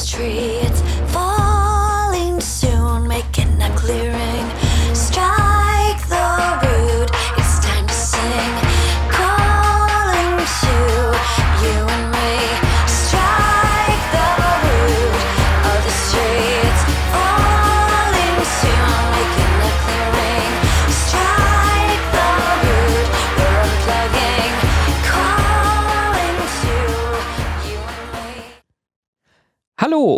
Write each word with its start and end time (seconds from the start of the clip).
this 0.00 0.10
tree. 0.10 0.60
It's 0.62 0.99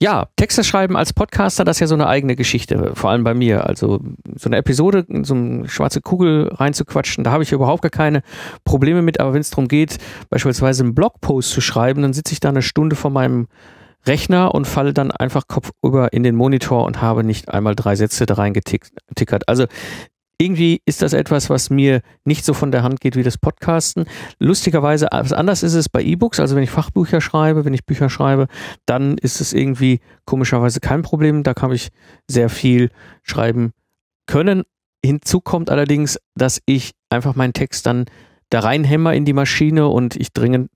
Ja, 0.00 0.28
Texte 0.36 0.62
schreiben 0.62 0.96
als 0.96 1.12
Podcaster, 1.12 1.64
das 1.64 1.78
ist 1.78 1.80
ja 1.80 1.86
so 1.88 1.96
eine 1.96 2.06
eigene 2.06 2.36
Geschichte, 2.36 2.92
vor 2.94 3.10
allem 3.10 3.24
bei 3.24 3.34
mir. 3.34 3.66
Also 3.66 3.98
so 4.36 4.48
eine 4.48 4.58
Episode 4.58 5.04
so 5.22 5.34
eine 5.34 5.68
schwarze 5.68 6.00
Kugel 6.00 6.48
reinzuquatschen, 6.52 7.24
da 7.24 7.32
habe 7.32 7.42
ich 7.42 7.50
überhaupt 7.50 7.82
gar 7.82 7.90
keine 7.90 8.22
Probleme 8.64 9.02
mit, 9.02 9.18
aber 9.18 9.34
wenn 9.34 9.40
es 9.40 9.50
darum 9.50 9.66
geht, 9.66 9.98
beispielsweise 10.30 10.84
einen 10.84 10.94
Blogpost 10.94 11.50
zu 11.50 11.60
schreiben, 11.60 12.02
dann 12.02 12.12
sitze 12.12 12.32
ich 12.32 12.38
da 12.38 12.50
eine 12.50 12.62
Stunde 12.62 12.94
vor 12.94 13.10
meinem 13.10 13.48
Rechner 14.06 14.54
und 14.54 14.68
falle 14.68 14.94
dann 14.94 15.10
einfach 15.10 15.48
kopfüber 15.48 16.12
in 16.12 16.22
den 16.22 16.36
Monitor 16.36 16.84
und 16.84 17.02
habe 17.02 17.24
nicht 17.24 17.48
einmal 17.48 17.74
drei 17.74 17.96
Sätze 17.96 18.24
da 18.24 18.34
reingetickert. 18.34 19.48
Also 19.48 19.66
irgendwie 20.38 20.80
ist 20.86 21.02
das 21.02 21.12
etwas, 21.12 21.50
was 21.50 21.68
mir 21.68 22.00
nicht 22.24 22.44
so 22.44 22.54
von 22.54 22.70
der 22.70 22.84
Hand 22.84 23.00
geht 23.00 23.16
wie 23.16 23.24
das 23.24 23.38
Podcasten. 23.38 24.04
Lustigerweise, 24.38 25.08
was 25.10 25.32
anders 25.32 25.64
ist 25.64 25.74
es 25.74 25.88
bei 25.88 26.02
E-Books, 26.02 26.38
also 26.38 26.54
wenn 26.54 26.62
ich 26.62 26.70
Fachbücher 26.70 27.20
schreibe, 27.20 27.64
wenn 27.64 27.74
ich 27.74 27.84
Bücher 27.84 28.08
schreibe, 28.08 28.46
dann 28.86 29.18
ist 29.18 29.40
es 29.40 29.52
irgendwie 29.52 30.00
komischerweise 30.24 30.78
kein 30.78 31.02
Problem. 31.02 31.42
Da 31.42 31.54
kann 31.54 31.72
ich 31.72 31.88
sehr 32.28 32.48
viel 32.48 32.90
schreiben 33.22 33.72
können. 34.26 34.62
Hinzu 35.04 35.40
kommt 35.40 35.70
allerdings, 35.70 36.18
dass 36.36 36.60
ich 36.66 36.92
einfach 37.10 37.34
meinen 37.34 37.52
Text 37.52 37.86
dann 37.86 38.06
da 38.50 38.60
reinhämmer 38.60 39.14
in 39.14 39.24
die 39.24 39.32
Maschine 39.32 39.88
und 39.88 40.16
ich 40.16 40.32
dringend 40.32 40.70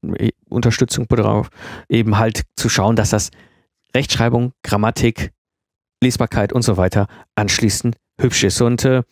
Unterstützung 0.49 1.07
bedarf, 1.07 1.49
eben 1.89 2.19
halt 2.19 2.43
zu 2.57 2.69
schauen, 2.69 2.97
dass 2.97 3.11
das 3.11 3.31
Rechtschreibung, 3.95 4.53
Grammatik, 4.63 5.31
Lesbarkeit 6.03 6.53
und 6.53 6.63
so 6.63 6.77
weiter 6.77 7.07
anschließend 7.37 7.97
hübsch 8.21 8.45
ist. 8.45 8.61
Und 8.61 8.85
äh, 8.85 9.03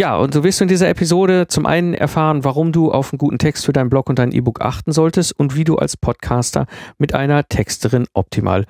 ja, 0.00 0.16
und 0.16 0.32
so 0.32 0.42
wirst 0.44 0.60
du 0.60 0.64
in 0.64 0.68
dieser 0.68 0.88
Episode 0.88 1.46
zum 1.46 1.66
einen 1.66 1.92
erfahren, 1.92 2.42
warum 2.42 2.72
du 2.72 2.90
auf 2.90 3.12
einen 3.12 3.18
guten 3.18 3.36
Text 3.36 3.66
für 3.66 3.74
deinen 3.74 3.90
Blog 3.90 4.08
und 4.08 4.18
dein 4.18 4.32
E-Book 4.32 4.62
achten 4.62 4.92
solltest 4.92 5.38
und 5.38 5.56
wie 5.56 5.64
du 5.64 5.76
als 5.76 5.98
Podcaster 5.98 6.64
mit 6.96 7.12
einer 7.12 7.46
Texterin 7.46 8.06
optimal 8.14 8.64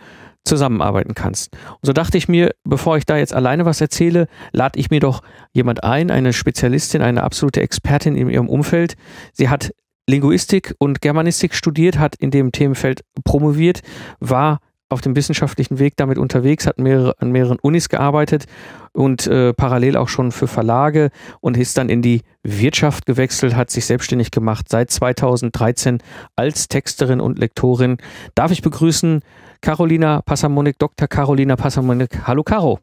zusammenarbeiten 0.45 1.15
kannst. 1.15 1.53
Und 1.53 1.87
so 1.87 1.93
dachte 1.93 2.19
ich 2.19 2.27
mir, 2.27 2.51
bevor 2.65 2.97
ich 2.97 3.07
da 3.07 3.17
jetzt 3.17 3.33
alleine 3.33 3.65
was 3.65 3.81
erzähle, 3.81 4.27
lade 4.51 4.81
ich 4.81 4.91
mir 4.91 4.99
doch 4.99 5.23
jemand 5.53 5.85
ein, 5.85 6.11
eine 6.11 6.33
Spezialistin, 6.33 7.01
eine 7.01 7.23
absolute 7.23 7.61
Expertin 7.61 8.17
in 8.17 8.29
ihrem 8.29 8.49
Umfeld. 8.49 8.97
Sie 9.33 9.49
hat 9.49 9.73
Linguistik 10.09 10.75
und 10.81 11.01
Germanistik 11.01 11.55
studiert, 11.55 12.01
hat 12.01 12.17
in 12.17 12.33
dem 12.33 12.51
Themenfeld 12.51 13.05
promoviert, 13.23 13.83
war 14.19 14.59
auf 14.91 15.01
dem 15.01 15.17
wissenschaftlichen 15.17 15.79
Weg 15.79 15.97
damit 15.97 16.19
unterwegs, 16.19 16.67
hat 16.67 16.79
mehrere, 16.79 17.15
an 17.21 17.31
mehreren 17.31 17.59
Unis 17.61 17.89
gearbeitet 17.89 18.47
und 18.93 19.27
äh, 19.29 19.55
parallel 19.55 19.97
auch 19.97 20.09
schon 20.09 20.33
für 20.33 20.49
Verlage 20.49 21.11
und 21.41 21.57
ist 21.57 21.79
dann 21.79 21.89
in 21.89 22.03
die 22.03 22.23
Wirtschaft 22.43 23.07
gewechselt, 23.07 23.55
hat 23.55 23.71
sich 23.71 23.87
selbstständig 23.87 24.33
gemacht 24.33 24.69
seit 24.69 24.91
2013 24.91 26.03
als 26.35 26.69
Texterin 26.69 27.21
und 27.21 27.39
Lektorin. 27.39 27.99
Darf 28.35 28.51
ich 28.51 28.63
begrüßen 28.63 29.23
Carolina 29.61 30.23
Passamonik, 30.23 30.79
Dr. 30.79 31.07
Carolina 31.07 31.55
Passamonik. 31.55 32.27
Hallo 32.27 32.43
Caro. 32.43 32.81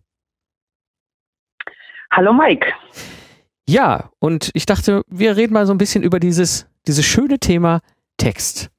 Hallo 2.12 2.31
Mike. 2.31 2.67
Ja, 3.69 4.12
und 4.19 4.50
ich 4.53 4.66
dachte, 4.66 5.01
wir 5.09 5.35
reden 5.35 5.53
mal 5.53 5.66
so 5.66 5.73
ein 5.73 5.78
bisschen 5.78 6.03
über 6.03 6.22
dieses, 6.22 6.67
dieses 6.88 7.06
schöne 7.06 7.38
Thema 7.38 7.81
Text. 8.16 8.72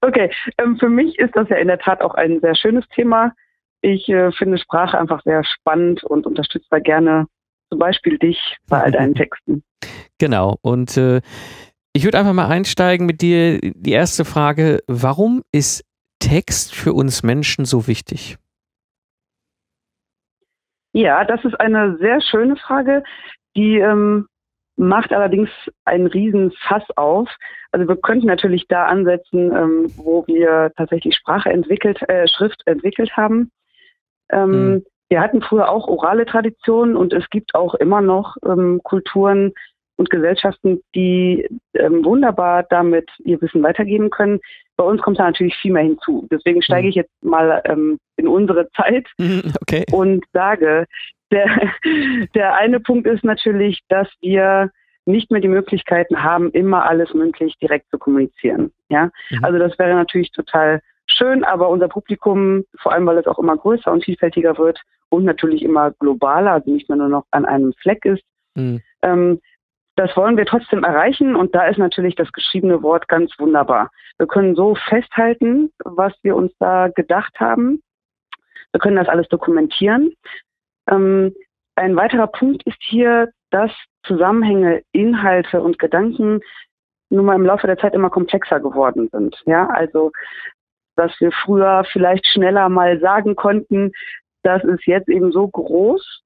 Okay, 0.00 0.30
ähm, 0.58 0.78
für 0.78 0.88
mich 0.88 1.18
ist 1.18 1.34
das 1.34 1.48
ja 1.48 1.56
in 1.56 1.68
der 1.68 1.78
Tat 1.78 2.00
auch 2.00 2.14
ein 2.14 2.40
sehr 2.40 2.54
schönes 2.54 2.86
Thema. 2.88 3.32
Ich 3.80 4.08
äh, 4.08 4.32
finde 4.32 4.58
Sprache 4.58 4.98
einfach 4.98 5.22
sehr 5.22 5.44
spannend 5.44 6.04
und 6.04 6.26
unterstütze 6.26 6.66
da 6.70 6.78
gerne 6.78 7.26
zum 7.70 7.78
Beispiel 7.78 8.18
dich 8.18 8.56
bei 8.68 8.82
all 8.82 8.92
deinen 8.92 9.14
Texten. 9.16 9.62
Genau, 10.18 10.56
und 10.62 10.96
äh, 10.96 11.20
ich 11.92 12.04
würde 12.04 12.18
einfach 12.18 12.32
mal 12.32 12.48
einsteigen 12.48 13.06
mit 13.06 13.22
dir. 13.22 13.58
Die 13.60 13.92
erste 13.92 14.24
Frage, 14.24 14.80
warum 14.86 15.42
ist 15.52 15.84
Text 16.20 16.74
für 16.74 16.92
uns 16.92 17.22
Menschen 17.22 17.64
so 17.64 17.86
wichtig? 17.86 18.36
Ja, 20.92 21.24
das 21.24 21.44
ist 21.44 21.58
eine 21.60 21.96
sehr 21.98 22.20
schöne 22.20 22.56
Frage, 22.56 23.04
die 23.56 23.78
ähm, 23.78 24.26
macht 24.78 25.12
allerdings 25.12 25.50
einen 25.84 26.06
riesen 26.06 26.52
Fass 26.66 26.84
auf. 26.96 27.28
Also 27.72 27.88
wir 27.88 27.96
könnten 27.96 28.26
natürlich 28.26 28.66
da 28.68 28.86
ansetzen, 28.86 29.52
ähm, 29.54 29.92
wo 29.96 30.26
wir 30.26 30.72
tatsächlich 30.76 31.16
Sprache 31.16 31.50
entwickelt, 31.50 32.00
äh, 32.08 32.26
Schrift 32.28 32.62
entwickelt 32.66 33.16
haben. 33.16 33.50
Ähm, 34.30 34.50
Mhm. 34.50 34.84
Wir 35.10 35.22
hatten 35.22 35.40
früher 35.40 35.70
auch 35.70 35.88
orale 35.88 36.26
Traditionen 36.26 36.94
und 36.94 37.14
es 37.14 37.28
gibt 37.30 37.54
auch 37.54 37.74
immer 37.74 38.02
noch 38.02 38.36
ähm, 38.44 38.80
Kulturen 38.82 39.54
und 39.98 40.10
Gesellschaften, 40.10 40.80
die 40.94 41.46
ähm, 41.74 42.04
wunderbar 42.04 42.62
damit 42.70 43.10
ihr 43.24 43.40
Wissen 43.42 43.62
weitergeben 43.62 44.10
können. 44.10 44.40
Bei 44.76 44.84
uns 44.84 45.02
kommt 45.02 45.18
da 45.18 45.24
natürlich 45.24 45.56
viel 45.56 45.72
mehr 45.72 45.82
hinzu. 45.82 46.26
Deswegen 46.30 46.62
steige 46.62 46.84
Mhm. 46.86 46.88
ich 46.90 46.94
jetzt 46.94 47.12
mal 47.22 47.60
ähm, 47.66 47.98
in 48.16 48.28
unsere 48.28 48.68
Zeit 48.70 49.06
Okay. 49.62 49.84
und 49.92 50.24
sage, 50.32 50.86
der, 51.32 51.46
der 52.34 52.54
eine 52.56 52.80
Punkt 52.80 53.06
ist 53.06 53.24
natürlich, 53.24 53.80
dass 53.88 54.08
wir 54.20 54.70
nicht 55.04 55.30
mehr 55.30 55.40
die 55.40 55.48
Möglichkeiten 55.48 56.22
haben, 56.22 56.50
immer 56.52 56.88
alles 56.88 57.12
mündlich 57.14 57.54
direkt 57.60 57.90
zu 57.90 57.98
kommunizieren. 57.98 58.72
Ja, 58.88 59.10
Mhm. 59.30 59.44
also 59.44 59.58
das 59.58 59.78
wäre 59.78 59.94
natürlich 59.94 60.30
total 60.32 60.80
schön, 61.06 61.42
aber 61.44 61.70
unser 61.70 61.88
Publikum, 61.88 62.64
vor 62.80 62.92
allem 62.92 63.06
weil 63.06 63.18
es 63.18 63.26
auch 63.26 63.38
immer 63.38 63.56
größer 63.56 63.90
und 63.90 64.04
vielfältiger 64.04 64.56
wird 64.58 64.80
und 65.08 65.24
natürlich 65.24 65.62
immer 65.62 65.90
globaler, 65.98 66.52
also 66.52 66.70
nicht 66.70 66.88
mehr 66.88 66.98
nur 66.98 67.08
noch 67.08 67.24
an 67.32 67.44
einem 67.46 67.72
Fleck 67.82 68.04
ist, 68.04 68.22
Mhm. 68.54 68.80
ähm, 69.02 69.40
das 69.98 70.16
wollen 70.16 70.36
wir 70.36 70.46
trotzdem 70.46 70.84
erreichen 70.84 71.34
und 71.34 71.56
da 71.56 71.66
ist 71.66 71.78
natürlich 71.78 72.14
das 72.14 72.30
geschriebene 72.32 72.84
Wort 72.84 73.08
ganz 73.08 73.32
wunderbar. 73.36 73.90
Wir 74.18 74.28
können 74.28 74.54
so 74.54 74.76
festhalten, 74.76 75.72
was 75.84 76.12
wir 76.22 76.36
uns 76.36 76.52
da 76.60 76.86
gedacht 76.86 77.40
haben. 77.40 77.82
Wir 78.70 78.78
können 78.80 78.94
das 78.94 79.08
alles 79.08 79.26
dokumentieren. 79.28 80.12
Ähm, 80.88 81.34
ein 81.74 81.96
weiterer 81.96 82.28
Punkt 82.28 82.62
ist 82.64 82.78
hier, 82.80 83.30
dass 83.50 83.72
Zusammenhänge, 84.04 84.82
Inhalte 84.92 85.60
und 85.60 85.80
Gedanken 85.80 86.42
nun 87.10 87.24
mal 87.24 87.34
im 87.34 87.46
Laufe 87.46 87.66
der 87.66 87.78
Zeit 87.78 87.94
immer 87.94 88.10
komplexer 88.10 88.60
geworden 88.60 89.08
sind. 89.10 89.42
Ja, 89.46 89.66
also 89.66 90.12
dass 90.94 91.12
wir 91.20 91.32
früher 91.32 91.84
vielleicht 91.90 92.26
schneller 92.26 92.68
mal 92.68 93.00
sagen 93.00 93.34
konnten, 93.34 93.90
das 94.44 94.62
ist 94.62 94.86
jetzt 94.86 95.08
eben 95.08 95.32
so 95.32 95.48
groß, 95.48 96.22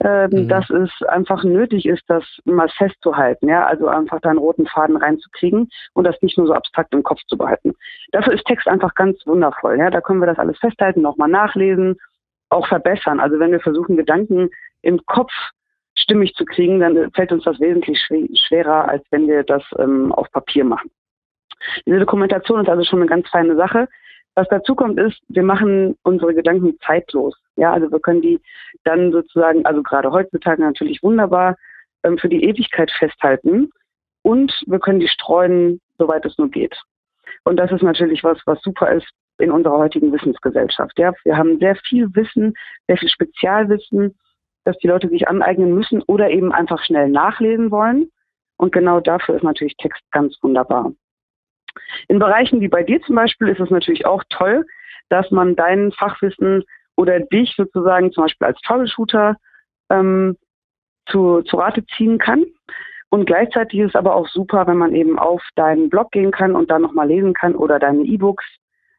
ähm, 0.00 0.30
Mhm. 0.30 0.48
dass 0.48 0.68
es 0.70 0.90
einfach 1.08 1.42
nötig 1.42 1.86
ist, 1.86 2.02
das 2.08 2.24
mal 2.44 2.68
festzuhalten, 2.68 3.48
ja, 3.48 3.66
also 3.66 3.88
einfach 3.88 4.20
da 4.20 4.30
einen 4.30 4.38
roten 4.38 4.66
Faden 4.66 4.96
reinzukriegen 4.96 5.70
und 5.94 6.04
das 6.04 6.20
nicht 6.20 6.36
nur 6.36 6.46
so 6.46 6.52
abstrakt 6.52 6.92
im 6.92 7.02
Kopf 7.02 7.20
zu 7.28 7.38
behalten. 7.38 7.74
Dafür 8.12 8.34
ist 8.34 8.44
Text 8.44 8.68
einfach 8.68 8.94
ganz 8.94 9.26
wundervoll, 9.26 9.78
ja, 9.78 9.90
da 9.90 10.00
können 10.00 10.20
wir 10.20 10.26
das 10.26 10.38
alles 10.38 10.58
festhalten, 10.58 11.00
nochmal 11.00 11.28
nachlesen, 11.28 11.96
auch 12.50 12.66
verbessern. 12.66 13.20
Also 13.20 13.38
wenn 13.38 13.52
wir 13.52 13.60
versuchen, 13.60 13.96
Gedanken 13.96 14.50
im 14.82 15.04
Kopf 15.06 15.32
stimmig 15.94 16.34
zu 16.34 16.44
kriegen, 16.44 16.80
dann 16.80 17.10
fällt 17.12 17.32
uns 17.32 17.44
das 17.44 17.58
wesentlich 17.58 17.98
schw 17.98 18.28
schwerer, 18.36 18.88
als 18.88 19.04
wenn 19.10 19.26
wir 19.26 19.42
das 19.44 19.62
ähm, 19.78 20.12
auf 20.12 20.30
Papier 20.30 20.64
machen. 20.64 20.90
Diese 21.86 22.00
Dokumentation 22.00 22.60
ist 22.60 22.68
also 22.68 22.84
schon 22.84 23.00
eine 23.00 23.08
ganz 23.08 23.28
feine 23.28 23.56
Sache. 23.56 23.88
Was 24.36 24.46
dazu 24.48 24.74
kommt, 24.74 25.00
ist, 25.00 25.20
wir 25.28 25.42
machen 25.42 25.96
unsere 26.02 26.34
Gedanken 26.34 26.78
zeitlos. 26.86 27.34
Ja, 27.56 27.72
also 27.72 27.90
wir 27.90 28.00
können 28.00 28.22
die 28.22 28.40
dann 28.84 29.10
sozusagen, 29.10 29.64
also 29.66 29.82
gerade 29.82 30.12
heutzutage 30.12 30.62
natürlich 30.62 31.02
wunderbar 31.02 31.56
ähm, 32.04 32.18
für 32.18 32.28
die 32.28 32.44
Ewigkeit 32.44 32.90
festhalten 32.90 33.70
und 34.22 34.52
wir 34.66 34.78
können 34.78 35.00
die 35.00 35.08
streuen, 35.08 35.80
soweit 35.98 36.24
es 36.24 36.36
nur 36.38 36.50
geht. 36.50 36.78
Und 37.44 37.56
das 37.56 37.72
ist 37.72 37.82
natürlich 37.82 38.22
was, 38.22 38.38
was 38.46 38.60
super 38.62 38.92
ist 38.92 39.08
in 39.38 39.50
unserer 39.50 39.78
heutigen 39.78 40.12
Wissensgesellschaft. 40.12 40.98
Ja, 40.98 41.12
wir 41.24 41.36
haben 41.36 41.58
sehr 41.58 41.76
viel 41.76 42.14
Wissen, 42.14 42.54
sehr 42.86 42.98
viel 42.98 43.08
Spezialwissen 43.08 44.14
das 44.66 44.76
die 44.78 44.88
Leute 44.88 45.08
sich 45.08 45.28
aneignen 45.28 45.74
müssen 45.74 46.02
oder 46.02 46.28
eben 46.28 46.52
einfach 46.52 46.82
schnell 46.84 47.08
nachlesen 47.08 47.70
wollen. 47.70 48.10
Und 48.58 48.72
genau 48.72 49.00
dafür 49.00 49.36
ist 49.36 49.44
natürlich 49.44 49.76
Text 49.76 50.02
ganz 50.10 50.36
wunderbar. 50.42 50.92
In 52.08 52.18
Bereichen 52.18 52.60
wie 52.60 52.68
bei 52.68 52.82
dir 52.82 53.00
zum 53.02 53.16
Beispiel 53.16 53.48
ist 53.48 53.60
es 53.60 53.70
natürlich 53.70 54.06
auch 54.06 54.22
toll, 54.30 54.64
dass 55.08 55.30
man 55.30 55.56
dein 55.56 55.92
Fachwissen 55.92 56.64
oder 56.96 57.20
dich 57.20 57.54
sozusagen 57.56 58.12
zum 58.12 58.24
Beispiel 58.24 58.46
als 58.46 58.60
Troubleshooter 58.62 59.36
ähm, 59.90 60.36
zu, 61.06 61.42
zu 61.42 61.56
Rate 61.56 61.84
ziehen 61.96 62.18
kann. 62.18 62.44
Und 63.10 63.26
gleichzeitig 63.26 63.80
ist 63.80 63.90
es 63.90 63.94
aber 63.94 64.14
auch 64.14 64.28
super, 64.28 64.66
wenn 64.66 64.78
man 64.78 64.94
eben 64.94 65.18
auf 65.18 65.42
deinen 65.54 65.88
Blog 65.88 66.10
gehen 66.10 66.32
kann 66.32 66.56
und 66.56 66.70
da 66.70 66.78
nochmal 66.78 67.06
lesen 67.08 67.34
kann 67.34 67.54
oder 67.54 67.78
deine 67.78 68.02
E-Books 68.02 68.44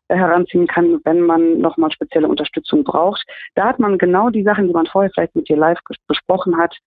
äh, 0.07 0.15
heranziehen 0.15 0.68
kann, 0.68 1.01
wenn 1.03 1.21
man 1.21 1.59
nochmal 1.59 1.91
spezielle 1.91 2.27
Unterstützung 2.27 2.83
braucht. 2.83 3.25
Da 3.56 3.65
hat 3.65 3.80
man 3.80 3.97
genau 3.97 4.30
die 4.30 4.44
Sachen, 4.44 4.68
die 4.68 4.73
man 4.73 4.85
vorher 4.85 5.12
vielleicht 5.13 5.35
mit 5.35 5.50
dir 5.50 5.57
live 5.57 5.80
besprochen 6.07 6.57
hat, 6.57 6.77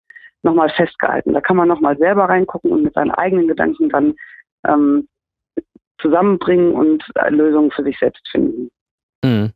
nochmal 0.43 0.69
festgehalten. 0.69 1.33
Da 1.33 1.41
kann 1.41 1.57
man 1.57 1.67
nochmal 1.67 1.97
selber 1.97 2.25
reingucken 2.25 2.71
und 2.71 2.83
mit 2.83 2.95
seinen 2.95 3.11
eigenen 3.11 3.47
Gedanken 3.47 3.89
dann 3.89 4.15
ähm, 4.67 5.07
zusammenbringen 6.01 6.73
und 6.73 7.03
Lösungen 7.29 7.71
für 7.71 7.83
sich 7.83 7.97
selbst 7.99 8.27
finden. 8.29 8.69
Mhm. 9.23 9.51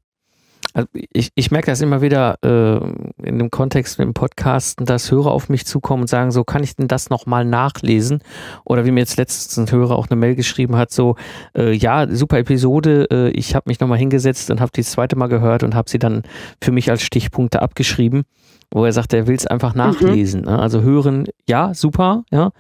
Also 0.76 0.90
ich, 1.14 1.30
ich 1.36 1.52
merke 1.52 1.68
das 1.68 1.80
immer 1.80 2.02
wieder 2.02 2.38
äh, 2.44 3.26
in 3.26 3.40
dem 3.40 3.50
Kontext 3.50 3.98
mit 3.98 4.08
dem 4.08 4.14
Podcasten, 4.14 4.86
dass 4.86 5.10
Hörer 5.10 5.32
auf 5.32 5.48
mich 5.48 5.66
zukommen 5.66 6.02
und 6.02 6.08
sagen, 6.08 6.32
so 6.32 6.44
kann 6.44 6.64
ich 6.64 6.76
denn 6.76 6.90
das 6.90 7.10
nochmal 7.10 7.46
nachlesen? 7.46 8.20
Oder 8.66 8.84
wie 8.84 8.92
mir 8.92 9.00
jetzt 9.00 9.16
letztens 9.16 9.58
ein 9.58 9.74
Hörer 9.74 9.96
auch 9.96 10.10
eine 10.10 10.20
Mail 10.20 10.36
geschrieben 10.36 10.76
hat, 10.76 10.92
so, 10.92 11.16
äh, 11.58 11.72
ja, 11.72 12.14
super 12.14 12.40
Episode, 12.40 13.08
äh, 13.10 13.30
ich 13.30 13.56
habe 13.56 13.70
mich 13.70 13.80
nochmal 13.80 14.00
hingesetzt 14.00 14.52
und 14.52 14.60
habe 14.60 14.72
die 14.76 14.84
zweite 14.84 15.16
Mal 15.16 15.28
gehört 15.28 15.64
und 15.64 15.76
habe 15.76 15.90
sie 15.90 15.98
dann 16.00 16.24
für 16.62 16.74
mich 16.74 16.90
als 16.90 17.04
Stichpunkte 17.04 17.62
abgeschrieben, 17.62 18.26
wo 18.72 18.86
er 18.86 18.92
sagt, 18.92 19.14
er 19.14 19.28
will 19.28 19.36
es 19.36 19.48
einfach 19.48 19.74
mhm. 19.74 19.80
nachlesen. 19.80 20.42
Mhm. 20.42 20.48
Also 20.48 20.82
hören, 20.82 21.26
ja, 21.48 21.74
super, 21.74 22.24
ja, 22.32 22.52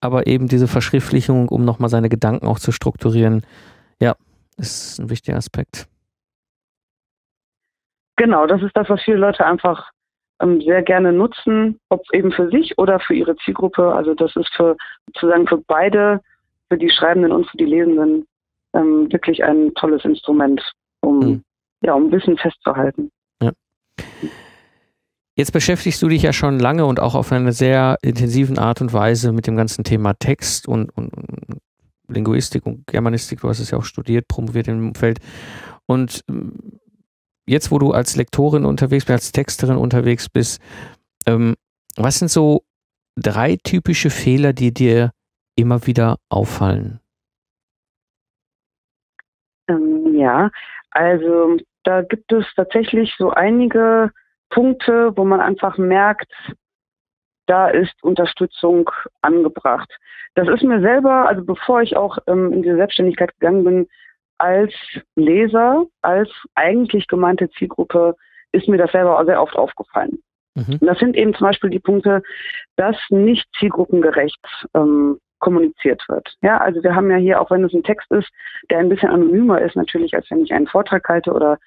aber 0.00 0.26
eben 0.26 0.48
diese 0.48 0.68
Verschriftlichung, 0.68 1.48
um 1.48 1.64
nochmal 1.64 1.90
seine 1.90 2.08
Gedanken 2.08 2.46
auch 2.46 2.58
zu 2.58 2.72
strukturieren, 2.72 3.42
ja, 4.00 4.14
ist 4.56 4.98
ein 4.98 5.10
wichtiger 5.10 5.36
Aspekt. 5.36 5.88
Genau, 8.16 8.46
das 8.46 8.62
ist 8.62 8.76
das, 8.76 8.88
was 8.88 9.00
viele 9.02 9.18
Leute 9.18 9.46
einfach 9.46 9.90
ähm, 10.40 10.60
sehr 10.60 10.82
gerne 10.82 11.12
nutzen, 11.12 11.78
ob 11.88 12.02
eben 12.12 12.32
für 12.32 12.50
sich 12.50 12.76
oder 12.78 13.00
für 13.00 13.14
ihre 13.14 13.36
Zielgruppe. 13.36 13.92
Also 13.92 14.14
das 14.14 14.34
ist 14.36 14.52
für 14.54 14.76
sozusagen 15.06 15.46
für 15.46 15.58
beide, 15.58 16.20
für 16.68 16.78
die 16.78 16.90
Schreibenden 16.90 17.32
und 17.32 17.48
für 17.48 17.56
die 17.56 17.64
Lesenden 17.64 18.26
ähm, 18.74 19.10
wirklich 19.12 19.42
ein 19.44 19.72
tolles 19.74 20.04
Instrument, 20.04 20.60
um 21.00 21.18
mhm. 21.18 21.42
ja, 21.82 21.94
um 21.94 22.10
Wissen 22.10 22.36
festzuhalten. 22.36 23.10
Ja. 23.40 23.52
Jetzt 25.38 25.52
beschäftigst 25.52 26.02
du 26.02 26.08
dich 26.08 26.22
ja 26.22 26.32
schon 26.32 26.58
lange 26.58 26.84
und 26.84 26.98
auch 26.98 27.14
auf 27.14 27.30
eine 27.30 27.52
sehr 27.52 27.96
intensiven 28.02 28.58
Art 28.58 28.80
und 28.80 28.92
Weise 28.92 29.30
mit 29.30 29.46
dem 29.46 29.54
ganzen 29.54 29.84
Thema 29.84 30.14
Text 30.14 30.66
und, 30.66 30.90
und, 30.96 31.14
und 31.14 31.60
Linguistik 32.08 32.66
und 32.66 32.88
Germanistik. 32.88 33.42
Du 33.42 33.48
hast 33.48 33.60
es 33.60 33.70
ja 33.70 33.78
auch 33.78 33.84
studiert, 33.84 34.26
promoviert 34.26 34.66
im 34.66 34.96
Feld. 34.96 35.20
Und 35.86 36.24
ähm, 36.28 36.80
jetzt, 37.46 37.70
wo 37.70 37.78
du 37.78 37.92
als 37.92 38.16
Lektorin 38.16 38.64
unterwegs 38.64 39.04
bist, 39.04 39.12
als 39.12 39.30
Texterin 39.30 39.76
unterwegs 39.76 40.28
bist, 40.28 40.60
ähm, 41.24 41.54
was 41.96 42.18
sind 42.18 42.32
so 42.32 42.64
drei 43.14 43.58
typische 43.62 44.10
Fehler, 44.10 44.52
die 44.52 44.74
dir 44.74 45.12
immer 45.54 45.86
wieder 45.86 46.16
auffallen? 46.30 46.98
Ähm, 49.68 50.16
ja, 50.16 50.50
also 50.90 51.58
da 51.84 52.02
gibt 52.02 52.32
es 52.32 52.44
tatsächlich 52.56 53.14
so 53.16 53.30
einige 53.30 54.10
Punkte, 54.50 55.12
wo 55.16 55.24
man 55.24 55.40
einfach 55.40 55.78
merkt, 55.78 56.32
da 57.46 57.68
ist 57.68 57.94
Unterstützung 58.02 58.90
angebracht. 59.22 59.90
Das 60.34 60.48
ist 60.48 60.62
mir 60.62 60.80
selber, 60.80 61.26
also 61.26 61.44
bevor 61.44 61.82
ich 61.82 61.96
auch 61.96 62.18
ähm, 62.26 62.52
in 62.52 62.62
diese 62.62 62.76
Selbstständigkeit 62.76 63.32
gegangen 63.38 63.64
bin, 63.64 63.88
als 64.38 64.72
Leser, 65.16 65.86
als 66.02 66.30
eigentlich 66.54 67.08
gemeinte 67.08 67.50
Zielgruppe, 67.50 68.14
ist 68.52 68.68
mir 68.68 68.78
das 68.78 68.92
selber 68.92 69.18
auch 69.18 69.24
sehr 69.24 69.42
oft 69.42 69.56
aufgefallen. 69.56 70.22
Mhm. 70.54 70.78
Und 70.80 70.86
das 70.86 70.98
sind 70.98 71.16
eben 71.16 71.34
zum 71.34 71.46
Beispiel 71.46 71.70
die 71.70 71.80
Punkte, 71.80 72.22
dass 72.76 72.96
nicht 73.10 73.46
zielgruppengerecht 73.58 74.38
ähm, 74.74 75.18
kommuniziert 75.38 76.02
wird. 76.08 76.34
Ja, 76.42 76.58
also 76.58 76.82
wir 76.82 76.94
haben 76.94 77.10
ja 77.10 77.16
hier, 77.16 77.40
auch 77.40 77.50
wenn 77.50 77.64
es 77.64 77.72
ein 77.72 77.82
Text 77.82 78.10
ist, 78.10 78.28
der 78.70 78.78
ein 78.78 78.88
bisschen 78.88 79.10
anonymer 79.10 79.60
ist 79.60 79.76
natürlich, 79.76 80.14
als 80.14 80.30
wenn 80.30 80.42
ich 80.42 80.52
einen 80.52 80.66
Vortrag 80.66 81.08
halte 81.08 81.32
oder 81.32 81.58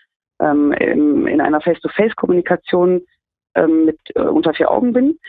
ähm, 0.41 0.73
in, 0.73 1.27
in 1.27 1.41
einer 1.41 1.61
Face-to-Face-Kommunikation 1.61 3.01
ähm, 3.55 3.85
mit 3.85 3.99
äh, 4.15 4.21
unter 4.21 4.53
vier 4.53 4.71
Augen 4.71 4.93
bin, 4.93 5.19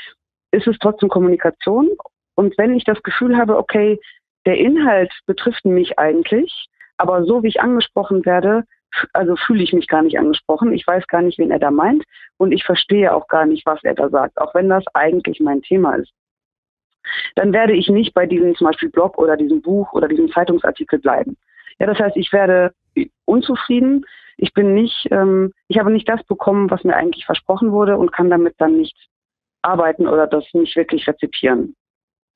ist 0.51 0.67
es 0.67 0.79
trotzdem 0.79 1.09
Kommunikation. 1.09 1.91
Und 2.35 2.57
wenn 2.59 2.75
ich 2.75 2.85
das 2.85 3.03
Gefühl 3.03 3.37
habe, 3.37 3.57
okay, 3.57 4.01
der 4.47 4.59
Inhalt 4.59 5.13
betrifft 5.27 5.65
mich 5.65 5.99
eigentlich, 5.99 6.67
aber 6.97 7.25
so 7.25 7.43
wie 7.43 7.49
ich 7.49 7.61
angesprochen 7.61 8.25
werde, 8.25 8.65
also 9.13 9.37
fühle 9.37 9.63
ich 9.63 9.73
mich 9.73 9.89
gar 9.89 10.03
nicht 10.03 10.19
angesprochen. 10.19 10.73
Ich 10.73 10.87
weiß 10.87 11.07
gar 11.07 11.23
nicht, 11.23 11.39
wen 11.39 11.51
er 11.51 11.59
da 11.59 11.71
meint 11.71 12.05
und 12.37 12.53
ich 12.53 12.65
verstehe 12.65 13.15
auch 13.15 13.29
gar 13.29 13.47
nicht, 13.47 13.65
was 13.67 13.83
er 13.83 13.95
da 13.95 14.09
sagt, 14.09 14.39
auch 14.39 14.55
wenn 14.55 14.69
das 14.69 14.85
eigentlich 14.95 15.41
mein 15.41 15.63
Thema 15.63 15.95
ist. 15.95 16.13
Dann 17.35 17.53
werde 17.53 17.73
ich 17.73 17.89
nicht 17.89 18.15
bei 18.15 18.27
diesem 18.27 18.55
zum 18.55 18.67
Beispiel 18.67 18.91
Blog 18.91 19.19
oder 19.19 19.37
diesem 19.37 19.61
Buch 19.63 19.93
oder 19.93 20.09
diesem 20.09 20.31
Zeitungsartikel 20.31 20.99
bleiben. 20.99 21.37
Ja, 21.79 21.87
das 21.87 21.99
heißt, 21.99 22.17
ich 22.17 22.33
werde 22.33 22.73
unzufrieden. 23.25 24.05
Ich 24.37 24.53
bin 24.55 24.75
nicht, 24.75 25.09
ähm, 25.11 25.53
ich 25.69 25.79
habe 25.79 25.93
nicht 25.93 26.09
das 26.09 26.23
bekommen, 26.25 26.71
was 26.71 26.85
mir 26.85 26.97
eigentlich 26.97 27.27
versprochen 27.27 27.73
wurde 27.73 27.97
und 27.97 28.13
kann 28.13 28.31
damit 28.31 28.55
dann 28.59 28.77
nicht 28.77 28.97
arbeiten 29.63 30.09
oder 30.09 30.27
das 30.27 30.45
nicht 30.53 30.77
wirklich 30.77 31.07
rezipieren. 31.07 31.75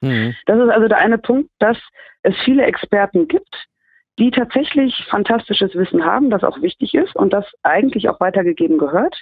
Mhm. 0.01 0.35
Das 0.47 0.59
ist 0.59 0.71
also 0.71 0.89
der 0.89 0.99
eine 0.99 1.19
Punkt, 1.19 1.51
dass 1.59 1.79
es 2.23 2.35
viele 2.45 2.65
Experten 2.65 3.29
gibt, 3.29 3.67
die 4.19 4.31
tatsächlich 4.31 4.95
fantastisches 5.11 5.75
Wissen 5.75 6.05
haben, 6.05 6.31
das 6.31 6.45
auch 6.45 6.63
wichtig 6.63 6.95
ist 6.95 7.15
und 7.17 7.33
das 7.33 7.45
eigentlich 7.63 8.09
auch 8.09 8.21
weitergegeben 8.21 8.79
gehört. 8.79 9.21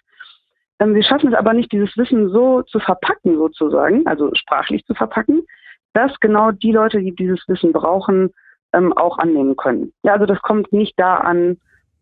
Ähm, 0.78 0.94
wir 0.94 1.02
schaffen 1.02 1.32
es 1.32 1.38
aber 1.38 1.52
nicht, 1.52 1.72
dieses 1.72 1.96
Wissen 1.96 2.31
so 2.31 2.62
zu 2.62 2.78
verpacken, 2.81 3.37
sozusagen, 3.37 4.06
also 4.06 4.31
sprachlich 4.34 4.84
zu 4.84 4.94
verpacken, 4.94 5.43
dass 5.93 6.19
genau 6.20 6.50
die 6.50 6.72
Leute, 6.72 7.00
die 7.00 7.14
dieses 7.14 7.46
Wissen 7.49 7.72
brauchen, 7.72 8.32
ähm, 8.75 8.93
auch 8.93 9.19
annehmen 9.19 9.56
können. 9.56 9.93
Ja, 10.03 10.12
also 10.15 10.26
das 10.26 10.41
kommt 10.43 10.73
nicht 10.73 10.94
da 10.99 11.17
an, 11.17 11.59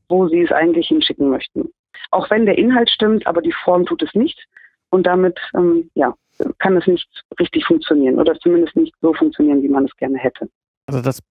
wo 0.09 0.29
sie 0.29 0.43
es 0.43 0.53
eigentlich 0.53 0.89
hinschicken 0.89 1.31
möchten. 1.31 1.71
Auch 2.11 2.31
wenn 2.31 2.47
der 2.47 2.59
Inhalt 2.59 2.91
stimmt, 2.91 3.27
aber 3.27 3.41
die 3.41 3.55
Form 3.65 3.87
tut 3.87 4.03
es 4.03 4.15
nicht. 4.15 4.47
Und 4.91 5.07
damit, 5.07 5.39
ähm, 5.55 5.91
ja, 5.95 6.15
kann 6.59 6.77
es 6.77 6.87
nicht 6.87 7.09
richtig 7.41 7.65
funktionieren 7.65 8.19
oder 8.19 8.35
zumindest 8.41 8.77
nicht 8.77 8.95
so 9.01 9.15
funktionieren, 9.15 9.63
wie 9.63 9.69
man 9.69 9.87
es 9.87 9.97
gerne 9.97 10.19
hätte. 10.19 10.49
Also 10.87 11.01
das 11.01 11.23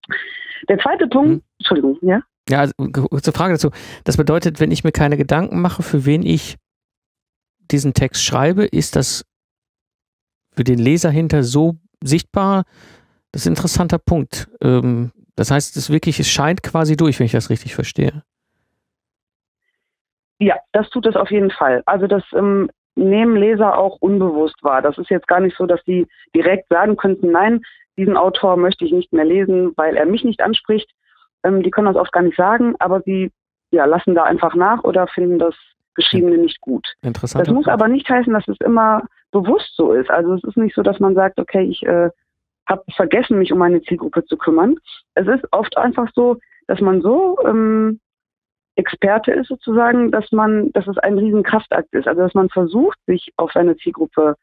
der 0.70 0.80
zweite 0.80 1.08
Punkt, 1.08 1.30
hm? 1.30 1.42
Entschuldigung, 1.60 1.98
ja? 2.02 2.22
Ja, 2.50 2.60
also, 2.60 2.74
kurze 2.76 3.32
Frage 3.32 3.54
dazu. 3.54 3.70
Das 4.04 4.18
bedeutet, 4.18 4.60
wenn 4.60 4.72
ich 4.72 4.84
mir 4.84 4.92
keine 4.92 5.18
Gedanken 5.18 5.62
mache, 5.62 5.84
für 5.84 6.06
wen 6.06 6.26
ich 6.26 6.58
diesen 7.72 7.94
Text 7.94 8.24
schreibe, 8.24 8.66
ist 8.66 8.96
das 8.96 9.26
für 10.52 10.64
den 10.64 10.80
Leser 10.80 11.10
hinter 11.10 11.44
so 11.44 11.76
sichtbar? 12.04 12.64
Das 13.32 13.44
ist 13.44 13.48
ein 13.48 13.54
interessanter 13.54 14.00
Punkt. 14.00 14.50
Ähm, 14.62 15.12
das 15.36 15.52
heißt, 15.52 15.78
es 15.78 15.90
wirklich, 15.90 16.20
es 16.20 16.30
scheint 16.30 16.64
quasi 16.64 16.96
durch, 16.98 17.20
wenn 17.20 17.26
ich 17.26 17.32
das 17.32 17.50
richtig 17.50 17.76
verstehe. 17.76 18.24
Ja, 20.40 20.56
das 20.72 20.90
tut 20.90 21.06
es 21.06 21.16
auf 21.16 21.30
jeden 21.30 21.52
Fall. 21.52 21.84
Also 21.86 22.08
das 22.08 22.24
ähm, 22.34 22.70
nehmen 22.96 23.36
Leser 23.36 23.78
auch 23.78 23.98
unbewusst 24.00 24.64
wahr. 24.64 24.82
Das 24.82 24.98
ist 24.98 25.10
jetzt 25.10 25.28
gar 25.28 25.40
nicht 25.40 25.56
so, 25.56 25.66
dass 25.66 25.84
die 25.84 26.08
direkt 26.36 26.68
sagen 26.70 26.98
könnten, 26.98 27.32
nein, 27.32 27.62
diesen 27.98 28.18
Autor 28.18 28.58
möchte 28.58 28.86
ich 28.86 28.92
nicht 28.92 29.14
mehr 29.14 29.26
lesen, 29.26 29.74
weil 29.76 29.96
er 29.96 30.06
mich 30.06 30.24
nicht 30.24 30.42
anspricht. 30.42 30.90
Ähm, 31.44 31.62
die 31.64 31.70
können 31.70 31.88
das 31.88 31.96
oft 31.96 32.12
gar 32.12 32.24
nicht 32.24 32.38
sagen, 32.38 32.76
aber 32.80 33.02
sie 33.02 33.32
ja, 33.72 33.86
lassen 33.86 34.16
da 34.16 34.24
einfach 34.24 34.56
nach 34.56 34.84
oder 34.84 35.08
finden 35.08 35.40
das 35.40 35.56
Geschriebene 35.96 36.38
nicht 36.38 36.62
gut. 36.62 36.88
Interessant. 37.02 37.48
Das 37.48 37.54
muss 37.54 37.68
aber 37.68 37.88
nicht 37.88 38.10
heißen, 38.10 38.34
dass 38.34 38.48
es 38.48 38.58
immer 38.62 39.04
bewusst 39.32 39.76
so 39.76 39.94
ist. 39.94 40.10
Also 40.10 40.34
es 40.34 40.44
ist 40.44 40.58
nicht 40.58 40.76
so, 40.76 40.82
dass 40.82 41.00
man 41.00 41.16
sagt, 41.16 41.40
okay, 41.40 41.64
ich 41.64 41.84
äh, 41.84 42.10
habe 42.68 42.84
vergessen, 42.96 43.40
mich 43.40 43.52
um 43.52 43.60
meine 43.60 43.82
Zielgruppe 43.82 44.24
zu 44.26 44.38
kümmern. 44.38 44.76
Es 45.16 45.28
ist 45.28 45.44
oft 45.52 45.78
einfach 45.78 46.10
so, 46.14 46.38
dass 46.68 46.80
man 46.80 47.02
so 47.02 47.38
ähm, 47.46 48.00
Experte 48.76 49.32
ist 49.32 49.48
sozusagen, 49.48 50.12
dass 50.12 50.32
man, 50.32 50.72
dass 50.72 50.88
es 50.88 50.98
ein 50.98 51.18
Riesenkraftakt 51.18 51.94
ist. 51.94 52.08
Also 52.08 52.22
dass 52.22 52.34
man 52.34 52.50
versucht, 52.50 52.98
sich 53.06 53.32
auf 53.38 53.52
seine 53.52 53.76
Zielgruppe 53.78 54.36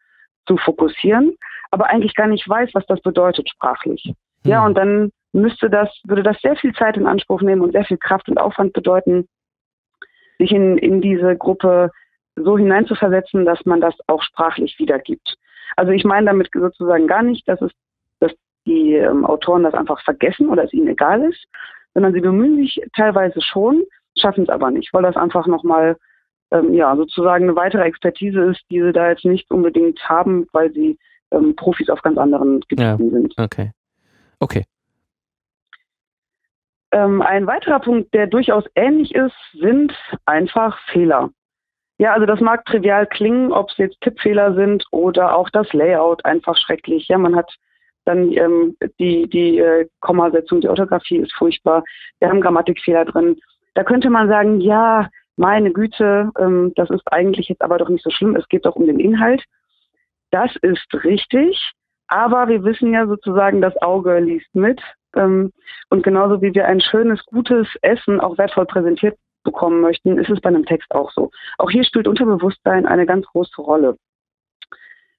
zu 0.46 0.56
fokussieren, 0.56 1.36
aber 1.70 1.86
eigentlich 1.86 2.14
gar 2.14 2.26
nicht 2.26 2.48
weiß, 2.48 2.70
was 2.74 2.86
das 2.86 3.00
bedeutet 3.00 3.48
sprachlich. 3.48 4.02
Hm. 4.04 4.14
Ja, 4.44 4.64
und 4.64 4.74
dann 4.76 5.10
müsste 5.32 5.70
das, 5.70 5.88
würde 6.04 6.22
das 6.22 6.40
sehr 6.40 6.56
viel 6.56 6.72
Zeit 6.74 6.96
in 6.96 7.06
Anspruch 7.06 7.42
nehmen 7.42 7.62
und 7.62 7.72
sehr 7.72 7.84
viel 7.84 7.98
Kraft 7.98 8.28
und 8.28 8.38
Aufwand 8.38 8.72
bedeuten, 8.72 9.28
sich 10.38 10.52
in, 10.52 10.78
in 10.78 11.00
diese 11.00 11.36
Gruppe 11.36 11.90
so 12.36 12.56
hineinzuversetzen, 12.56 13.44
dass 13.44 13.64
man 13.64 13.80
das 13.80 13.94
auch 14.06 14.22
sprachlich 14.22 14.78
wiedergibt. 14.78 15.36
Also 15.76 15.92
ich 15.92 16.04
meine 16.04 16.26
damit 16.26 16.48
sozusagen 16.52 17.06
gar 17.06 17.22
nicht, 17.22 17.46
dass 17.48 17.60
es, 17.60 17.72
die 18.68 18.94
ähm, 18.94 19.24
Autoren 19.24 19.64
das 19.64 19.74
einfach 19.74 20.00
vergessen 20.02 20.48
oder 20.48 20.64
es 20.64 20.72
ihnen 20.72 20.88
egal 20.88 21.22
ist, 21.24 21.46
sondern 21.94 22.12
sie 22.12 22.20
bemühen 22.20 22.56
sich 22.56 22.80
teilweise 22.94 23.40
schon, 23.40 23.82
schaffen 24.16 24.44
es 24.44 24.48
aber 24.48 24.70
nicht, 24.70 24.92
weil 24.92 25.02
das 25.02 25.16
einfach 25.16 25.46
nochmal 25.46 25.96
ähm, 26.52 26.74
ja 26.74 26.94
sozusagen 26.94 27.44
eine 27.44 27.56
weitere 27.56 27.82
Expertise 27.82 28.40
ist, 28.50 28.62
die 28.70 28.80
sie 28.82 28.92
da 28.92 29.10
jetzt 29.10 29.24
nicht 29.24 29.50
unbedingt 29.50 30.00
haben, 30.08 30.46
weil 30.52 30.72
sie 30.72 30.98
ähm, 31.30 31.56
Profis 31.56 31.90
auf 31.90 32.02
ganz 32.02 32.18
anderen 32.18 32.60
Gebieten 32.60 32.82
Ja. 32.82 32.96
sind. 32.96 33.34
Okay. 33.38 33.72
Okay. 34.40 34.64
Ähm, 36.92 37.20
ein 37.20 37.46
weiterer 37.46 37.80
Punkt, 37.80 38.14
der 38.14 38.26
durchaus 38.26 38.64
ähnlich 38.74 39.14
ist, 39.14 39.34
sind 39.52 39.92
einfach 40.24 40.78
Fehler. 40.90 41.30
Ja, 41.98 42.12
also 42.12 42.26
das 42.26 42.40
mag 42.40 42.64
trivial 42.64 43.06
klingen, 43.06 43.52
ob 43.52 43.70
es 43.70 43.76
jetzt 43.76 44.00
Tippfehler 44.00 44.54
sind 44.54 44.84
oder 44.92 45.34
auch 45.36 45.50
das 45.50 45.70
Layout 45.72 46.24
einfach 46.24 46.56
schrecklich. 46.56 47.08
Ja, 47.08 47.18
man 47.18 47.34
hat 47.34 47.52
dann 48.08 48.32
ähm, 48.32 48.76
die, 48.98 49.28
die 49.28 49.58
äh, 49.58 49.86
Kommasetzung, 50.00 50.62
die 50.62 50.68
Orthographie 50.68 51.18
ist 51.18 51.34
furchtbar. 51.34 51.84
Wir 52.18 52.28
haben 52.28 52.40
Grammatikfehler 52.40 53.04
drin. 53.04 53.36
Da 53.74 53.84
könnte 53.84 54.08
man 54.08 54.28
sagen, 54.28 54.60
ja, 54.60 55.08
meine 55.36 55.70
Güte, 55.72 56.30
ähm, 56.38 56.72
das 56.74 56.90
ist 56.90 57.06
eigentlich 57.12 57.48
jetzt 57.48 57.62
aber 57.62 57.78
doch 57.78 57.90
nicht 57.90 58.02
so 58.02 58.10
schlimm. 58.10 58.34
Es 58.34 58.48
geht 58.48 58.64
doch 58.64 58.76
um 58.76 58.86
den 58.86 58.98
Inhalt. 58.98 59.44
Das 60.30 60.50
ist 60.62 60.88
richtig. 61.04 61.72
Aber 62.08 62.48
wir 62.48 62.64
wissen 62.64 62.92
ja 62.94 63.06
sozusagen, 63.06 63.60
das 63.60 63.76
Auge 63.82 64.18
liest 64.18 64.52
mit. 64.54 64.80
Ähm, 65.14 65.52
und 65.90 66.02
genauso 66.02 66.40
wie 66.40 66.54
wir 66.54 66.66
ein 66.66 66.80
schönes, 66.80 67.22
gutes 67.26 67.68
Essen 67.82 68.20
auch 68.20 68.38
wertvoll 68.38 68.66
präsentiert 68.66 69.18
bekommen 69.44 69.80
möchten, 69.80 70.18
ist 70.18 70.30
es 70.30 70.40
bei 70.40 70.48
einem 70.48 70.64
Text 70.64 70.90
auch 70.94 71.10
so. 71.12 71.30
Auch 71.58 71.70
hier 71.70 71.84
spielt 71.84 72.08
Unterbewusstsein 72.08 72.86
eine 72.86 73.06
ganz 73.06 73.26
große 73.26 73.60
Rolle. 73.60 73.96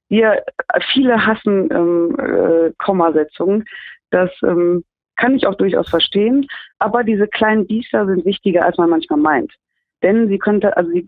Wir, 0.10 0.44
viele 0.92 1.26
hassen 1.26 1.70
ähm, 1.72 2.18
äh, 2.20 2.74
Kommasetzungen. 2.78 3.66
Das 4.10 4.32
ähm, 4.44 4.84
kann 5.16 5.36
ich 5.36 5.46
auch 5.48 5.56
durchaus 5.56 5.90
verstehen. 5.90 6.48
Aber 6.80 7.04
diese 7.04 7.28
kleinen 7.28 7.68
Biester 7.68 8.06
sind 8.06 8.26
wichtiger, 8.26 8.66
als 8.66 8.78
man 8.78 8.90
manchmal 8.90 9.20
meint. 9.20 9.54
Denn 10.02 10.28
sie 10.28 10.40
könnte, 10.40 10.76
also 10.78 10.90
sie 10.92 11.06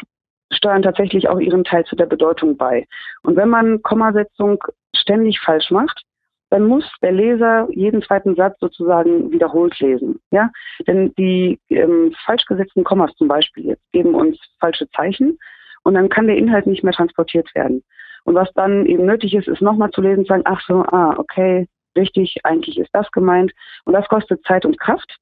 steuern 0.52 0.84
tatsächlich 0.84 1.30
auch 1.30 1.40
ihren 1.40 1.64
Teil 1.64 1.86
zu 1.86 1.96
der 1.96 2.06
Bedeutung 2.06 2.58
bei. 2.58 2.86
Und 3.24 3.36
wenn 3.36 3.50
man 3.50 3.82
Kommasetzung 3.82 4.64
ständig 4.96 5.40
falsch 5.40 5.72
macht, 5.72 6.04
dann 6.52 6.66
muss 6.66 6.84
der 7.02 7.14
Leser 7.14 7.68
jeden 7.72 8.02
zweiten 8.02 8.36
Satz 8.36 8.60
sozusagen 8.60 9.32
wiederholt 9.32 9.80
lesen. 9.80 10.20
Ja? 10.32 10.52
Denn 10.86 11.14
die 11.18 11.60
ähm, 11.70 12.14
falsch 12.26 12.46
gesetzten 12.46 12.84
Kommas 12.84 13.14
zum 13.16 13.30
Beispiel 13.30 13.68
jetzt 13.68 13.92
geben 13.94 14.14
uns 14.14 14.38
falsche 14.60 14.90
Zeichen 14.90 15.40
und 15.84 15.94
dann 15.94 16.10
kann 16.10 16.28
der 16.28 16.36
Inhalt 16.36 16.68
nicht 16.68 16.84
mehr 16.84 16.94
transportiert 16.94 17.54
werden. 17.56 17.84
Und 18.24 18.36
was 18.36 18.52
dann 18.54 18.86
eben 18.86 19.06
nötig 19.06 19.34
ist, 19.34 19.48
ist 19.48 19.62
nochmal 19.62 19.92
zu 19.92 20.02
lesen, 20.02 20.26
zu 20.26 20.30
sagen, 20.30 20.44
ach 20.46 20.62
so, 20.68 20.84
ah, 20.84 21.16
okay, 21.18 21.68
richtig, 21.98 22.38
eigentlich 22.44 22.78
ist 22.78 22.94
das 22.94 23.12
gemeint. 23.12 23.52
Und 23.86 23.94
das 23.94 24.08
kostet 24.08 24.44
Zeit 24.46 24.66
und 24.66 24.80
Kraft. 24.80 25.18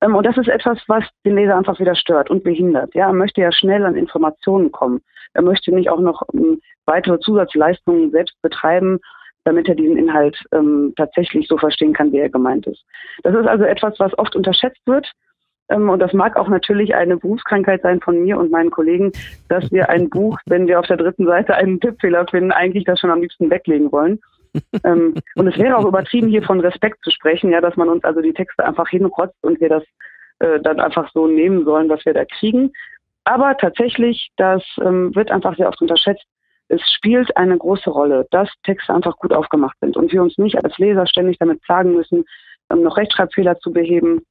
Ähm, 0.00 0.14
und 0.14 0.24
das 0.24 0.36
ist 0.36 0.48
etwas, 0.48 0.78
was 0.86 1.04
den 1.24 1.36
Leser 1.36 1.56
einfach 1.56 1.80
wieder 1.80 1.94
stört 1.94 2.30
und 2.30 2.44
behindert. 2.44 2.94
Ja, 2.94 3.08
er 3.08 3.12
möchte 3.12 3.40
ja 3.40 3.52
schnell 3.52 3.84
an 3.84 3.96
Informationen 3.96 4.70
kommen. 4.70 5.00
Er 5.34 5.42
möchte 5.42 5.74
nicht 5.74 5.90
auch 5.90 6.00
noch 6.00 6.22
ähm, 6.34 6.60
weitere 6.86 7.18
Zusatzleistungen 7.20 8.10
selbst 8.10 8.40
betreiben, 8.42 8.98
damit 9.44 9.68
er 9.68 9.74
diesen 9.74 9.96
Inhalt 9.96 10.38
ähm, 10.52 10.92
tatsächlich 10.96 11.48
so 11.48 11.56
verstehen 11.56 11.94
kann, 11.94 12.12
wie 12.12 12.18
er 12.18 12.28
gemeint 12.28 12.66
ist. 12.66 12.84
Das 13.22 13.34
ist 13.34 13.46
also 13.46 13.64
etwas, 13.64 13.98
was 13.98 14.16
oft 14.18 14.36
unterschätzt 14.36 14.80
wird. 14.86 15.10
Ähm, 15.68 15.88
und 15.88 16.00
das 16.00 16.12
mag 16.12 16.36
auch 16.36 16.48
natürlich 16.48 16.94
eine 16.94 17.16
Berufskrankheit 17.16 17.82
sein 17.82 18.00
von 18.00 18.22
mir 18.22 18.38
und 18.38 18.50
meinen 18.50 18.70
Kollegen, 18.70 19.12
dass 19.48 19.70
wir 19.70 19.88
ein 19.88 20.08
Buch, 20.10 20.38
wenn 20.46 20.66
wir 20.66 20.78
auf 20.78 20.86
der 20.86 20.96
dritten 20.96 21.26
Seite 21.26 21.54
einen 21.54 21.80
Tippfehler 21.80 22.26
finden, 22.26 22.52
eigentlich 22.52 22.84
das 22.84 23.00
schon 23.00 23.10
am 23.10 23.20
liebsten 23.20 23.50
weglegen 23.50 23.92
wollen. 23.92 24.20
ähm, 24.84 25.14
und 25.36 25.46
es 25.46 25.58
wäre 25.58 25.76
auch 25.76 25.84
übertrieben, 25.84 26.28
hier 26.28 26.42
von 26.42 26.60
Respekt 26.60 27.02
zu 27.02 27.10
sprechen, 27.10 27.50
ja, 27.50 27.60
dass 27.60 27.76
man 27.76 27.88
uns 27.88 28.04
also 28.04 28.20
die 28.20 28.32
Texte 28.32 28.64
einfach 28.64 28.88
hinrotzt 28.88 29.36
und 29.42 29.60
wir 29.60 29.68
das 29.68 29.84
äh, 30.38 30.60
dann 30.60 30.80
einfach 30.80 31.10
so 31.12 31.26
nehmen 31.26 31.64
sollen, 31.64 31.88
was 31.88 32.04
wir 32.06 32.14
da 32.14 32.24
kriegen. 32.24 32.72
Aber 33.24 33.56
tatsächlich, 33.58 34.30
das 34.36 34.62
ähm, 34.80 35.14
wird 35.14 35.30
einfach 35.30 35.56
sehr 35.56 35.68
oft 35.68 35.80
unterschätzt. 35.82 36.24
Es 36.68 36.80
spielt 36.96 37.36
eine 37.36 37.58
große 37.58 37.90
Rolle, 37.90 38.26
dass 38.30 38.50
Texte 38.62 38.94
einfach 38.94 39.16
gut 39.18 39.32
aufgemacht 39.34 39.76
sind 39.80 39.96
und 39.96 40.12
wir 40.12 40.22
uns 40.22 40.38
nicht 40.38 40.62
als 40.62 40.76
Leser 40.78 41.06
ständig 41.06 41.38
damit 41.38 41.60
plagen 41.62 41.94
müssen, 41.94 42.24
ähm, 42.70 42.82
noch 42.82 42.96
Rechtschreibfehler 42.96 43.58
zu 43.58 43.70
beheben 43.70 44.22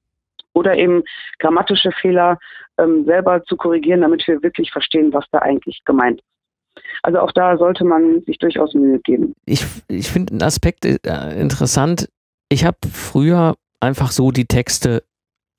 oder 0.57 0.75
eben 0.77 1.03
grammatische 1.39 1.91
Fehler 2.01 2.37
ähm, 2.77 3.05
selber 3.05 3.43
zu 3.45 3.55
korrigieren, 3.57 4.01
damit 4.01 4.27
wir 4.27 4.41
wirklich 4.43 4.71
verstehen, 4.71 5.13
was 5.13 5.25
da 5.31 5.39
eigentlich 5.39 5.81
gemeint 5.85 6.19
ist. 6.19 6.83
Also 7.03 7.19
auch 7.19 7.31
da 7.31 7.57
sollte 7.57 7.83
man 7.83 8.21
sich 8.25 8.37
durchaus 8.37 8.73
Mühe 8.73 8.99
geben. 8.99 9.33
Ich, 9.45 9.65
ich 9.87 10.09
finde 10.09 10.33
einen 10.33 10.43
Aspekt 10.43 10.85
äh, 10.85 11.39
interessant. 11.39 12.07
Ich 12.49 12.65
habe 12.65 12.77
früher 12.91 13.55
einfach 13.79 14.11
so 14.11 14.31
die 14.31 14.45
Texte 14.45 15.03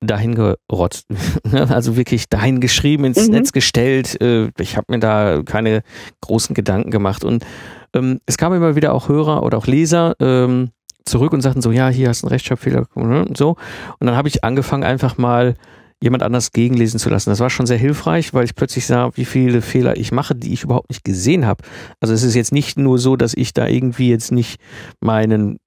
dahin 0.01 0.33
gerotzt. 0.35 1.07
also 1.53 1.97
wirklich 1.97 2.29
dahin 2.29 2.61
geschrieben, 2.61 3.03
ins 3.05 3.27
Mhm. 3.27 3.33
Netz 3.33 3.51
gestellt. 3.51 4.19
Äh, 4.21 4.49
Ich 4.59 4.77
habe 4.77 4.85
mir 4.89 4.99
da 4.99 5.41
keine 5.45 5.81
großen 6.21 6.55
Gedanken 6.55 6.89
gemacht. 6.89 7.25
Und 7.25 7.45
ähm, 7.93 8.19
es 8.25 8.37
kamen 8.37 8.55
immer 8.57 8.75
wieder 8.77 8.93
auch 8.93 9.09
Hörer 9.09 9.43
oder 9.43 9.57
auch 9.57 9.67
Leser 9.67 10.15
ähm, 10.21 10.71
zurück 11.05 11.33
und 11.33 11.41
sagten 11.41 11.61
so, 11.61 11.71
ja, 11.71 11.89
hier 11.89 12.09
hast 12.09 12.21
du 12.21 12.27
einen 12.27 12.33
Rechtschreibfehler 12.33 12.85
und 12.93 13.37
so. 13.37 13.55
Und 13.99 14.07
dann 14.07 14.15
habe 14.15 14.27
ich 14.27 14.43
angefangen, 14.43 14.83
einfach 14.83 15.17
mal 15.17 15.55
jemand 16.01 16.23
anders 16.23 16.51
gegenlesen 16.51 16.99
zu 16.99 17.09
lassen. 17.09 17.29
Das 17.29 17.39
war 17.39 17.49
schon 17.49 17.65
sehr 17.65 17.77
hilfreich, 17.77 18.33
weil 18.33 18.45
ich 18.45 18.55
plötzlich 18.55 18.85
sah, 18.85 19.11
wie 19.15 19.25
viele 19.25 19.61
Fehler 19.61 19.97
ich 19.97 20.11
mache, 20.11 20.35
die 20.35 20.53
ich 20.53 20.63
überhaupt 20.63 20.89
nicht 20.89 21.03
gesehen 21.03 21.45
habe. 21.45 21.63
Also 21.99 22.13
es 22.13 22.23
ist 22.23 22.35
jetzt 22.35 22.53
nicht 22.53 22.77
nur 22.77 22.99
so, 22.99 23.15
dass 23.15 23.33
ich 23.33 23.53
da 23.53 23.67
irgendwie 23.67 24.09
jetzt 24.09 24.31
nicht 24.31 24.61
meinen 25.01 25.57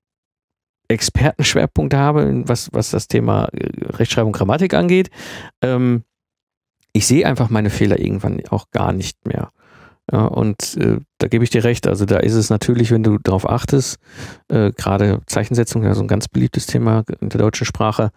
Expertenschwerpunkt 0.88 1.94
habe, 1.94 2.42
was, 2.46 2.70
was 2.72 2.90
das 2.90 3.08
Thema 3.08 3.48
äh, 3.52 3.68
Rechtschreibung, 3.84 4.32
Grammatik 4.32 4.74
angeht. 4.74 5.10
Ähm, 5.62 6.04
ich 6.92 7.06
sehe 7.06 7.26
einfach 7.26 7.50
meine 7.50 7.70
Fehler 7.70 7.98
irgendwann 7.98 8.40
auch 8.50 8.70
gar 8.70 8.92
nicht 8.92 9.26
mehr. 9.26 9.50
Ja, 10.10 10.26
und 10.26 10.76
äh, 10.78 10.98
da 11.18 11.28
gebe 11.28 11.44
ich 11.44 11.50
dir 11.50 11.64
recht. 11.64 11.86
Also 11.86 12.04
da 12.06 12.18
ist 12.18 12.34
es 12.34 12.50
natürlich, 12.50 12.90
wenn 12.90 13.02
du 13.02 13.18
darauf 13.18 13.48
achtest, 13.48 13.98
äh, 14.48 14.72
gerade 14.72 15.20
Zeichensetzung, 15.26 15.84
ja 15.84 15.94
so 15.94 16.02
ein 16.02 16.08
ganz 16.08 16.28
beliebtes 16.28 16.66
Thema 16.66 17.04
in 17.20 17.28
der 17.28 17.40
deutschen 17.40 17.66
Sprache, 17.66 18.10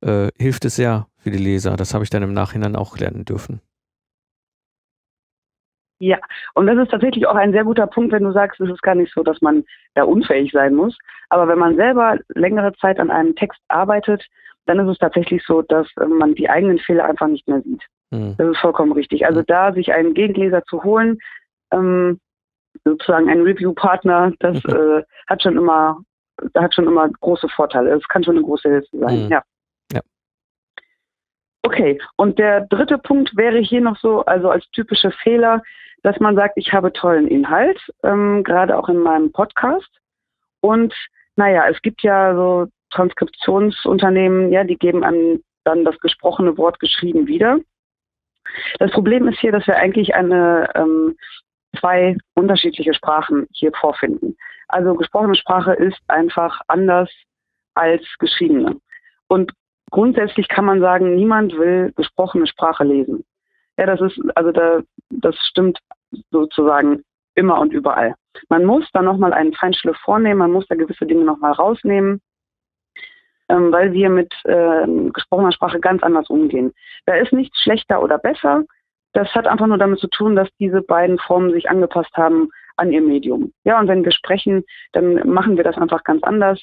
äh, 0.00 0.28
hilft 0.38 0.64
es 0.64 0.76
sehr 0.76 1.06
für 1.18 1.30
die 1.30 1.38
Leser. 1.38 1.76
Das 1.76 1.92
habe 1.92 2.04
ich 2.04 2.10
dann 2.10 2.22
im 2.22 2.32
Nachhinein 2.32 2.74
auch 2.74 2.96
lernen 2.96 3.24
dürfen. 3.24 3.60
Ja, 6.02 6.18
und 6.54 6.66
das 6.66 6.78
ist 6.78 6.90
tatsächlich 6.90 7.26
auch 7.26 7.34
ein 7.34 7.52
sehr 7.52 7.64
guter 7.64 7.86
Punkt, 7.86 8.12
wenn 8.12 8.24
du 8.24 8.32
sagst, 8.32 8.58
es 8.58 8.70
ist 8.70 8.82
gar 8.82 8.94
nicht 8.94 9.12
so, 9.12 9.22
dass 9.22 9.42
man 9.42 9.64
da 9.94 10.04
unfähig 10.04 10.50
sein 10.50 10.74
muss. 10.74 10.96
Aber 11.28 11.46
wenn 11.46 11.58
man 11.58 11.76
selber 11.76 12.18
längere 12.28 12.72
Zeit 12.80 12.98
an 12.98 13.10
einem 13.10 13.36
Text 13.36 13.60
arbeitet, 13.68 14.26
dann 14.64 14.78
ist 14.78 14.92
es 14.92 14.98
tatsächlich 14.98 15.44
so, 15.44 15.60
dass 15.60 15.86
äh, 16.00 16.06
man 16.06 16.34
die 16.34 16.48
eigenen 16.48 16.78
Fehler 16.78 17.04
einfach 17.04 17.26
nicht 17.26 17.46
mehr 17.46 17.60
sieht. 17.60 17.82
Hm. 18.10 18.34
Das 18.38 18.48
ist 18.48 18.58
vollkommen 18.58 18.92
richtig. 18.92 19.26
Also 19.26 19.42
da 19.42 19.72
sich 19.72 19.92
einen 19.92 20.14
Gegenleser 20.14 20.62
zu 20.64 20.82
holen, 20.82 21.18
ähm, 21.72 22.20
sozusagen 22.84 23.28
einen 23.28 23.42
Review-Partner, 23.42 24.32
das 24.38 24.64
äh, 24.64 25.02
hat 25.26 25.42
schon 25.42 25.56
immer, 25.56 25.98
hat 26.56 26.74
schon 26.74 26.86
immer 26.86 27.08
große 27.08 27.48
Vorteile. 27.48 27.90
Es 27.94 28.08
kann 28.08 28.24
schon 28.24 28.36
eine 28.36 28.44
große 28.44 28.68
Hilfe 28.68 28.98
sein. 28.98 29.24
Mhm. 29.24 29.30
Ja. 29.30 29.42
Ja. 29.92 30.00
Okay. 31.62 32.00
Und 32.16 32.38
der 32.38 32.62
dritte 32.62 32.98
Punkt 32.98 33.36
wäre 33.36 33.58
hier 33.58 33.80
noch 33.80 33.98
so, 33.98 34.24
also 34.24 34.50
als 34.50 34.68
typische 34.70 35.10
Fehler, 35.10 35.62
dass 36.02 36.18
man 36.18 36.34
sagt, 36.34 36.54
ich 36.56 36.72
habe 36.72 36.92
tollen 36.92 37.28
Inhalt, 37.28 37.78
ähm, 38.02 38.42
gerade 38.42 38.76
auch 38.78 38.88
in 38.88 38.98
meinem 38.98 39.32
Podcast. 39.32 39.90
Und 40.60 40.94
naja, 41.36 41.68
es 41.68 41.80
gibt 41.82 42.02
ja 42.02 42.34
so 42.34 42.66
Transkriptionsunternehmen, 42.90 44.50
ja, 44.50 44.64
die 44.64 44.76
geben 44.76 45.04
an 45.04 45.40
dann 45.64 45.84
das 45.84 45.98
gesprochene 46.00 46.56
Wort 46.56 46.80
geschrieben 46.80 47.26
wieder. 47.26 47.58
Das 48.78 48.90
Problem 48.90 49.28
ist 49.28 49.38
hier, 49.40 49.52
dass 49.52 49.66
wir 49.66 49.76
eigentlich 49.76 50.14
eine 50.14 50.68
ähm, 50.74 51.16
zwei 51.78 52.16
unterschiedliche 52.34 52.94
Sprachen 52.94 53.46
hier 53.52 53.72
vorfinden. 53.72 54.36
Also 54.68 54.94
gesprochene 54.94 55.34
Sprache 55.34 55.72
ist 55.74 55.98
einfach 56.08 56.60
anders 56.68 57.10
als 57.74 58.02
geschriebene. 58.18 58.76
Und 59.28 59.52
grundsätzlich 59.90 60.48
kann 60.48 60.64
man 60.64 60.80
sagen, 60.80 61.16
niemand 61.16 61.56
will 61.56 61.92
gesprochene 61.96 62.46
Sprache 62.46 62.84
lesen. 62.84 63.24
Ja, 63.78 63.86
das 63.86 64.00
ist, 64.00 64.20
also 64.34 64.52
da, 64.52 64.80
das 65.10 65.36
stimmt 65.36 65.78
sozusagen 66.30 67.02
immer 67.34 67.58
und 67.60 67.72
überall. 67.72 68.14
Man 68.48 68.64
muss 68.64 68.84
da 68.92 69.02
nochmal 69.02 69.32
einen 69.32 69.54
Feinschliff 69.54 69.96
vornehmen, 69.98 70.38
man 70.38 70.52
muss 70.52 70.66
da 70.68 70.74
gewisse 70.74 71.06
Dinge 71.06 71.24
nochmal 71.24 71.52
rausnehmen, 71.52 72.20
ähm, 73.50 73.72
weil 73.72 73.92
wir 73.92 74.08
mit 74.08 74.32
äh, 74.44 74.86
gesprochener 75.12 75.52
Sprache 75.52 75.80
ganz 75.80 76.02
anders 76.02 76.30
umgehen. 76.30 76.72
Da 77.06 77.14
ist 77.14 77.32
nichts 77.32 77.60
schlechter 77.60 78.02
oder 78.02 78.18
besser. 78.18 78.64
Das 79.12 79.28
hat 79.34 79.48
einfach 79.48 79.66
nur 79.66 79.78
damit 79.78 79.98
zu 79.98 80.08
tun, 80.08 80.36
dass 80.36 80.48
diese 80.60 80.82
beiden 80.82 81.18
Formen 81.18 81.52
sich 81.52 81.68
angepasst 81.68 82.14
haben 82.14 82.50
an 82.76 82.92
ihr 82.92 83.02
Medium. 83.02 83.52
Ja, 83.64 83.80
und 83.80 83.88
wenn 83.88 84.04
wir 84.04 84.12
sprechen, 84.12 84.64
dann 84.92 85.28
machen 85.28 85.56
wir 85.56 85.64
das 85.64 85.76
einfach 85.76 86.04
ganz 86.04 86.22
anders, 86.22 86.60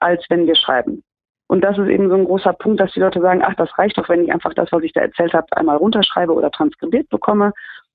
als 0.00 0.24
wenn 0.28 0.46
wir 0.46 0.56
schreiben. 0.56 1.04
Und 1.46 1.62
das 1.62 1.78
ist 1.78 1.88
eben 1.88 2.08
so 2.08 2.16
ein 2.16 2.24
großer 2.24 2.52
Punkt, 2.52 2.80
dass 2.80 2.92
die 2.92 3.00
Leute 3.00 3.20
sagen, 3.20 3.42
ach, 3.42 3.54
das 3.54 3.76
reicht 3.78 3.96
doch, 3.96 4.08
wenn 4.08 4.24
ich 4.24 4.32
einfach 4.32 4.52
das, 4.54 4.70
was 4.70 4.82
ich 4.82 4.92
da 4.92 5.00
erzählt 5.00 5.32
habe, 5.32 5.46
einmal 5.56 5.76
runterschreibe 5.76 6.34
oder 6.34 6.50
transkribiert 6.50 7.08
bekomme. 7.08 7.52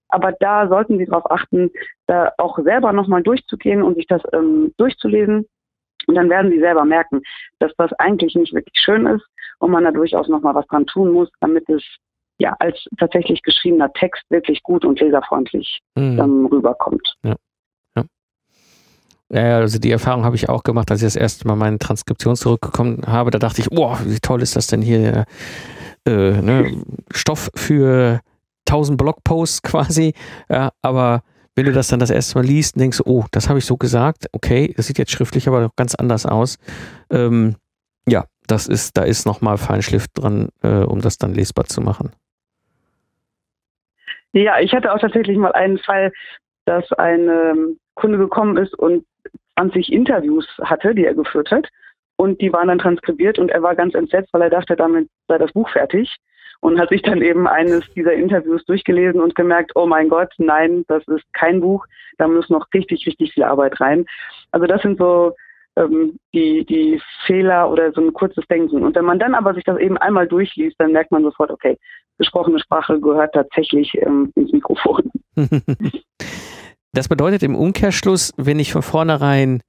Aber 0.08 0.32
da 0.32 0.68
sollten 0.68 0.98
Sie 0.98 1.06
darauf 1.06 1.30
achten, 1.30 1.72
da 2.08 2.32
auch 2.38 2.58
selber 2.60 2.94
nochmal 2.94 3.22
durchzugehen 3.22 3.84
und 3.84 3.96
sich 3.96 4.08
das 4.08 4.22
ähm, 4.32 4.74
durchzulesen. 4.78 5.46
Und 6.08 6.16
dann 6.16 6.30
werden 6.30 6.52
Sie 6.52 6.60
selber 6.60 6.86
merken, 6.86 7.22
dass 7.60 7.72
das 7.78 7.92
eigentlich 8.00 8.36
nicht 8.36 8.54
wirklich 8.54 8.78
schön 8.78 9.06
ist 9.06 9.26
und 9.60 9.72
man 9.72 9.84
da 9.84 9.92
durchaus 9.92 10.28
nochmal 10.28 10.56
was 10.56 10.68
dran 10.68 10.86
tun 10.86 11.12
muss, 11.12 11.30
damit 11.40 11.68
es 11.70 11.84
ja, 12.40 12.56
als 12.60 12.86
tatsächlich 12.98 13.42
geschriebener 13.44 13.92
Text 13.94 14.24
wirklich 14.30 14.62
gut 14.64 14.84
und 14.86 15.00
leserfreundlich 15.00 15.80
Mhm. 15.96 16.20
ähm, 16.20 16.46
rüberkommt. 16.48 17.08
Ja, 19.30 19.58
also 19.58 19.80
die 19.80 19.90
Erfahrung 19.90 20.26
habe 20.26 20.36
ich 20.36 20.48
auch 20.48 20.62
gemacht, 20.62 20.92
als 20.92 21.02
ich 21.02 21.08
das 21.08 21.16
erste 21.16 21.48
Mal 21.48 21.56
meine 21.56 21.80
Transkription 21.80 22.36
zurückgekommen 22.36 23.02
habe. 23.08 23.32
Da 23.32 23.40
dachte 23.40 23.62
ich, 23.62 23.70
boah, 23.70 24.00
wie 24.06 24.20
toll 24.20 24.44
ist 24.44 24.56
das 24.56 24.68
denn 24.68 24.84
hier? 24.84 25.26
Äh, 26.06 26.42
ne? 26.42 26.84
Stoff 27.12 27.50
für 27.56 28.20
1000 28.68 28.96
Blogposts 28.96 29.62
quasi. 29.64 30.14
Ja, 30.50 30.72
aber 30.84 31.24
wenn 31.56 31.66
du 31.66 31.72
das 31.72 31.88
dann 31.88 32.00
das 32.00 32.10
erste 32.10 32.38
Mal 32.38 32.46
liest, 32.46 32.80
denkst 32.80 33.00
du, 33.00 33.04
oh, 33.06 33.26
das 33.32 33.50
habe 33.50 33.60
ich 33.60 33.66
so 33.66 33.78
gesagt. 33.78 34.28
Okay, 34.32 34.74
das 34.76 34.88
sieht 34.88 34.98
jetzt 34.98 35.12
schriftlich 35.12 35.48
aber 35.48 35.72
ganz 35.76 35.96
anders 35.96 36.26
aus. 36.26 36.58
Ähm, 37.12 37.56
ja, 38.08 38.26
das 38.48 38.68
ist, 38.68 38.98
da 38.98 39.04
ist 39.04 39.26
nochmal 39.26 39.58
Feinschliff 39.58 40.08
dran, 40.10 40.50
äh, 40.64 40.84
um 40.84 41.02
das 41.02 41.18
dann 41.18 41.34
lesbar 41.34 41.66
zu 41.66 41.82
machen. 41.82 42.12
Ja, 44.34 44.60
ich 44.60 44.74
hatte 44.74 44.92
auch 44.92 45.00
tatsächlich 45.00 45.38
mal 45.38 45.52
einen 45.52 45.78
Fall, 45.78 46.12
dass 46.66 46.92
ein 46.94 47.30
ähm, 47.30 47.80
Kunde 47.94 48.18
gekommen 48.18 48.58
ist 48.58 48.74
und 48.74 49.06
20 49.56 49.92
Interviews 49.92 50.48
hatte, 50.64 50.96
die 50.96 51.06
er 51.06 51.14
geführt 51.14 51.52
hat. 51.52 51.70
Und 52.16 52.42
die 52.42 52.52
waren 52.52 52.68
dann 52.68 52.80
transkribiert 52.80 53.38
und 53.38 53.50
er 53.50 53.62
war 53.62 53.76
ganz 53.76 53.94
entsetzt, 53.94 54.30
weil 54.34 54.42
er 54.44 54.50
dachte, 54.50 54.76
damit 54.76 55.10
sei 55.28 55.38
das 55.38 55.52
Buch 55.52 55.70
fertig. 55.70 56.16
Und 56.60 56.80
hat 56.80 56.90
sich 56.90 57.02
dann 57.02 57.22
eben 57.22 57.48
eines 57.48 57.84
dieser 57.94 58.14
Interviews 58.14 58.64
durchgelesen 58.66 59.20
und 59.22 59.36
gemerkt, 59.36 59.72
oh 59.76 59.86
mein 59.86 60.08
Gott, 60.08 60.34
nein, 60.38 60.86
das 60.88 61.06
ist 61.08 61.26
kein 61.34 61.60
Buch, 61.60 61.86
da 62.18 62.28
muss 62.28 62.50
noch 62.50 62.68
richtig, 62.74 63.06
richtig 63.06 63.34
viel 63.34 63.44
Arbeit 63.44 63.80
rein. 63.82 64.06
Also 64.52 64.66
das 64.66 64.82
sind 64.82 64.98
so 64.98 65.36
ähm, 65.76 66.18
die, 66.34 66.66
die 66.66 67.02
Fehler 67.26 67.70
oder 67.70 67.92
so 67.92 68.02
ein 68.02 68.14
kurzes 68.14 68.46
Denken. 68.48 68.84
Und 68.84 68.96
wenn 68.96 69.06
man 69.06 69.20
dann 69.20 69.36
aber 69.36 69.54
sich 69.54 69.64
das 69.64 69.78
eben 69.80 69.98
einmal 69.98 70.28
durchliest, 70.28 70.76
dann 70.80 70.94
merkt 70.94 71.12
man 71.12 71.24
sofort, 71.24 71.52
okay, 71.52 71.78
gesprochene 72.18 72.60
Sprache 72.60 73.00
gehört 73.00 73.34
tatsächlich 73.34 73.94
ähm, 74.02 74.32
ins 74.36 74.52
Mikrofon. 74.52 75.12
Das 76.96 77.08
bedeutet 77.08 77.42
im 77.42 77.56
Umkehrschluss, 77.56 78.34
wenn 78.38 78.60
ich 78.60 78.72
von 78.72 78.84
vornherein 78.84 79.64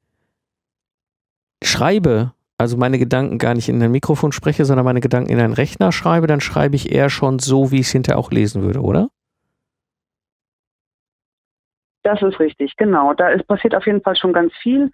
schreibe, 1.63 2.34
also 2.57 2.77
meine 2.77 2.99
Gedanken 2.99 3.39
gar 3.39 3.55
nicht 3.55 3.69
in 3.69 3.83
ein 3.83 3.91
Mikrofon 3.91 4.33
spreche, 4.33 4.65
sondern 4.65 4.85
meine 4.85 5.01
Gedanken 5.01 5.31
in 5.31 5.41
einen 5.41 5.55
Rechner 5.55 5.91
schreibe, 5.93 6.27
dann 6.27 6.41
schreibe 6.41 6.77
ich 6.77 6.93
eher 6.93 7.11
schon 7.11 7.39
so, 7.39 7.71
wie 7.71 7.81
ich 7.81 7.87
es 7.87 7.93
hinterher 7.93 8.19
auch 8.19 8.31
lesen 8.31 8.63
würde, 8.63 8.81
oder? 8.81 9.09
Das 12.05 12.21
ist 12.23 12.39
richtig, 12.39 12.77
genau. 12.77 13.15
Da 13.15 13.31
ist, 13.31 13.47
passiert 13.47 13.75
auf 13.75 13.87
jeden 13.87 14.03
Fall 14.03 14.15
schon 14.15 14.33
ganz 14.33 14.53
viel. 14.63 14.91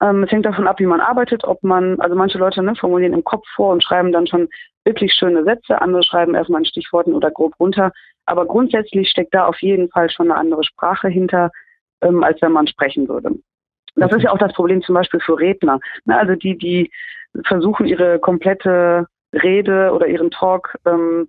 Ähm, 0.00 0.22
es 0.22 0.30
hängt 0.30 0.46
davon 0.46 0.68
ab, 0.68 0.78
wie 0.80 0.86
man 0.86 1.00
arbeitet, 1.00 1.44
ob 1.44 1.62
man, 1.62 1.98
also 2.00 2.14
manche 2.14 2.38
Leute 2.38 2.62
ne, 2.62 2.76
formulieren 2.76 3.14
im 3.14 3.24
Kopf 3.24 3.46
vor 3.56 3.72
und 3.72 3.82
schreiben 3.82 4.12
dann 4.12 4.26
schon 4.26 4.48
wirklich 4.84 5.14
schöne 5.14 5.44
Sätze, 5.44 5.80
andere 5.80 6.02
schreiben 6.02 6.34
erstmal 6.34 6.60
in 6.60 6.66
Stichworten 6.66 7.14
oder 7.14 7.30
grob 7.30 7.58
runter. 7.58 7.92
Aber 8.26 8.46
grundsätzlich 8.46 9.08
steckt 9.08 9.34
da 9.34 9.46
auf 9.46 9.60
jeden 9.62 9.88
Fall 9.90 10.10
schon 10.10 10.30
eine 10.30 10.38
andere 10.38 10.62
Sprache 10.62 11.08
hinter, 11.08 11.50
ähm, 12.02 12.22
als 12.22 12.40
wenn 12.42 12.52
man 12.52 12.66
sprechen 12.66 13.08
würde. 13.08 13.30
Das 13.96 14.06
Okay. 14.06 14.16
ist 14.16 14.22
ja 14.24 14.30
auch 14.32 14.38
das 14.38 14.52
Problem 14.52 14.82
zum 14.82 14.94
Beispiel 14.94 15.20
für 15.20 15.38
Redner. 15.38 15.80
Ne, 16.04 16.18
also 16.18 16.34
die, 16.34 16.56
die 16.56 16.90
versuchen, 17.44 17.86
ihre 17.86 18.18
komplette 18.18 19.06
Rede 19.34 19.92
oder 19.92 20.06
ihren 20.06 20.30
Talk 20.30 20.76
ähm, 20.86 21.28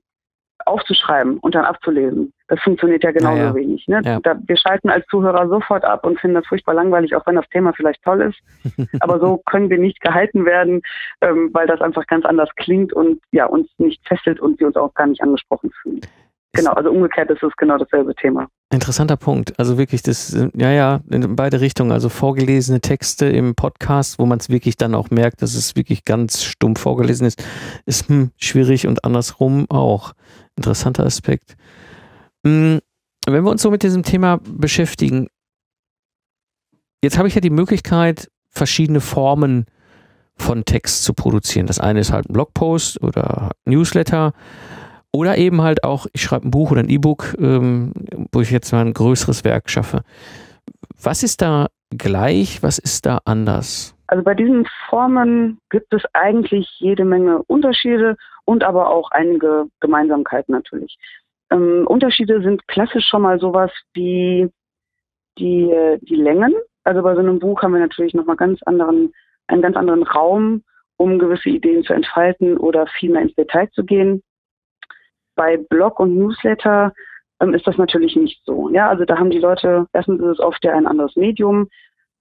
aufzuschreiben 0.66 1.40
und 1.40 1.56
dann 1.56 1.66
abzulesen. 1.66 2.32
Das 2.48 2.60
funktioniert 2.62 3.04
ja 3.04 3.12
genauso 3.12 3.38
Ja, 3.38 3.44
ja. 3.48 3.56
wenig. 3.56 3.88
Ne? 3.88 4.02
Ja. 4.04 4.20
Da, 4.22 4.36
wir 4.46 4.56
schalten 4.58 4.90
als 4.90 5.06
Zuhörer 5.08 5.48
sofort 5.50 5.84
ab 5.84 6.06
und 6.06 6.20
finden 6.20 6.36
das 6.36 6.48
furchtbar 6.48 6.74
langweilig, 6.74 7.16
auch 7.16 7.26
wenn 7.26 7.36
das 7.36 7.48
Thema 7.50 7.74
vielleicht 7.74 8.02
toll 8.04 8.22
ist. 8.22 8.40
Aber 9.02 9.20
so 9.20 9.38
können 9.46 9.70
wir 9.70 9.78
nicht 9.78 10.00
gehalten 10.02 10.46
werden, 10.46 10.82
ähm, 11.22 11.50
weil 11.54 11.68
das 11.68 11.82
einfach 11.82 12.06
ganz 12.08 12.24
anders 12.26 12.50
klingt 12.56 12.94
und 12.94 13.22
ja 13.32 13.46
uns 13.46 13.68
nicht 13.78 14.06
fesselt 14.08 14.40
und 14.40 14.60
wir 14.60 14.68
uns 14.68 14.76
auch 14.78 14.94
gar 14.94 15.08
nicht 15.08 15.22
angesprochen 15.22 15.72
fühlen. 15.82 16.02
Genau, 16.56 16.72
also 16.74 16.92
umgekehrt 16.92 17.32
ist 17.32 17.42
es 17.42 17.52
genau 17.58 17.78
dasselbe 17.80 18.14
Thema. 18.14 18.48
Interessanter 18.72 19.18
Punkt. 19.18 19.58
Also 19.58 19.80
wirklich, 19.80 20.04
das, 20.04 20.38
ja, 20.54 20.72
ja, 20.72 21.02
in 21.10 21.36
beide 21.36 21.62
Richtungen. 21.62 21.92
Also 21.92 22.10
vorgelesene 22.10 22.80
Texte 22.80 23.26
im 23.26 23.56
Podcast, 23.56 24.20
wo 24.20 24.28
man 24.28 24.38
es 24.38 24.50
wirklich 24.50 24.78
dann 24.78 24.94
auch 24.94 25.10
merkt, 25.10 25.42
dass 25.42 25.56
es 25.56 25.76
wirklich 25.76 26.06
ganz 26.06 26.44
stumpf 26.44 26.82
vorgelesen 26.82 27.26
ist, 27.26 27.44
ist 27.88 28.08
hm, 28.08 28.30
schwierig 28.38 28.86
und 28.86 29.04
andersrum 29.04 29.66
auch. 29.70 30.14
Interessanter 30.56 31.06
Aspekt. 31.06 31.56
Hm, 32.46 32.82
Wenn 33.26 33.44
wir 33.44 33.52
uns 33.52 33.64
so 33.64 33.72
mit 33.72 33.82
diesem 33.82 34.04
Thema 34.04 34.40
beschäftigen, 34.48 35.30
jetzt 37.04 37.18
habe 37.18 37.28
ich 37.28 37.34
ja 37.34 37.42
die 37.42 37.50
Möglichkeit, 37.50 38.30
verschiedene 38.52 39.02
Formen 39.02 39.66
von 40.36 40.66
Text 40.66 41.04
zu 41.04 41.16
produzieren. 41.16 41.66
Das 41.66 41.80
eine 41.80 42.00
ist 42.00 42.12
halt 42.12 42.30
ein 42.30 42.34
Blogpost 42.34 43.02
oder 43.02 43.52
Newsletter. 43.66 44.34
Oder 45.16 45.38
eben 45.38 45.62
halt 45.62 45.84
auch, 45.84 46.08
ich 46.14 46.24
schreibe 46.24 46.48
ein 46.48 46.52
Buch 46.52 46.72
oder 46.72 46.82
ein 46.82 46.90
E-Book, 46.90 47.36
ähm, 47.40 47.94
wo 48.32 48.42
ich 48.42 48.50
jetzt 48.50 48.72
mal 48.72 48.84
ein 48.84 48.94
größeres 48.94 49.44
Werk 49.44 49.70
schaffe. 49.70 50.02
Was 51.02 51.22
ist 51.22 51.42
da 51.42 51.68
gleich, 51.96 52.64
was 52.64 52.80
ist 52.80 53.06
da 53.06 53.20
anders? 53.26 53.96
Also 54.08 54.24
bei 54.24 54.34
diesen 54.34 54.68
Formen 54.90 55.60
gibt 55.70 55.94
es 55.94 56.04
eigentlich 56.14 56.68
jede 56.80 57.06
Menge 57.06 57.44
Unterschiede 57.44 58.18
und 58.46 58.64
aber 58.64 58.90
auch 58.90 59.12
einige 59.12 59.66
Gemeinsamkeiten 59.80 60.54
natürlich. 60.54 60.98
Ähm, 61.52 61.86
Unterschiede 61.88 62.42
sind 62.42 62.68
klassisch 62.68 63.06
schon 63.08 63.22
mal 63.22 63.40
sowas 63.40 63.72
wie 63.94 64.50
die, 65.38 65.72
die 66.02 66.16
Längen. 66.16 66.54
Also 66.84 67.02
bei 67.02 67.14
so 67.14 67.20
einem 67.20 67.40
Buch 67.40 67.62
haben 67.62 67.74
wir 67.74 67.80
natürlich 67.80 68.14
nochmal 68.14 68.36
ganz 68.36 68.62
anderen, 68.64 69.14
einen 69.48 69.62
ganz 69.62 69.76
anderen 69.76 70.04
Raum, 70.04 70.64
um 70.98 71.20
gewisse 71.20 71.50
Ideen 71.50 71.84
zu 71.84 71.94
entfalten 71.94 72.58
oder 72.58 72.88
viel 72.88 73.12
mehr 73.12 73.22
ins 73.22 73.36
Detail 73.36 73.70
zu 73.72 73.84
gehen. 73.84 74.22
Bei 75.36 75.58
Blog 75.58 76.00
und 76.00 76.18
Newsletter 76.18 76.94
ähm, 77.40 77.54
ist 77.54 77.68
das 77.68 77.78
natürlich 77.78 78.16
nicht 78.16 78.42
so. 78.46 78.70
Ja, 78.70 78.90
also 78.90 79.06
da 79.06 79.18
haben 79.18 79.30
die 79.30 79.40
Leute, 79.40 79.88
erstens 79.94 80.22
ist 80.22 80.28
es 80.28 80.40
oft 80.40 80.64
ja 80.64 80.74
ein 80.74 80.88
anderes 80.88 81.16
Medium, 81.16 81.70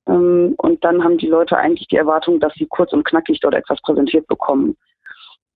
ähm, 0.07 0.55
und 0.59 0.85
dann 0.85 1.03
haben 1.05 1.18
die 1.18 1.29
Leute 1.29 1.57
eigentlich 1.57 1.88
die 1.88 1.96
Erwartung, 1.96 2.40
dass 2.40 2.55
sie 2.55 2.66
kurz 2.66 2.92
und 2.92 3.05
knackig 3.05 3.40
dort 3.40 3.55
etwas 3.55 3.81
präsentiert 3.83 4.27
bekommen. 4.27 4.77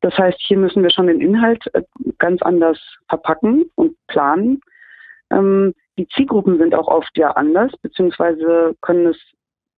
Das 0.00 0.16
heißt, 0.16 0.38
hier 0.40 0.58
müssen 0.58 0.82
wir 0.82 0.90
schon 0.90 1.08
den 1.08 1.20
Inhalt 1.20 1.64
äh, 1.74 1.82
ganz 2.18 2.42
anders 2.42 2.78
verpacken 3.08 3.70
und 3.74 3.96
planen. 4.06 4.60
Ähm, 5.30 5.74
die 5.98 6.06
Zielgruppen 6.08 6.58
sind 6.58 6.74
auch 6.74 6.88
oft 6.88 7.16
ja 7.16 7.32
anders, 7.32 7.72
beziehungsweise 7.82 8.76
können 8.82 9.06
es 9.06 9.18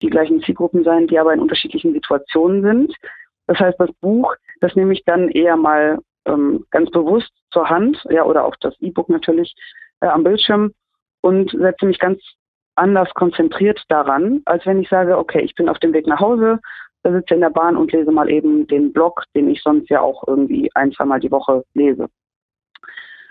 die 0.02 0.10
gleichen 0.10 0.42
Zielgruppen 0.42 0.84
sein, 0.84 1.06
die 1.06 1.18
aber 1.18 1.32
in 1.32 1.40
unterschiedlichen 1.40 1.92
Situationen 1.92 2.62
sind. 2.62 2.94
Das 3.46 3.58
heißt, 3.58 3.80
das 3.80 3.90
Buch, 4.00 4.34
das 4.60 4.76
nehme 4.76 4.92
ich 4.92 5.04
dann 5.04 5.28
eher 5.28 5.56
mal 5.56 5.98
ähm, 6.28 6.64
ganz 6.70 6.90
bewusst 6.90 7.30
zur 7.50 7.68
Hand, 7.68 7.98
ja, 8.10 8.24
oder 8.24 8.44
auch 8.44 8.56
das 8.60 8.74
E-Book 8.80 9.08
natürlich 9.08 9.54
äh, 10.00 10.06
am 10.06 10.24
Bildschirm 10.24 10.72
und 11.20 11.50
setze 11.50 11.86
mich 11.86 11.98
ganz 11.98 12.20
anders 12.76 13.12
konzentriert 13.14 13.82
daran, 13.88 14.42
als 14.44 14.64
wenn 14.66 14.80
ich 14.80 14.88
sage, 14.88 15.18
okay, 15.18 15.40
ich 15.40 15.54
bin 15.54 15.68
auf 15.68 15.78
dem 15.78 15.92
Weg 15.92 16.06
nach 16.06 16.20
Hause, 16.20 16.60
da 17.02 17.12
sitze 17.12 17.34
in 17.34 17.40
der 17.40 17.50
Bahn 17.50 17.76
und 17.76 17.92
lese 17.92 18.12
mal 18.12 18.30
eben 18.30 18.66
den 18.66 18.92
Blog, 18.92 19.24
den 19.34 19.50
ich 19.50 19.62
sonst 19.62 19.88
ja 19.88 20.00
auch 20.00 20.26
irgendwie 20.26 20.70
ein, 20.74 20.92
zweimal 20.92 21.20
die 21.20 21.30
Woche 21.30 21.64
lese. 21.74 22.08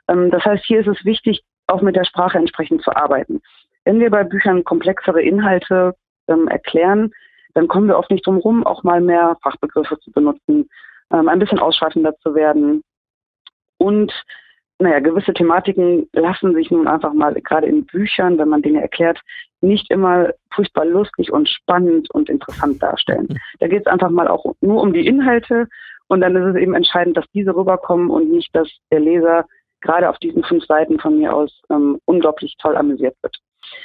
Ähm, 0.08 0.32
das 0.32 0.44
heißt, 0.44 0.66
hier 0.66 0.80
ist 0.82 0.88
es 0.88 1.06
wichtig, 1.06 1.44
auch 1.68 1.82
mit 1.82 1.96
der 1.96 2.06
Sprache 2.06 2.38
entsprechend 2.38 2.82
zu 2.82 2.96
arbeiten. 2.96 3.42
Wenn 3.86 4.00
wir 4.00 4.10
bei 4.10 4.24
Büchern 4.24 4.64
komplexere 4.64 5.22
Inhalte 5.22 5.96
ähm, 6.28 6.48
erklären, 6.48 7.12
dann 7.54 7.68
kommen 7.68 7.88
wir 7.88 7.98
oft 7.98 8.12
nicht 8.12 8.26
drum 8.26 8.38
rum, 8.38 8.66
auch 8.66 8.84
mal 8.84 9.02
mehr 9.02 9.38
Fachbegriffe 9.42 10.00
zu 10.00 10.12
benutzen, 10.12 10.70
ähm, 11.12 11.28
ein 11.28 11.40
bisschen 11.40 11.60
ausschweifender 11.60 12.16
zu 12.18 12.36
werden. 12.36 12.84
Und 13.78 14.14
naja, 14.80 15.00
gewisse 15.00 15.34
Thematiken 15.34 16.08
lassen 16.14 16.54
sich 16.54 16.70
nun 16.70 16.88
einfach 16.88 17.14
mal, 17.14 17.34
gerade 17.34 17.68
in 17.68 17.86
Büchern, 17.86 18.38
wenn 18.38 18.50
man 18.50 18.62
Dinge 18.62 18.82
erklärt, 18.82 19.20
nicht 19.62 19.90
immer 19.90 20.30
furchtbar 20.54 20.86
lustig 20.86 21.32
und 21.32 21.50
spannend 21.50 22.12
und 22.12 22.30
interessant 22.30 22.82
darstellen. 22.82 23.28
Da 23.60 23.68
geht 23.68 23.82
es 23.82 23.88
einfach 23.88 24.12
mal 24.12 24.28
auch 24.28 24.46
nur 24.62 24.82
um 24.82 24.94
die 24.94 25.08
Inhalte 25.08 25.68
und 26.08 26.22
dann 26.22 26.36
ist 26.36 26.56
es 26.56 26.62
eben 26.62 26.76
entscheidend, 26.76 27.18
dass 27.18 27.26
diese 27.34 27.56
rüberkommen 27.56 28.10
und 28.10 28.30
nicht, 28.30 28.56
dass 28.56 28.70
der 28.92 29.00
Leser 29.00 29.46
gerade 29.82 30.10
auf 30.10 30.20
diesen 30.20 30.44
fünf 30.44 30.66
Seiten 30.66 31.00
von 31.00 31.18
mir 31.18 31.34
aus 31.34 31.62
ähm, 31.72 32.00
unglaublich 32.06 32.56
toll 32.60 32.78
amüsiert 32.78 33.16
wird. 33.22 33.36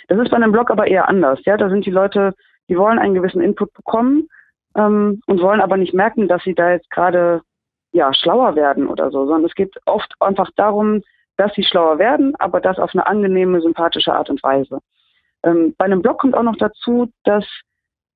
Das 0.09 0.19
ist 0.19 0.31
bei 0.31 0.37
einem 0.37 0.53
Blog 0.53 0.71
aber 0.71 0.87
eher 0.87 1.09
anders. 1.09 1.41
Ja, 1.45 1.57
da 1.57 1.69
sind 1.69 1.87
die 1.87 1.91
Leute, 1.91 2.35
die 2.69 2.77
wollen 2.77 2.99
einen 2.99 3.15
gewissen 3.15 3.41
Input 3.41 3.73
bekommen 3.73 4.29
ähm, 4.77 5.21
und 5.27 5.41
wollen 5.41 5.61
aber 5.61 5.77
nicht 5.77 5.95
merken, 5.95 6.29
dass 6.29 6.43
sie 6.45 6.55
da 6.55 6.71
jetzt 6.71 6.91
gerade 6.91 7.43
ja 7.93 8.13
schlauer 8.13 8.57
werden 8.57 8.89
oder 8.89 9.11
so, 9.11 9.27
sondern 9.27 9.45
es 9.45 9.55
geht 9.55 9.77
oft 9.87 10.13
einfach 10.21 10.51
darum, 10.57 11.03
dass 11.37 11.55
sie 11.55 11.65
schlauer 11.65 11.99
werden, 11.99 12.35
aber 12.37 12.61
das 12.61 12.79
auf 12.79 12.95
eine 12.95 13.07
angenehme, 13.07 13.61
sympathische 13.61 14.13
Art 14.13 14.31
und 14.31 14.43
Weise. 14.43 14.81
Ähm, 15.45 15.75
bei 15.77 15.85
einem 15.85 16.03
Blog 16.03 16.19
kommt 16.19 16.35
auch 16.35 16.43
noch 16.43 16.57
dazu, 16.57 17.11
dass 17.25 17.45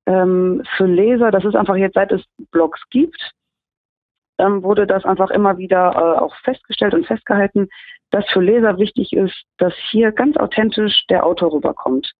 ähm, 0.05 0.63
für 0.75 0.85
Leser, 0.85 1.31
das 1.31 1.45
ist 1.45 1.55
einfach 1.55 1.75
jetzt 1.75 1.95
seit 1.95 2.11
es 2.11 2.23
Blogs 2.51 2.81
gibt, 2.89 3.31
ähm, 4.39 4.63
wurde 4.63 4.87
das 4.87 5.03
einfach 5.03 5.29
immer 5.31 5.57
wieder 5.57 5.91
äh, 5.93 6.19
auch 6.19 6.35
festgestellt 6.43 6.93
und 6.93 7.05
festgehalten, 7.05 7.69
dass 8.11 8.25
für 8.29 8.41
Leser 8.41 8.77
wichtig 8.77 9.13
ist, 9.13 9.35
dass 9.57 9.73
hier 9.91 10.11
ganz 10.11 10.37
authentisch 10.37 11.05
der 11.09 11.25
Autor 11.25 11.51
rüberkommt. 11.51 12.11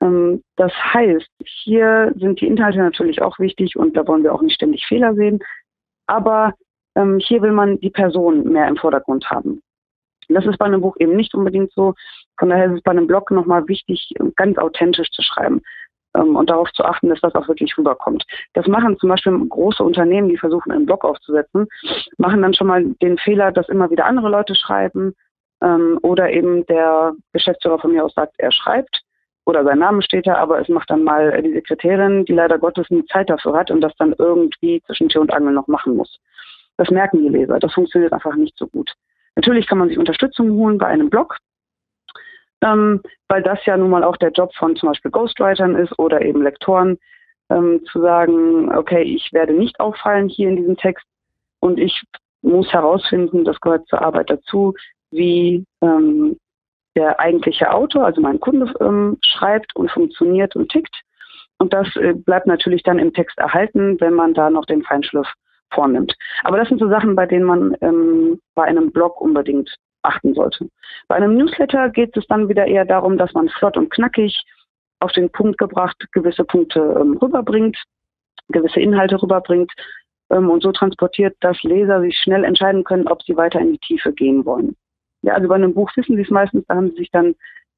Ähm, 0.00 0.42
das 0.56 0.72
heißt, 0.72 1.28
hier 1.44 2.12
sind 2.16 2.40
die 2.40 2.46
Inhalte 2.46 2.78
natürlich 2.78 3.22
auch 3.22 3.38
wichtig 3.38 3.76
und 3.76 3.96
da 3.96 4.06
wollen 4.06 4.22
wir 4.22 4.34
auch 4.34 4.42
nicht 4.42 4.54
ständig 4.54 4.86
Fehler 4.86 5.14
sehen. 5.14 5.40
Aber 6.06 6.54
ähm, 7.00 7.18
hier 7.18 7.42
will 7.42 7.52
man 7.52 7.78
die 7.80 7.90
Person 7.90 8.44
mehr 8.44 8.68
im 8.68 8.76
Vordergrund 8.76 9.30
haben. 9.30 9.62
Das 10.28 10.46
ist 10.46 10.58
bei 10.58 10.66
einem 10.66 10.80
Buch 10.80 10.96
eben 10.98 11.16
nicht 11.16 11.34
unbedingt 11.34 11.72
so. 11.72 11.94
Von 12.38 12.50
daher 12.50 12.66
ist 12.66 12.78
es 12.78 12.82
bei 12.82 12.92
einem 12.92 13.06
Blog 13.06 13.30
nochmal 13.30 13.66
wichtig, 13.66 14.12
ganz 14.36 14.58
authentisch 14.58 15.10
zu 15.10 15.22
schreiben 15.22 15.60
ähm, 16.14 16.36
und 16.36 16.50
darauf 16.50 16.70
zu 16.72 16.84
achten, 16.84 17.08
dass 17.08 17.20
das 17.20 17.34
auch 17.34 17.48
wirklich 17.48 17.76
rüberkommt. 17.76 18.24
Das 18.54 18.66
machen 18.66 18.98
zum 18.98 19.08
Beispiel 19.08 19.36
große 19.48 19.82
Unternehmen, 19.82 20.28
die 20.28 20.38
versuchen, 20.38 20.72
einen 20.72 20.86
Blog 20.86 21.04
aufzusetzen, 21.04 21.66
machen 22.18 22.42
dann 22.42 22.54
schon 22.54 22.68
mal 22.68 22.84
den 23.02 23.18
Fehler, 23.18 23.52
dass 23.52 23.68
immer 23.68 23.90
wieder 23.90 24.06
andere 24.06 24.28
Leute 24.28 24.54
schreiben 24.54 25.14
ähm, 25.62 25.98
oder 26.02 26.30
eben 26.30 26.64
der 26.66 27.14
Geschäftsführer 27.32 27.78
von 27.78 27.92
mir 27.92 28.04
aus 28.04 28.14
sagt, 28.14 28.34
er 28.38 28.52
schreibt 28.52 29.02
oder 29.46 29.64
sein 29.64 29.78
Name 29.78 30.02
steht 30.02 30.26
da, 30.26 30.36
aber 30.36 30.60
es 30.60 30.68
macht 30.68 30.90
dann 30.90 31.02
mal 31.02 31.42
die 31.42 31.52
Sekretärin, 31.52 32.24
die 32.24 32.34
leider 32.34 32.58
Gottes 32.58 32.88
nie 32.90 33.04
Zeit 33.06 33.30
dafür 33.30 33.54
hat 33.54 33.70
und 33.70 33.80
das 33.80 33.92
dann 33.98 34.14
irgendwie 34.18 34.80
zwischen 34.86 35.08
Tür 35.08 35.22
und 35.22 35.32
Angel 35.32 35.52
noch 35.52 35.66
machen 35.66 35.96
muss. 35.96 36.20
Das 36.80 36.88
merken 36.88 37.18
die 37.18 37.28
Leser. 37.28 37.58
Das 37.58 37.74
funktioniert 37.74 38.14
einfach 38.14 38.34
nicht 38.36 38.56
so 38.56 38.66
gut. 38.66 38.90
Natürlich 39.36 39.66
kann 39.66 39.76
man 39.76 39.88
sich 39.88 39.98
Unterstützung 39.98 40.50
holen 40.52 40.78
bei 40.78 40.86
einem 40.86 41.10
Blog, 41.10 41.36
ähm, 42.62 43.02
weil 43.28 43.42
das 43.42 43.58
ja 43.66 43.76
nun 43.76 43.90
mal 43.90 44.02
auch 44.02 44.16
der 44.16 44.30
Job 44.30 44.54
von 44.54 44.74
zum 44.76 44.88
Beispiel 44.88 45.10
Ghostwritern 45.10 45.76
ist 45.76 45.98
oder 45.98 46.22
eben 46.22 46.42
Lektoren, 46.42 46.96
ähm, 47.50 47.84
zu 47.84 48.00
sagen, 48.00 48.74
okay, 48.74 49.02
ich 49.02 49.30
werde 49.34 49.52
nicht 49.52 49.78
auffallen 49.78 50.30
hier 50.30 50.48
in 50.48 50.56
diesem 50.56 50.78
Text 50.78 51.04
und 51.60 51.78
ich 51.78 52.02
muss 52.40 52.72
herausfinden, 52.72 53.44
das 53.44 53.60
gehört 53.60 53.86
zur 53.88 54.00
Arbeit 54.00 54.30
dazu, 54.30 54.72
wie 55.10 55.66
ähm, 55.82 56.38
der 56.96 57.20
eigentliche 57.20 57.70
Autor, 57.70 58.06
also 58.06 58.22
mein 58.22 58.40
Kunde, 58.40 58.72
ähm, 58.80 59.18
schreibt 59.22 59.76
und 59.76 59.90
funktioniert 59.90 60.56
und 60.56 60.72
tickt. 60.72 60.96
Und 61.58 61.74
das 61.74 61.94
äh, 61.96 62.14
bleibt 62.14 62.46
natürlich 62.46 62.82
dann 62.84 62.98
im 62.98 63.12
Text 63.12 63.36
erhalten, 63.36 64.00
wenn 64.00 64.14
man 64.14 64.32
da 64.32 64.48
noch 64.48 64.64
den 64.64 64.82
Feinschliff 64.82 65.28
vornimmt. 65.72 66.14
Aber 66.44 66.58
das 66.58 66.68
sind 66.68 66.78
so 66.78 66.88
Sachen, 66.88 67.14
bei 67.14 67.26
denen 67.26 67.44
man 67.44 67.76
ähm, 67.80 68.40
bei 68.54 68.64
einem 68.64 68.90
Blog 68.90 69.20
unbedingt 69.20 69.74
achten 70.02 70.34
sollte. 70.34 70.68
Bei 71.08 71.16
einem 71.16 71.36
Newsletter 71.36 71.90
geht 71.90 72.16
es 72.16 72.26
dann 72.26 72.48
wieder 72.48 72.66
eher 72.66 72.84
darum, 72.84 73.18
dass 73.18 73.32
man 73.34 73.48
flott 73.48 73.76
und 73.76 73.90
knackig 73.90 74.42
auf 75.00 75.12
den 75.12 75.30
Punkt 75.30 75.58
gebracht 75.58 75.96
gewisse 76.12 76.44
Punkte 76.44 76.80
ähm, 77.00 77.16
rüberbringt, 77.18 77.76
gewisse 78.48 78.80
Inhalte 78.80 79.20
rüberbringt 79.20 79.72
ähm, 80.30 80.50
und 80.50 80.62
so 80.62 80.72
transportiert, 80.72 81.36
dass 81.40 81.62
Leser 81.62 82.00
sich 82.00 82.16
schnell 82.18 82.44
entscheiden 82.44 82.84
können, 82.84 83.08
ob 83.08 83.22
sie 83.22 83.36
weiter 83.36 83.60
in 83.60 83.72
die 83.72 83.78
Tiefe 83.78 84.12
gehen 84.12 84.44
wollen. 84.44 84.76
Ja, 85.22 85.34
also 85.34 85.48
bei 85.48 85.54
einem 85.54 85.74
Buch 85.74 85.90
wissen 85.96 86.16
sie 86.16 86.22
es 86.22 86.30
meistens, 86.30 86.64
da 86.66 86.76
haben 86.76 86.90
sie 86.90 86.96
sich 86.96 87.10
dann, 87.10 87.34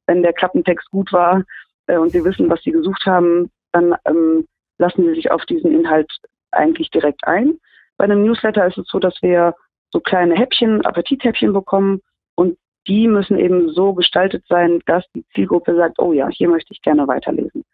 wenn 0.07 0.23
der 0.23 0.33
Klappentext 0.33 0.91
gut 0.91 1.13
war 1.13 1.45
äh, 1.87 1.97
und 1.97 2.11
sie 2.11 2.25
wissen, 2.25 2.49
was 2.49 2.63
sie 2.63 2.73
gesucht 2.73 3.05
haben, 3.07 3.51
dann 3.73 3.95
ähm, 4.05 4.47
lassen 4.79 5.05
sie 5.05 5.15
sich 5.15 5.31
auf 5.31 5.45
diesen 5.47 5.73
Inhalt 5.73 6.11
eigentlich 6.51 6.91
direkt 6.91 7.27
ein. 7.27 7.59
Bei 8.03 8.07
einem 8.07 8.25
Newsletter 8.25 8.67
ist 8.67 8.79
es 8.79 8.89
so, 8.89 8.99
dass 8.99 9.15
wir 9.23 9.55
so 9.93 10.01
kleine 10.01 10.35
Häppchen, 10.35 10.85
Appetithäppchen 10.85 11.53
bekommen 11.53 12.01
und 12.35 12.59
die 12.89 13.07
müssen 13.07 13.39
eben 13.39 13.69
so 13.69 13.95
gestaltet 13.95 14.45
sein, 14.49 14.81
dass 14.87 15.05
die 15.15 15.25
Zielgruppe 15.33 15.77
sagt, 15.77 16.01
oh 16.01 16.13
ja, 16.13 16.27
hier 16.27 16.49
möchte 16.49 16.73
ich 16.73 16.83
gerne 16.83 17.07
weiterlesen. 17.07 17.65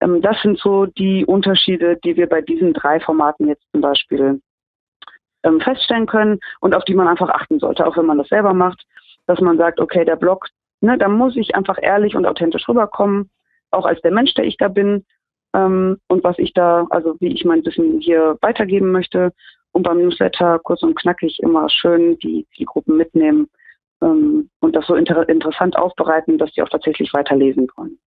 Ähm, 0.00 0.20
das 0.20 0.42
sind 0.42 0.58
so 0.58 0.86
die 0.86 1.24
Unterschiede, 1.24 1.96
die 2.02 2.16
wir 2.16 2.28
bei 2.28 2.40
diesen 2.40 2.72
drei 2.72 2.98
Formaten 2.98 3.46
jetzt 3.46 3.62
zum 3.70 3.82
Beispiel 3.82 4.40
ähm, 5.44 5.60
feststellen 5.60 6.06
können 6.06 6.40
und 6.58 6.74
auf 6.74 6.84
die 6.84 6.94
man 6.94 7.06
einfach 7.06 7.30
achten 7.30 7.60
sollte, 7.60 7.86
auch 7.86 7.96
wenn 7.96 8.06
man 8.06 8.18
das 8.18 8.30
selber 8.30 8.54
macht, 8.54 8.84
dass 9.28 9.40
man 9.40 9.58
sagt, 9.58 9.78
okay, 9.78 10.04
der 10.04 10.16
Blog, 10.16 10.48
ne, 10.80 10.98
da 10.98 11.06
muss 11.06 11.36
ich 11.36 11.54
einfach 11.54 11.78
ehrlich 11.80 12.16
und 12.16 12.26
authentisch 12.26 12.68
rüberkommen, 12.68 13.30
auch 13.70 13.86
als 13.86 14.00
der 14.00 14.10
Mensch, 14.10 14.34
der 14.34 14.44
ich 14.44 14.56
da 14.56 14.66
bin 14.66 15.04
ähm, 15.54 15.98
und 16.08 16.24
was 16.24 16.38
ich 16.38 16.52
da, 16.52 16.86
also 16.90 17.16
wie 17.20 17.32
ich 17.32 17.44
mein 17.44 17.64
Wissen 17.64 18.00
hier 18.00 18.36
weitergeben 18.40 18.90
möchte 18.90 19.32
und 19.72 19.82
beim 19.82 19.98
Newsletter 19.98 20.58
kurz 20.60 20.82
und 20.82 20.94
knackig 20.94 21.38
immer 21.40 21.68
schön 21.68 22.18
die 22.18 22.46
Zielgruppen 22.54 22.96
mitnehmen 22.96 23.48
ähm, 24.02 24.50
und 24.60 24.76
das 24.76 24.86
so 24.86 24.94
inter 24.94 25.28
interessant 25.28 25.76
aufbereiten, 25.76 26.38
dass 26.38 26.52
die 26.52 26.62
auch 26.62 26.68
tatsächlich 26.68 27.12
weiterlesen 27.12 27.68
wollen. 27.76 27.98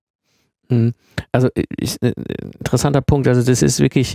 Mhm. 0.69 0.95
Also 1.33 1.49
ich, 1.55 2.01
äh, 2.03 2.13
interessanter 2.59 3.01
Punkt. 3.01 3.29
Also 3.29 3.43
das 3.43 3.63
ist 3.63 3.81
wirklich, 3.81 4.15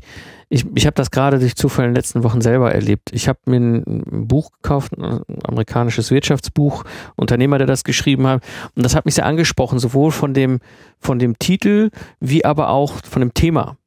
ich, 0.50 0.66
ich 0.76 0.86
habe 0.86 0.96
das 0.96 1.12
gerade 1.12 1.40
durch 1.40 1.56
Zufall 1.56 1.86
in 1.86 1.92
den 1.92 1.96
letzten 1.96 2.24
Wochen 2.24 2.42
selber 2.42 2.74
erlebt. 2.74 3.10
Ich 3.12 3.28
habe 3.28 3.40
mir 3.46 3.58
ein 3.58 4.28
Buch 4.28 4.52
gekauft, 4.52 4.98
ein 4.98 5.22
amerikanisches 5.44 6.12
Wirtschaftsbuch, 6.12 6.84
Unternehmer, 7.16 7.58
der 7.58 7.68
das 7.68 7.84
geschrieben 7.84 8.28
hat. 8.28 8.44
Und 8.76 8.84
das 8.84 8.96
hat 8.96 9.06
mich 9.06 9.16
sehr 9.16 9.26
angesprochen, 9.26 9.80
sowohl 9.80 10.12
von 10.12 10.34
dem, 10.34 10.60
von 11.00 11.20
dem 11.20 11.38
Titel 11.40 11.90
wie 12.20 12.46
aber 12.46 12.70
auch 12.70 12.94
von 13.04 13.22
dem 13.22 13.34
Thema. 13.34 13.78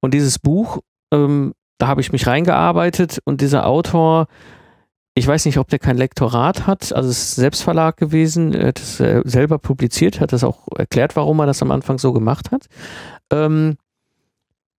Und 0.00 0.14
dieses 0.14 0.38
Buch, 0.38 0.80
ähm, 1.12 1.52
da 1.78 1.86
habe 1.86 2.00
ich 2.00 2.12
mich 2.12 2.26
reingearbeitet 2.26 3.18
und 3.24 3.40
dieser 3.40 3.66
Autor 3.66 4.26
ich 5.20 5.26
weiß 5.26 5.44
nicht, 5.44 5.58
ob 5.58 5.68
der 5.68 5.78
kein 5.78 5.98
Lektorat 5.98 6.66
hat, 6.66 6.94
also 6.94 7.10
es 7.10 7.18
ist 7.18 7.34
Selbstverlag 7.34 7.98
gewesen, 7.98 8.54
er 8.54 8.68
hat 8.68 8.78
es 8.78 8.96
selber 8.96 9.58
publiziert, 9.58 10.18
hat 10.18 10.32
das 10.32 10.44
auch 10.44 10.66
erklärt, 10.74 11.14
warum 11.14 11.38
er 11.40 11.46
das 11.46 11.60
am 11.60 11.70
Anfang 11.70 11.98
so 11.98 12.14
gemacht 12.14 12.50
hat. 12.50 12.68
Ähm, 13.30 13.76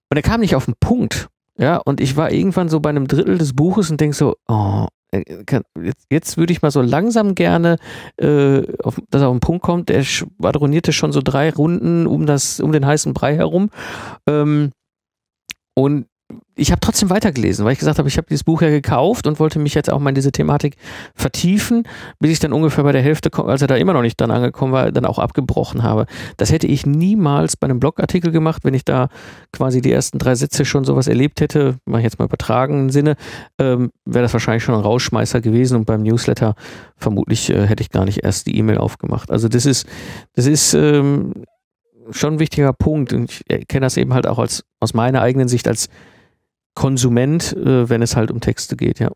und 0.09 0.17
er 0.17 0.23
kam 0.23 0.39
nicht 0.39 0.55
auf 0.55 0.65
den 0.65 0.73
Punkt. 0.79 1.29
Ja, 1.59 1.77
und 1.77 2.01
ich 2.01 2.17
war 2.17 2.31
irgendwann 2.31 2.69
so 2.69 2.79
bei 2.79 2.89
einem 2.89 3.07
Drittel 3.07 3.37
des 3.37 3.53
Buches 3.53 3.91
und 3.91 4.01
denke 4.01 4.15
so, 4.15 4.35
oh, 4.47 4.87
äh, 5.11 5.23
jetzt, 5.79 6.07
jetzt 6.09 6.37
würde 6.37 6.53
ich 6.53 6.63
mal 6.63 6.71
so 6.71 6.81
langsam 6.81 7.35
gerne, 7.35 7.77
äh, 8.17 8.63
auf, 8.81 8.99
dass 9.11 9.21
er 9.21 9.27
auf 9.27 9.35
den 9.35 9.41
Punkt 9.41 9.61
kommt. 9.61 9.91
Er 9.91 10.03
schwadronierte 10.03 10.91
schon 10.91 11.11
so 11.11 11.21
drei 11.23 11.51
Runden 11.51 12.07
um 12.07 12.25
das, 12.25 12.59
um 12.59 12.71
den 12.71 12.87
heißen 12.87 13.13
Brei 13.13 13.35
herum. 13.35 13.69
Ähm, 14.25 14.71
und 15.75 16.07
ich 16.55 16.71
habe 16.71 16.79
trotzdem 16.79 17.09
weitergelesen, 17.09 17.65
weil 17.65 17.73
ich 17.73 17.79
gesagt 17.79 17.97
habe, 17.97 18.07
ich 18.07 18.17
habe 18.17 18.27
dieses 18.29 18.43
Buch 18.43 18.61
ja 18.61 18.69
gekauft 18.69 19.25
und 19.25 19.39
wollte 19.39 19.57
mich 19.57 19.73
jetzt 19.73 19.91
auch 19.91 19.99
mal 19.99 20.09
in 20.09 20.15
diese 20.15 20.31
Thematik 20.31 20.75
vertiefen, 21.15 21.83
bis 22.19 22.31
ich 22.31 22.39
dann 22.39 22.53
ungefähr 22.53 22.83
bei 22.83 22.91
der 22.91 23.01
Hälfte, 23.01 23.31
als 23.43 23.61
er 23.61 23.67
da 23.67 23.75
immer 23.75 23.93
noch 23.93 24.01
nicht 24.01 24.19
dann 24.19 24.31
angekommen 24.31 24.71
war, 24.71 24.91
dann 24.91 25.05
auch 25.05 25.17
abgebrochen 25.17 25.83
habe. 25.83 26.05
Das 26.37 26.51
hätte 26.51 26.67
ich 26.67 26.85
niemals 26.85 27.57
bei 27.57 27.65
einem 27.65 27.79
Blogartikel 27.79 28.31
gemacht, 28.31 28.63
wenn 28.63 28.73
ich 28.73 28.85
da 28.85 29.09
quasi 29.51 29.81
die 29.81 29.91
ersten 29.91 30.19
drei 30.19 30.35
Sätze 30.35 30.65
schon 30.65 30.83
sowas 30.83 31.07
erlebt 31.07 31.41
hätte, 31.41 31.77
mache 31.85 32.01
ich 32.01 32.05
jetzt 32.05 32.19
mal 32.19 32.25
übertragenen 32.25 32.89
Sinne, 32.89 33.15
ähm, 33.57 33.91
wäre 34.05 34.23
das 34.23 34.33
wahrscheinlich 34.33 34.63
schon 34.63 34.75
ein 34.75 34.81
Rausschmeißer 34.81 35.41
gewesen 35.41 35.77
und 35.77 35.85
beim 35.85 36.03
Newsletter 36.03 36.55
vermutlich 36.97 37.49
äh, 37.49 37.65
hätte 37.65 37.81
ich 37.81 37.89
gar 37.89 38.05
nicht 38.05 38.23
erst 38.23 38.47
die 38.47 38.57
E-Mail 38.57 38.77
aufgemacht. 38.77 39.31
Also 39.31 39.47
das 39.47 39.65
ist, 39.65 39.87
das 40.35 40.45
ist 40.45 40.73
ähm, 40.73 41.33
schon 42.11 42.33
ein 42.33 42.39
wichtiger 42.39 42.73
Punkt 42.73 43.13
und 43.13 43.41
ich 43.47 43.67
kenne 43.67 43.85
das 43.85 43.97
eben 43.97 44.13
halt 44.13 44.27
auch 44.27 44.39
als 44.39 44.63
aus 44.79 44.93
meiner 44.93 45.21
eigenen 45.21 45.47
Sicht 45.47 45.67
als 45.67 45.89
Konsument, 46.75 47.53
äh, 47.53 47.89
wenn 47.89 48.01
es 48.01 48.15
halt 48.15 48.31
um 48.31 48.39
Texte 48.39 48.75
geht, 48.75 48.99
ja. 48.99 49.11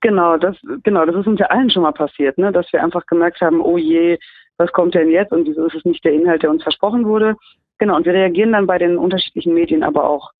Genau, 0.00 0.36
das, 0.36 0.56
genau, 0.84 1.04
das 1.06 1.16
ist 1.16 1.26
uns 1.26 1.40
ja 1.40 1.46
allen 1.46 1.70
schon 1.70 1.82
mal 1.82 1.92
passiert, 1.92 2.38
ne? 2.38 2.52
dass 2.52 2.72
wir 2.72 2.82
einfach 2.82 3.04
gemerkt 3.06 3.40
haben, 3.40 3.60
oh 3.60 3.78
je, 3.78 4.18
was 4.56 4.70
kommt 4.72 4.94
denn 4.94 5.10
jetzt 5.10 5.32
und 5.32 5.46
wieso 5.46 5.66
ist 5.66 5.74
es 5.74 5.84
nicht 5.84 6.04
der 6.04 6.12
Inhalt, 6.12 6.42
der 6.42 6.50
uns 6.50 6.62
versprochen 6.62 7.04
wurde. 7.06 7.36
Genau, 7.78 7.96
und 7.96 8.06
wir 8.06 8.12
reagieren 8.12 8.52
dann 8.52 8.66
bei 8.66 8.78
den 8.78 8.96
unterschiedlichen 8.96 9.54
Medien 9.54 9.82
aber 9.82 10.08
auch 10.08 10.30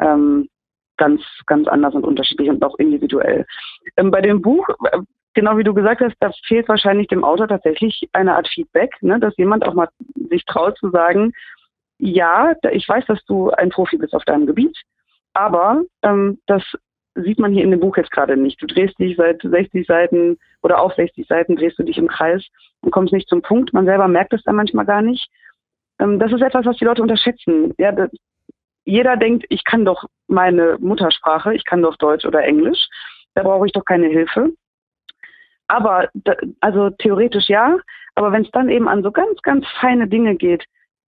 ähm, 0.00 0.48
ganz, 0.96 1.22
ganz 1.46 1.66
anders 1.68 1.94
und 1.94 2.04
unterschiedlich 2.04 2.48
und 2.48 2.62
auch 2.64 2.78
individuell. 2.78 3.46
Ähm, 3.96 4.10
bei 4.10 4.20
dem 4.20 4.42
Buch, 4.42 4.68
äh, 4.68 4.98
genau 5.34 5.56
wie 5.56 5.64
du 5.64 5.74
gesagt 5.74 6.00
hast, 6.00 6.16
da 6.20 6.30
fehlt 6.46 6.68
wahrscheinlich 6.68 7.08
dem 7.08 7.24
Autor 7.24 7.48
tatsächlich 7.48 8.08
eine 8.12 8.34
Art 8.34 8.48
Feedback, 8.48 8.94
ne? 9.00 9.18
dass 9.18 9.36
jemand 9.36 9.66
auch 9.66 9.74
mal 9.74 9.88
sich 10.30 10.44
traut 10.44 10.76
zu 10.78 10.90
sagen, 10.90 11.32
ja, 11.98 12.54
ich 12.70 12.88
weiß, 12.88 13.06
dass 13.06 13.24
du 13.24 13.50
ein 13.50 13.70
Profi 13.70 13.96
bist 13.96 14.14
auf 14.14 14.24
deinem 14.24 14.46
Gebiet, 14.46 14.76
aber 15.32 15.82
ähm, 16.02 16.38
das 16.46 16.62
sieht 17.14 17.38
man 17.38 17.52
hier 17.52 17.64
in 17.64 17.70
dem 17.70 17.80
Buch 17.80 17.96
jetzt 17.96 18.10
gerade 18.10 18.36
nicht. 18.36 18.60
Du 18.60 18.66
drehst 18.66 18.98
dich 18.98 19.16
seit 19.16 19.40
60 19.42 19.86
Seiten 19.86 20.38
oder 20.62 20.80
auf 20.80 20.94
60 20.94 21.26
Seiten 21.26 21.56
drehst 21.56 21.78
du 21.78 21.82
dich 21.82 21.98
im 21.98 22.08
Kreis 22.08 22.44
und 22.80 22.90
kommst 22.90 23.12
nicht 23.12 23.28
zum 23.28 23.42
Punkt. 23.42 23.72
Man 23.72 23.86
selber 23.86 24.08
merkt 24.08 24.34
es 24.34 24.42
dann 24.42 24.56
manchmal 24.56 24.84
gar 24.84 25.02
nicht. 25.02 25.28
Ähm, 25.98 26.18
das 26.18 26.32
ist 26.32 26.42
etwas, 26.42 26.66
was 26.66 26.76
die 26.76 26.84
Leute 26.84 27.02
unterschätzen. 27.02 27.74
Ja, 27.78 27.92
das, 27.92 28.10
jeder 28.84 29.16
denkt, 29.16 29.46
ich 29.48 29.64
kann 29.64 29.84
doch 29.84 30.04
meine 30.28 30.76
Muttersprache, 30.78 31.54
ich 31.54 31.64
kann 31.64 31.82
doch 31.82 31.96
Deutsch 31.96 32.24
oder 32.24 32.44
Englisch, 32.44 32.86
da 33.34 33.42
brauche 33.42 33.66
ich 33.66 33.72
doch 33.72 33.84
keine 33.84 34.06
Hilfe. 34.06 34.52
Aber 35.68 36.08
also 36.60 36.90
theoretisch 36.90 37.48
ja, 37.48 37.78
aber 38.14 38.30
wenn 38.32 38.42
es 38.42 38.50
dann 38.52 38.68
eben 38.68 38.88
an 38.88 39.02
so 39.02 39.10
ganz, 39.10 39.42
ganz 39.42 39.66
feine 39.80 40.06
Dinge 40.06 40.36
geht, 40.36 40.64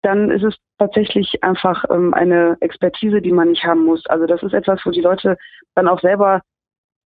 dann 0.05 0.29
ist 0.29 0.43
es 0.43 0.55
tatsächlich 0.77 1.43
einfach 1.43 1.83
ähm, 1.89 2.13
eine 2.13 2.57
Expertise, 2.61 3.21
die 3.21 3.31
man 3.31 3.49
nicht 3.49 3.63
haben 3.63 3.83
muss. 3.83 4.05
Also 4.07 4.25
das 4.25 4.43
ist 4.43 4.53
etwas, 4.53 4.79
wo 4.85 4.91
die 4.91 5.01
Leute 5.01 5.37
dann 5.73 5.87
auch 5.87 5.99
selber 5.99 6.41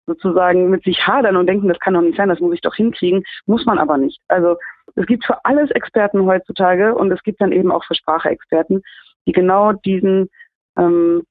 sozusagen 0.05 0.69
mit 0.69 0.83
sich 0.83 1.05
hadern 1.05 1.35
und 1.35 1.47
denken, 1.47 1.67
das 1.67 1.79
kann 1.79 1.93
doch 1.93 2.01
nicht 2.01 2.17
sein, 2.17 2.29
das 2.29 2.39
muss 2.39 2.53
ich 2.53 2.61
doch 2.61 2.75
hinkriegen, 2.75 3.23
muss 3.45 3.65
man 3.65 3.77
aber 3.77 3.97
nicht. 3.97 4.19
Also 4.27 4.57
es 4.95 5.05
gibt 5.05 5.23
für 5.23 5.45
alles 5.45 5.69
Experten 5.71 6.25
heutzutage 6.25 6.95
und 6.95 7.11
es 7.11 7.21
gibt 7.23 7.39
dann 7.41 7.51
eben 7.51 7.71
auch 7.71 7.85
für 7.85 7.95
Sprache-Experten, 7.95 8.81
die 9.27 9.31
genau 9.31 9.73
diesen 9.73 10.29
ähm, 10.77 11.23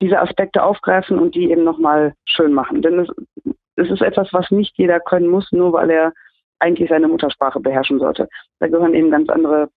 diese 0.00 0.18
Aspekte 0.18 0.62
aufgreifen 0.64 1.18
und 1.18 1.34
die 1.36 1.50
eben 1.50 1.62
nochmal 1.62 2.14
schön 2.24 2.52
machen. 2.52 2.82
Denn 2.82 2.98
es, 2.98 3.08
es 3.76 3.90
ist 3.90 4.02
etwas, 4.02 4.32
was 4.32 4.50
nicht 4.50 4.76
jeder 4.76 4.98
können 4.98 5.28
muss, 5.28 5.52
nur 5.52 5.72
weil 5.72 5.90
er 5.90 6.12
eigentlich 6.58 6.88
seine 6.88 7.06
Muttersprache 7.06 7.60
beherrschen 7.60 8.00
sollte. 8.00 8.28
Da 8.58 8.66
gehören 8.66 8.94
eben 8.94 9.10
ganz 9.10 9.28
andere 9.28 9.68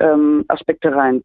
ähm, 0.00 0.44
Aspekte 0.48 0.94
rein. 0.94 1.22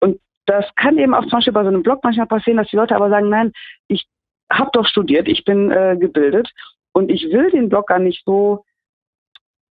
Und 0.00 0.20
das 0.46 0.64
kann 0.76 0.98
eben 0.98 1.14
auch 1.14 1.22
zum 1.22 1.38
Beispiel 1.38 1.52
bei 1.52 1.62
so 1.62 1.68
einem 1.68 1.82
Blog 1.82 2.00
manchmal 2.02 2.26
passieren, 2.26 2.58
dass 2.58 2.68
die 2.68 2.76
Leute 2.76 2.96
aber 2.96 3.10
sagen, 3.10 3.28
nein, 3.28 3.52
ich 3.88 4.06
habe 4.50 4.70
doch 4.72 4.86
studiert, 4.86 5.28
ich 5.28 5.44
bin 5.44 5.70
äh, 5.70 5.96
gebildet 5.98 6.50
Und 6.92 7.10
ich 7.10 7.24
will 7.30 7.50
den 7.50 7.68
Blog 7.68 7.88
gar 7.88 7.98
nicht 7.98 8.24
so 8.24 8.64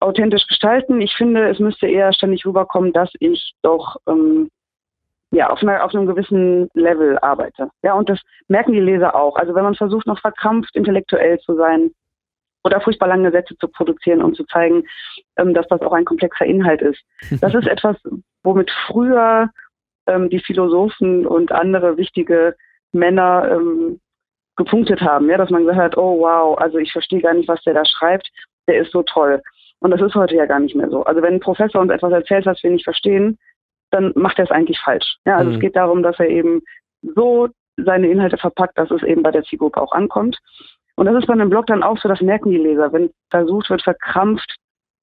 authentisch 0.01 0.47
gestalten. 0.47 1.01
Ich 1.01 1.15
finde, 1.17 1.49
es 1.49 1.59
müsste 1.59 1.87
eher 1.87 2.13
ständig 2.13 2.45
rüberkommen, 2.45 2.93
dass 2.93 3.11
ich 3.21 3.55
doch 3.63 3.97
ähm, 4.07 4.51
ja, 5.31 5.51
auf, 5.51 5.63
einer, 5.63 5.85
auf 5.85 5.95
einem 5.95 6.07
gewissen 6.07 6.69
Level 6.75 7.19
arbeite. 7.19 7.71
Ja, 7.83 7.95
und 7.95 8.09
das 8.09 8.21
merken 8.49 8.73
die 8.73 8.81
Leser 8.81 9.15
auch. 9.15 9.37
Also 9.37 9.55
wenn 9.55 9.65
man 9.65 9.75
versucht, 9.75 10.07
noch 10.07 10.21
verkrampft 10.21 10.75
intellektuell 10.77 11.39
zu 11.41 11.57
sein 11.57 11.91
oder 12.63 12.81
furchtbar 12.81 13.09
lange 13.09 13.31
Sätze 13.31 13.57
zu 13.59 13.69
produzieren 13.69 14.23
und 14.23 14.37
zu 14.37 14.45
zeigen, 14.45 14.85
ähm, 15.37 15.55
dass 15.55 15.67
das 15.69 15.81
auch 15.81 15.93
ein 15.93 16.05
komplexer 16.05 16.47
Inhalt 16.47 16.83
ist. 16.83 17.03
Das 17.41 17.55
ist 17.55 17.67
etwas, 17.67 17.97
womit 18.45 18.71
früher 18.87 19.51
ähm, 20.07 20.31
die 20.31 20.41
Philosophen 20.41 21.27
und 21.27 21.51
andere 21.51 21.97
wichtige 21.97 22.55
Männer 22.93 23.49
ähm, 23.51 24.01
gepunktet 24.57 25.01
haben, 25.01 25.29
ja, 25.29 25.37
dass 25.37 25.51
man 25.51 25.63
gesagt 25.63 25.81
hat, 25.81 25.97
oh 25.97 26.21
wow, 26.21 26.57
also 26.59 26.79
ich 26.79 26.93
verstehe 26.93 27.21
gar 27.21 27.35
nicht, 27.35 27.49
was 27.49 27.63
der 27.63 27.75
da 27.75 27.85
schreibt, 27.85 28.31
der 28.69 28.81
ist 28.81 28.93
so 28.93 29.03
toll. 29.03 29.43
Und 29.81 29.91
das 29.91 30.01
ist 30.01 30.15
heute 30.15 30.37
ja 30.37 30.47
gar 30.47 30.61
nicht 30.61 30.77
mehr 30.77 30.89
so. 30.89 31.03
Also 31.05 31.21
wenn 31.23 31.35
ein 31.35 31.41
Professor 31.41 31.81
uns 31.81 31.91
etwas 31.91 32.13
erzählt, 32.13 32.47
was 32.47 32.63
wir 32.63 32.71
nicht 32.71 32.85
verstehen, 32.85 33.39
dann 33.91 34.13
macht 34.15 34.39
er 34.39 34.45
es 34.45 34.51
eigentlich 34.51 34.79
falsch. 34.79 35.17
Ja, 35.27 35.37
also 35.37 35.51
mhm. 35.51 35.57
es 35.57 35.61
geht 35.61 35.77
darum, 35.77 36.03
dass 36.03 36.19
er 36.19 36.29
eben 36.29 36.63
so 37.03 37.49
seine 37.77 38.09
Inhalte 38.09 38.39
verpackt, 38.39 38.79
dass 38.79 38.91
es 38.91 39.03
eben 39.03 39.23
bei 39.23 39.31
der 39.31 39.43
Zielgruppe 39.43 39.81
auch 39.81 39.93
ankommt. 39.93 40.39
Und 40.97 41.07
das 41.07 41.17
ist 41.17 41.27
bei 41.27 41.33
einem 41.33 41.51
Blog 41.51 41.67
dann 41.67 41.83
auch 41.83 41.99
so, 41.99 42.09
das 42.09 42.21
merken 42.21 42.51
die 42.51 42.59
Leser, 42.59 42.93
wenn 42.93 43.11
versucht 43.31 43.69
wird, 43.69 43.83
verkrampft 43.83 44.57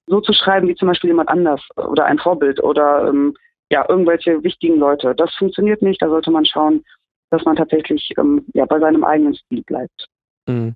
so 0.08 0.22
zu 0.22 0.34
schreiben 0.34 0.68
wie 0.68 0.76
zum 0.76 0.88
Beispiel 0.88 1.10
jemand 1.10 1.30
anders 1.30 1.62
oder 1.76 2.06
ein 2.06 2.20
Vorbild 2.20 2.62
oder 2.62 3.08
ähm, 3.08 3.36
ja, 3.70 3.86
irgendwelche 3.88 4.44
wichtigen 4.44 4.78
Leute. 4.78 5.16
Das 5.16 5.34
funktioniert 5.36 5.82
nicht, 5.82 6.02
da 6.02 6.10
sollte 6.10 6.32
man 6.32 6.46
schauen, 6.46 6.84
dass 7.30 7.44
man 7.46 7.56
tatsächlich 7.56 8.12
ähm, 8.18 8.46
ja, 8.54 8.66
bei 8.66 8.80
seinem 8.80 9.04
eigenen 9.04 9.36
Stil 9.36 9.64
bleibt. 9.64 10.08
Mhm. 10.48 10.76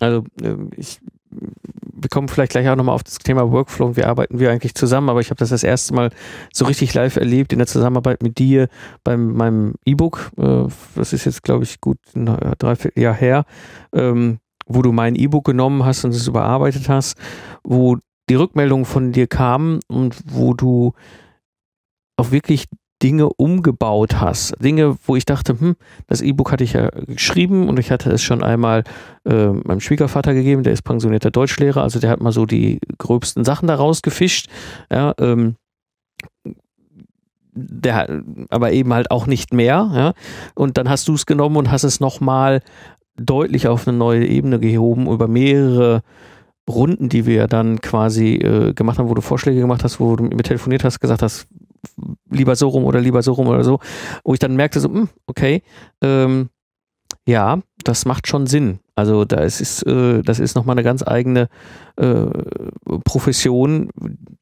Also 0.00 0.24
ähm, 0.42 0.70
ich 0.76 1.00
wir 2.02 2.08
kommen 2.10 2.28
vielleicht 2.28 2.52
gleich 2.52 2.68
auch 2.68 2.76
nochmal 2.76 2.94
auf 2.94 3.04
das 3.04 3.18
Thema 3.18 3.50
Workflow 3.50 3.86
und 3.86 3.96
wie 3.96 4.04
arbeiten 4.04 4.38
wir 4.38 4.50
eigentlich 4.50 4.74
zusammen, 4.74 5.08
aber 5.08 5.20
ich 5.20 5.30
habe 5.30 5.38
das 5.38 5.50
das 5.50 5.62
erste 5.62 5.94
Mal 5.94 6.10
so 6.52 6.64
richtig 6.64 6.94
live 6.94 7.16
erlebt 7.16 7.52
in 7.52 7.58
der 7.58 7.66
Zusammenarbeit 7.66 8.22
mit 8.22 8.38
dir 8.38 8.68
bei 9.04 9.16
meinem 9.16 9.74
E-Book. 9.84 10.30
Äh, 10.36 10.66
das 10.94 11.12
ist 11.12 11.24
jetzt, 11.24 11.42
glaube 11.42 11.64
ich, 11.64 11.80
gut 11.80 11.98
ein 12.14 12.26
Dreivierteljahr 12.58 13.14
her, 13.14 13.44
ähm, 13.94 14.38
wo 14.74 14.82
du 14.82 14.92
mein 14.92 15.14
E-Book 15.14 15.44
genommen 15.44 15.84
hast 15.84 16.04
und 16.04 16.10
es 16.10 16.26
überarbeitet 16.26 16.88
hast, 16.88 17.16
wo 17.64 17.98
die 18.28 18.34
Rückmeldungen 18.34 18.84
von 18.84 19.12
dir 19.12 19.26
kamen 19.26 19.80
und 19.88 20.16
wo 20.26 20.54
du 20.54 20.92
auch 22.16 22.30
wirklich 22.30 22.66
Dinge 23.02 23.28
umgebaut 23.30 24.20
hast. 24.20 24.54
Dinge, 24.62 24.96
wo 25.06 25.16
ich 25.16 25.24
dachte, 25.24 25.58
hm, 25.58 25.74
das 26.06 26.20
E-Book 26.20 26.52
hatte 26.52 26.62
ich 26.62 26.74
ja 26.74 26.88
geschrieben 26.88 27.68
und 27.68 27.78
ich 27.78 27.90
hatte 27.90 28.10
es 28.10 28.22
schon 28.22 28.44
einmal 28.44 28.84
äh, 29.24 29.48
meinem 29.48 29.80
Schwiegervater 29.80 30.34
gegeben, 30.34 30.62
der 30.62 30.72
ist 30.72 30.82
pensionierter 30.82 31.32
Deutschlehrer, 31.32 31.82
also 31.82 31.98
der 31.98 32.10
hat 32.10 32.20
mal 32.20 32.32
so 32.32 32.46
die 32.46 32.78
gröbsten 32.98 33.44
Sachen 33.44 33.66
da 33.66 33.74
rausgefischt. 33.74 34.48
Ja, 34.90 35.14
ähm, 35.18 35.56
der, 37.54 38.22
aber 38.48 38.72
eben 38.72 38.94
halt 38.94 39.10
auch 39.10 39.26
nicht 39.26 39.52
mehr. 39.52 39.90
Ja? 39.94 40.12
Und 40.54 40.78
dann 40.78 40.88
hast 40.88 41.08
du 41.08 41.14
es 41.14 41.26
genommen 41.26 41.56
und 41.56 41.70
hast 41.70 41.84
es 41.84 42.00
nochmal 42.00 42.62
deutlich 43.16 43.68
auf 43.68 43.86
eine 43.86 43.96
neue 43.96 44.26
Ebene 44.26 44.58
gehoben 44.58 45.06
über 45.06 45.28
mehrere 45.28 46.02
Runden, 46.68 47.08
die 47.08 47.26
wir 47.26 47.48
dann 47.48 47.80
quasi 47.80 48.34
äh, 48.34 48.72
gemacht 48.72 48.98
haben, 48.98 49.08
wo 49.08 49.14
du 49.14 49.20
Vorschläge 49.20 49.60
gemacht 49.60 49.84
hast, 49.84 50.00
wo 50.00 50.16
du 50.16 50.24
mit 50.24 50.36
mir 50.36 50.42
telefoniert 50.42 50.84
hast, 50.84 51.00
gesagt 51.00 51.22
hast, 51.22 51.48
lieber 52.30 52.54
so 52.56 52.68
rum 52.68 52.84
oder 52.84 53.00
lieber 53.00 53.22
so 53.22 53.32
rum 53.32 53.48
oder 53.48 53.64
so, 53.64 53.80
wo 54.24 54.32
ich 54.32 54.38
dann 54.38 54.56
merkte, 54.56 54.80
so, 54.80 54.88
hm, 54.88 55.08
okay, 55.26 55.62
ähm, 56.00 56.48
ja, 57.26 57.60
das 57.84 58.04
macht 58.04 58.28
schon 58.28 58.46
Sinn. 58.46 58.78
Also 58.94 59.24
da 59.24 59.40
ist, 59.40 59.86
äh, 59.86 60.22
das 60.22 60.38
ist 60.38 60.54
nochmal 60.54 60.74
eine 60.74 60.82
ganz 60.82 61.06
eigene 61.06 61.48
äh, 61.96 62.26
Profession, 63.04 63.88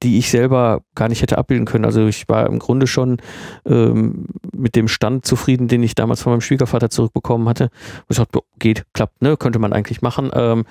die 0.03 0.19
ich 0.19 0.31
selber 0.31 0.83
gar 0.97 1.09
nicht 1.09 1.23
hätte 1.23 1.39
abbilden 1.39 1.67
können. 1.67 1.85
Also 1.85 2.07
ich 2.07 2.29
war 2.29 2.47
im 2.47 2.59
Grunde 2.59 2.89
schon 2.89 3.19
ähm, 3.65 4.27
mit 4.53 4.75
dem 4.75 4.89
Stand 4.89 5.25
zufrieden, 5.25 5.69
den 5.69 5.83
ich 5.85 5.95
damals 5.95 6.23
von 6.23 6.33
meinem 6.33 6.41
Schwiegervater 6.41 6.91
zurückbekommen 6.91 7.49
hatte. 7.49 7.71
Ich 8.09 8.17
dachte, 8.17 8.41
geht, 8.59 8.85
klappt, 8.93 9.23
ne, 9.23 9.37
könnte 9.37 9.61
man 9.61 9.73
eigentlich 9.73 10.03
machen. 10.03 10.31
Ähm, 10.35 10.65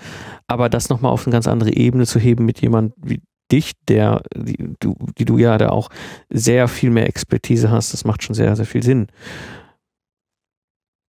aber 0.48 0.68
das 0.68 0.90
nochmal 0.90 1.14
auf 1.14 1.26
eine 1.26 1.32
ganz 1.32 1.48
andere 1.48 1.72
Ebene 1.72 2.06
zu 2.06 2.20
heben 2.20 2.46
mit 2.46 2.62
jemand 2.62 2.94
wie 2.98 3.22
dich, 3.50 3.74
der, 3.88 4.22
die 4.36 4.76
du, 4.80 4.96
die 5.18 5.26
du 5.26 5.38
ja 5.38 5.58
da 5.58 5.70
auch 5.70 5.90
sehr 6.30 6.68
viel 6.68 6.90
mehr 6.90 7.08
Expertise 7.08 7.72
hast, 7.72 7.94
das 7.94 8.06
macht 8.06 8.24
schon 8.24 8.36
sehr, 8.36 8.56
sehr 8.56 8.66
viel 8.66 8.84
Sinn. 8.84 9.08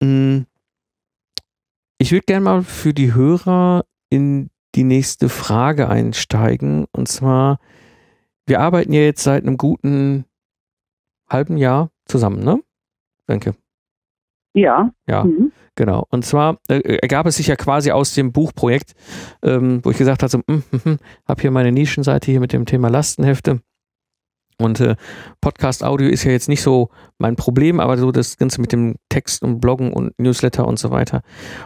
Hm. 0.03 0.47
Ich 1.99 2.13
würde 2.13 2.25
gerne 2.27 2.45
mal 2.45 2.63
für 2.63 2.95
die 2.95 3.13
Hörer 3.13 3.85
in 4.09 4.51
die 4.77 4.85
nächste 4.85 5.29
Frage 5.29 5.89
einsteigen. 5.89 6.87
Und 6.93 7.09
zwar, 7.09 7.59
wir 8.47 8.61
arbeiten 8.61 8.93
ja 8.93 9.01
jetzt 9.01 9.25
seit 9.25 9.43
einem 9.43 9.57
guten 9.57 10.25
halben 11.29 11.57
Jahr 11.57 11.91
zusammen, 12.07 12.45
ne? 12.45 12.61
Danke. 13.27 13.55
Ja. 14.55 14.93
Ja. 15.09 15.25
Mhm. 15.25 15.53
Genau. 15.75 16.07
Und 16.11 16.25
zwar 16.25 16.59
äh, 16.69 16.99
ergab 17.03 17.27
es 17.27 17.37
sich 17.37 17.49
ja 17.49 17.57
quasi 17.57 17.91
aus 17.91 18.15
dem 18.15 18.33
Buchprojekt, 18.33 18.95
ähm, 19.43 19.81
wo 19.85 19.91
ich 19.91 19.99
gesagt 19.99 20.23
habe, 20.23 20.31
so, 20.31 20.39
mm, 20.39 20.63
mm, 20.71 20.91
mm, 20.91 20.99
habe 21.27 21.41
hier 21.41 21.51
meine 21.51 21.73
Nischenseite 21.73 22.31
hier 22.31 22.41
mit 22.41 22.53
dem 22.53 22.65
Thema 22.65 22.89
Lastenhefte. 22.89 23.61
Und 24.61 24.81
äh, 24.81 24.97
Podcast-Audio 25.41 26.09
ist 26.09 26.25
ja 26.25 26.33
jetzt 26.33 26.49
nicht 26.49 26.63
so 26.63 26.91
mein 27.19 27.37
Problem, 27.37 27.79
aber 27.79 27.97
so 27.97 28.11
das 28.11 28.37
Ganze 28.37 28.61
mit 28.61 28.73
dem 28.73 28.97
Text 29.09 29.43
und 29.45 29.61
Bloggen 29.61 29.93
und 29.93 30.19
Newsletter 30.19 30.67
und 30.67 30.79
so 30.79 30.91
weiter. 30.91 31.23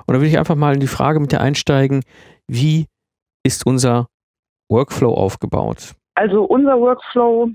Und 0.07 0.15
da 0.15 0.21
will 0.21 0.29
ich 0.29 0.39
einfach 0.39 0.57
mal 0.57 0.75
in 0.75 0.81
die 0.81 0.87
Frage 0.87 1.19
mit 1.19 1.33
dir 1.33 1.41
einsteigen, 1.41 2.03
wie 2.49 2.87
ist 3.45 3.67
unser 3.67 4.09
Workflow 4.71 5.15
aufgebaut? 5.15 5.95
Also 6.15 6.45
unser 6.45 6.79
Workflow 6.79 7.49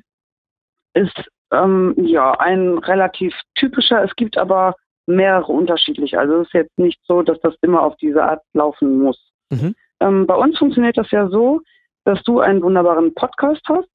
ist 0.93 1.23
ähm, 1.51 1.93
ja 1.97 2.31
ein 2.39 2.79
relativ 2.79 3.33
typischer. 3.55 4.03
Es 4.03 4.15
gibt 4.15 4.37
aber 4.37 4.75
mehrere 5.05 5.51
unterschiedliche. 5.51 6.19
Also 6.19 6.41
es 6.41 6.47
ist 6.47 6.53
jetzt 6.53 6.79
nicht 6.79 6.99
so, 7.05 7.21
dass 7.21 7.39
das 7.41 7.53
immer 7.61 7.83
auf 7.83 7.95
diese 7.97 8.23
Art 8.23 8.41
laufen 8.53 9.03
muss. 9.03 9.19
Mhm. 9.51 9.75
Ähm, 9.99 10.27
bei 10.27 10.35
uns 10.35 10.57
funktioniert 10.57 10.97
das 10.97 11.09
ja 11.11 11.29
so, 11.29 11.61
dass 12.05 12.21
du 12.23 12.39
einen 12.39 12.61
wunderbaren 12.61 13.13
Podcast 13.13 13.61
hast 13.69 13.87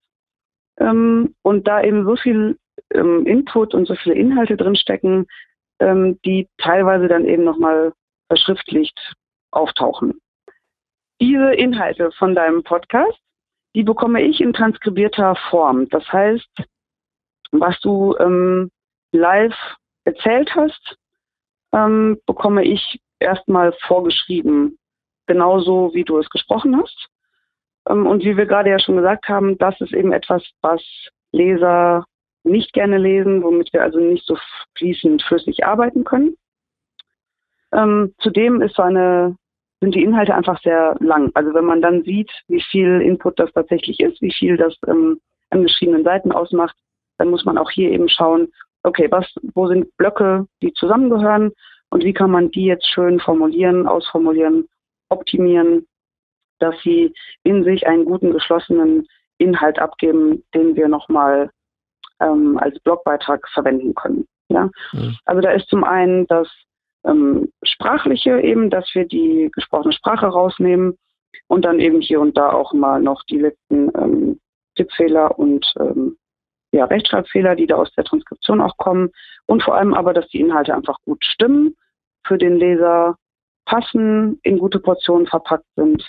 ähm, 0.79 1.35
und 1.43 1.67
da 1.67 1.83
eben 1.83 2.05
so 2.05 2.17
viel 2.17 2.59
ähm, 2.95 3.27
Input 3.27 3.75
und 3.75 3.87
so 3.87 3.95
viele 3.95 4.15
Inhalte 4.15 4.57
drinstecken, 4.57 5.27
ähm, 5.81 6.19
die 6.25 6.49
teilweise 6.59 7.09
dann 7.09 7.25
eben 7.27 7.45
nochmal 7.45 7.93
verschriftlicht 8.29 9.15
auftauchen. 9.51 10.21
Diese 11.21 11.53
Inhalte 11.55 12.11
von 12.13 12.35
deinem 12.35 12.63
Podcast, 12.63 13.19
die 13.75 13.83
bekomme 13.83 14.23
ich 14.23 14.41
in 14.41 14.53
transkribierter 14.53 15.37
Form. 15.51 15.89
Das 15.89 16.11
heißt, 16.13 16.51
was 17.53 17.79
du 17.81 18.17
ähm, 18.19 18.71
live 19.13 19.57
erzählt 20.05 20.55
hast, 20.55 20.97
ähm, 21.73 22.19
bekomme 22.27 22.65
ich 22.65 23.01
erstmal 23.21 23.73
vorgeschrieben, 23.87 24.79
genauso 25.27 25.93
wie 25.95 26.05
du 26.05 26.19
es 26.19 26.29
gesprochen 26.29 26.77
hast. 26.81 27.09
Ähm, 27.89 28.07
und 28.07 28.25
wie 28.25 28.37
wir 28.37 28.47
gerade 28.47 28.71
ja 28.71 28.79
schon 28.79 28.97
gesagt 28.97 29.29
haben, 29.29 29.59
das 29.59 29.81
ist 29.81 29.93
eben 29.93 30.13
etwas, 30.13 30.43
was 30.61 30.83
Leser 31.33 32.05
nicht 32.45 32.73
gerne 32.73 32.99
lesen, 32.99 33.43
womit 33.43 33.73
wir 33.73 33.83
also 33.83 33.99
nicht 33.99 34.27
so 34.27 34.37
fließend 34.77 35.23
flüssig 35.23 35.65
arbeiten 35.65 36.05
können. 36.05 36.37
Ähm, 37.73 38.15
zudem 38.19 38.61
ist 38.61 38.77
so 38.77 38.83
eine, 38.83 39.37
sind 39.81 39.95
die 39.95 40.03
Inhalte 40.03 40.35
einfach 40.35 40.61
sehr 40.63 40.97
lang. 41.01 41.31
Also 41.35 41.55
wenn 41.55 41.65
man 41.65 41.81
dann 41.81 42.03
sieht, 42.03 42.31
wie 42.49 42.61
viel 42.61 43.01
Input 43.01 43.39
das 43.39 43.53
tatsächlich 43.53 44.01
ist, 44.01 44.21
wie 44.21 44.33
viel 44.33 44.57
das 44.57 44.77
ähm, 44.87 45.21
an 45.51 45.63
geschriebenen 45.63 46.05
Seiten 46.05 46.33
ausmacht, 46.33 46.77
dann 47.19 47.31
muss 47.31 47.45
man 47.45 47.59
auch 47.59 47.71
hier 47.71 47.91
eben 47.91 48.09
schauen, 48.09 48.49
okay, 48.83 49.07
was, 49.11 49.27
wo 49.55 49.69
sind 49.69 49.97
Blöcke, 49.97 50.47
die 50.61 50.73
zusammengehören 50.73 51.53
und 51.91 52.05
wie 52.05 52.13
kann 52.13 52.31
man 52.31 52.51
die 52.51 52.65
jetzt 52.65 52.89
schön 52.89 53.21
formulieren, 53.21 53.87
ausformulieren, 53.87 54.69
optimieren, 55.09 55.87
dass 56.63 56.81
sie 56.83 57.13
in 57.43 57.65
sich 57.65 57.87
einen 57.87 58.05
guten 58.05 58.33
geschlossenen 58.33 59.07
Inhalt 59.39 59.79
abgeben, 59.79 60.45
den 60.55 60.77
wir 60.77 60.89
nochmal 60.89 61.51
ähm, 62.21 62.59
als 62.59 62.79
Blogbeitrag 62.81 63.47
verwenden 63.49 63.95
können. 63.95 64.27
Ja? 64.49 64.71
Mhm. 64.93 65.17
Also 65.25 65.41
da 65.41 65.51
ist 65.51 65.69
zum 65.69 65.83
einen 65.85 66.27
das 66.29 66.49
ähm, 67.05 67.51
Sprachliche 67.65 68.41
eben, 68.41 68.71
dass 68.71 68.89
wir 68.95 69.07
die 69.07 69.51
gesprochene 69.53 69.93
Sprache 69.93 70.27
rausnehmen 70.27 70.97
und 71.49 71.65
dann 71.65 71.81
eben 71.81 72.01
hier 72.01 72.21
und 72.21 72.37
da 72.37 72.53
auch 72.53 72.73
mal 72.73 73.03
noch 73.03 73.23
die 73.25 73.39
letzten 73.39 73.91
ähm, 73.99 74.41
Tippfehler 74.77 75.39
und 75.39 75.67
ähm, 75.81 76.17
ja, 76.71 76.87
Rechtschreibfehler, 76.87 77.57
die 77.57 77.67
da 77.67 77.77
aus 77.77 77.93
der 77.95 78.05
Transkription 78.05 78.61
auch 78.61 78.77
kommen 78.77 79.11
und 79.47 79.63
vor 79.63 79.75
allem 79.75 79.93
aber, 79.93 80.15
dass 80.15 80.29
die 80.29 80.41
Inhalte 80.41 80.75
einfach 80.75 80.99
gut 81.05 81.23
stimmen, 81.25 81.75
für 82.25 82.39
den 82.39 82.57
Leser 82.57 83.17
passen, 83.67 84.39
in 84.43 84.59
gute 84.59 84.79
Portionen 84.79 85.27
verpackt 85.27 85.67
sind 85.75 86.09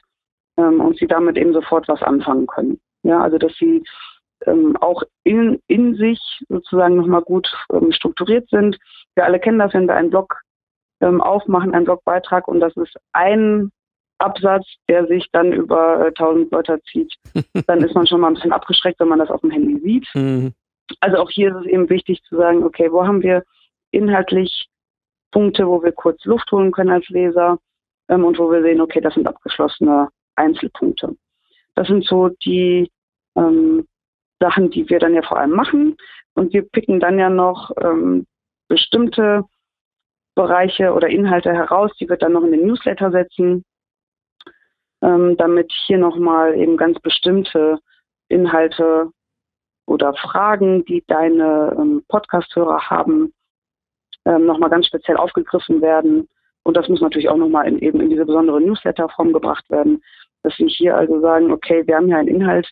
ähm, 0.58 0.82
und 0.82 0.98
sie 0.98 1.08
damit 1.08 1.38
eben 1.38 1.54
sofort 1.54 1.88
was 1.88 2.02
anfangen 2.02 2.48
können. 2.48 2.80
Ja, 3.04 3.22
also 3.22 3.38
dass 3.38 3.54
sie 3.58 3.84
ähm, 4.46 4.78
auch 4.78 5.04
in, 5.24 5.62
in 5.68 5.96
sich 5.96 6.20
sozusagen 6.50 6.96
nochmal 6.96 7.22
gut 7.22 7.52
ähm, 7.72 7.92
strukturiert 7.92 8.50
sind. 8.50 8.78
Wir 9.16 9.26
alle 9.26 9.40
kennen 9.40 9.60
das, 9.60 9.74
wenn 9.74 9.88
wir 9.88 9.96
einen 9.96 10.10
Blog 10.10 10.42
ähm, 11.02 11.22
aufmachen, 11.22 11.74
einen 11.74 11.86
Blogbeitrag 11.86 12.48
und 12.48 12.60
das 12.60 12.76
ist 12.78 12.96
ein 13.14 13.72
Absatz, 14.20 14.66
der 14.88 15.06
sich 15.08 15.28
dann 15.32 15.52
über 15.52 16.06
äh, 16.06 16.08
1000 16.08 16.52
Wörter 16.52 16.82
zieht, 16.84 17.14
dann 17.68 17.82
ist 17.84 17.96
man 17.96 18.08
schon 18.08 18.22
mal 18.22 18.28
ein 18.28 18.36
bisschen 18.36 18.54
abgeschreckt, 18.54 19.00
wenn 19.00 19.10
man 19.10 19.20
das 19.20 19.30
auf 19.30 19.42
dem 19.42 19.52
Handy 19.52 19.80
sieht. 19.82 20.08
Mhm. 20.14 20.54
Also 21.00 21.18
auch 21.18 21.30
hier 21.30 21.50
ist 21.50 21.66
es 21.66 21.72
eben 21.72 21.90
wichtig 21.90 22.22
zu 22.24 22.38
sagen, 22.38 22.64
okay, 22.64 22.92
wo 22.92 23.06
haben 23.06 23.22
wir 23.22 23.44
inhaltlich 23.92 24.68
Punkte, 25.32 25.68
wo 25.68 25.84
wir 25.84 25.92
kurz 25.92 26.24
Luft 26.26 26.52
holen 26.52 26.72
können 26.72 26.92
als 26.92 27.08
Leser 27.10 27.58
ähm, 28.10 28.24
und 28.24 28.38
wo 28.38 28.52
wir 28.52 28.62
sehen, 28.62 28.82
okay, 28.82 29.02
das 29.02 29.14
sind 29.14 29.28
abgeschlossene 29.28 30.10
Einzelpunkte. 30.36 31.16
Das 31.76 31.88
sind 31.88 32.06
so 32.06 32.30
die 32.30 32.92
ähm, 33.36 33.88
Sachen, 34.40 34.70
die 34.70 34.90
wir 34.90 35.00
dann 35.00 35.14
ja 35.14 35.22
vor 35.22 35.38
allem 35.38 35.52
machen. 35.52 35.96
Und 36.36 36.54
wir 36.54 36.64
picken 36.64 37.00
dann 37.00 37.20
ja 37.20 37.30
noch 37.30 37.72
ähm, 37.82 38.26
bestimmte 38.68 39.46
Bereiche 40.36 40.94
oder 40.94 41.10
Inhalte 41.10 41.54
heraus, 41.54 41.92
die 42.00 42.10
wir 42.10 42.18
dann 42.18 42.34
noch 42.34 42.44
in 42.44 42.52
den 42.52 42.66
Newsletter 42.66 43.12
setzen, 43.12 43.64
ähm, 45.02 45.38
damit 45.38 45.72
hier 45.86 45.98
nochmal 45.98 46.56
eben 46.56 46.78
ganz 46.78 47.00
bestimmte 47.00 47.80
Inhalte 48.30 49.12
oder 49.86 50.14
Fragen, 50.16 50.86
die 50.86 51.04
deine 51.08 51.76
ähm, 51.78 52.04
Podcast-Hörer 52.08 52.90
haben, 52.90 53.34
ähm, 54.26 54.46
nochmal 54.46 54.70
ganz 54.70 54.88
speziell 54.88 55.18
aufgegriffen 55.18 55.82
werden. 55.82 56.28
Und 56.64 56.78
das 56.78 56.88
muss 56.88 57.02
natürlich 57.02 57.30
auch 57.30 57.38
nochmal 57.38 57.68
in, 57.68 57.80
eben 57.80 58.00
in 58.00 58.10
diese 58.10 58.26
besondere 58.26 58.62
Newsletter-Form 58.62 59.34
gebracht 59.34 59.70
werden, 59.70 60.02
dass 60.44 60.58
wir 60.58 60.68
hier 60.68 60.96
also 60.96 61.20
sagen, 61.22 61.52
okay, 61.52 61.84
wir 61.86 61.96
haben 61.96 62.08
hier 62.08 62.18
einen 62.18 62.28
Inhalt, 62.30 62.70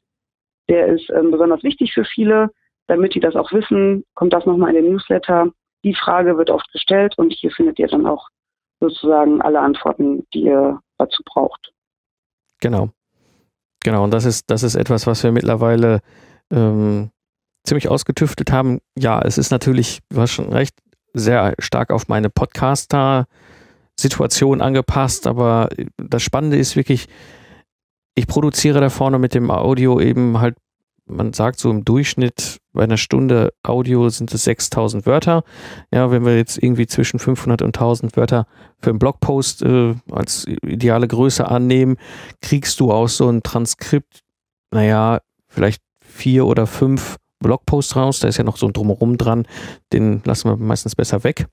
der 0.69 0.87
ist 0.87 1.09
ähm, 1.09 1.31
besonders 1.31 1.63
wichtig 1.63 1.93
für 1.93 2.05
viele, 2.05 2.51
damit 2.87 3.15
die 3.15 3.19
das 3.19 3.35
auch 3.35 3.51
wissen, 3.51 4.05
kommt 4.15 4.33
das 4.33 4.45
nochmal 4.45 4.75
in 4.75 4.83
den 4.83 4.93
Newsletter. 4.93 5.51
Die 5.83 5.95
Frage 5.95 6.37
wird 6.37 6.49
oft 6.49 6.71
gestellt 6.71 7.17
und 7.17 7.33
hier 7.33 7.51
findet 7.51 7.79
ihr 7.79 7.87
dann 7.87 8.05
auch 8.05 8.29
sozusagen 8.79 9.41
alle 9.41 9.59
Antworten, 9.59 10.25
die 10.33 10.43
ihr 10.43 10.79
dazu 10.97 11.23
braucht. 11.25 11.71
Genau. 12.59 12.89
Genau, 13.83 14.03
und 14.03 14.11
das 14.11 14.25
ist, 14.25 14.49
das 14.49 14.63
ist 14.63 14.75
etwas, 14.75 15.07
was 15.07 15.23
wir 15.23 15.31
mittlerweile 15.31 16.01
ähm, 16.51 17.09
ziemlich 17.63 17.89
ausgetüftelt 17.89 18.51
haben. 18.51 18.79
Ja, 18.97 19.21
es 19.21 19.37
ist 19.37 19.51
natürlich, 19.51 19.99
du 20.09 20.21
hast 20.21 20.31
schon 20.31 20.51
recht, 20.51 20.75
sehr 21.13 21.55
stark 21.59 21.91
auf 21.91 22.07
meine 22.07 22.29
Podcaster-Situation 24.01 24.61
angepasst, 24.61 25.27
aber 25.27 25.69
das 25.97 26.23
Spannende 26.23 26.57
ist 26.57 26.75
wirklich, 26.75 27.07
ich 28.15 28.27
produziere 28.27 28.81
da 28.81 28.89
vorne 28.89 29.19
mit 29.19 29.33
dem 29.33 29.51
Audio 29.51 29.99
eben 29.99 30.39
halt, 30.39 30.57
man 31.05 31.33
sagt 31.33 31.59
so 31.59 31.69
im 31.69 31.83
Durchschnitt 31.83 32.59
bei 32.73 32.83
einer 32.83 32.97
Stunde 32.97 33.53
Audio 33.63 34.07
sind 34.09 34.33
es 34.33 34.45
6000 34.45 35.05
Wörter. 35.05 35.43
Ja, 35.91 36.09
wenn 36.09 36.25
wir 36.25 36.37
jetzt 36.37 36.57
irgendwie 36.61 36.87
zwischen 36.87 37.19
500 37.19 37.61
und 37.63 37.75
1000 37.75 38.15
Wörter 38.15 38.47
für 38.79 38.91
einen 38.91 38.99
Blogpost 38.99 39.61
äh, 39.63 39.95
als 40.09 40.45
ideale 40.63 41.07
Größe 41.07 41.47
annehmen, 41.47 41.97
kriegst 42.41 42.79
du 42.79 42.91
aus 42.91 43.17
so 43.17 43.29
ein 43.29 43.43
Transkript, 43.43 44.21
naja, 44.71 45.19
vielleicht 45.49 45.81
vier 45.99 46.45
oder 46.45 46.65
fünf 46.65 47.17
Blogposts 47.39 47.95
raus. 47.97 48.19
Da 48.19 48.29
ist 48.29 48.37
ja 48.37 48.45
noch 48.45 48.57
so 48.57 48.67
ein 48.67 48.73
Drumherum 48.73 49.17
dran. 49.17 49.45
Den 49.91 50.21
lassen 50.23 50.49
wir 50.49 50.55
meistens 50.55 50.95
besser 50.95 51.25
weg. 51.25 51.47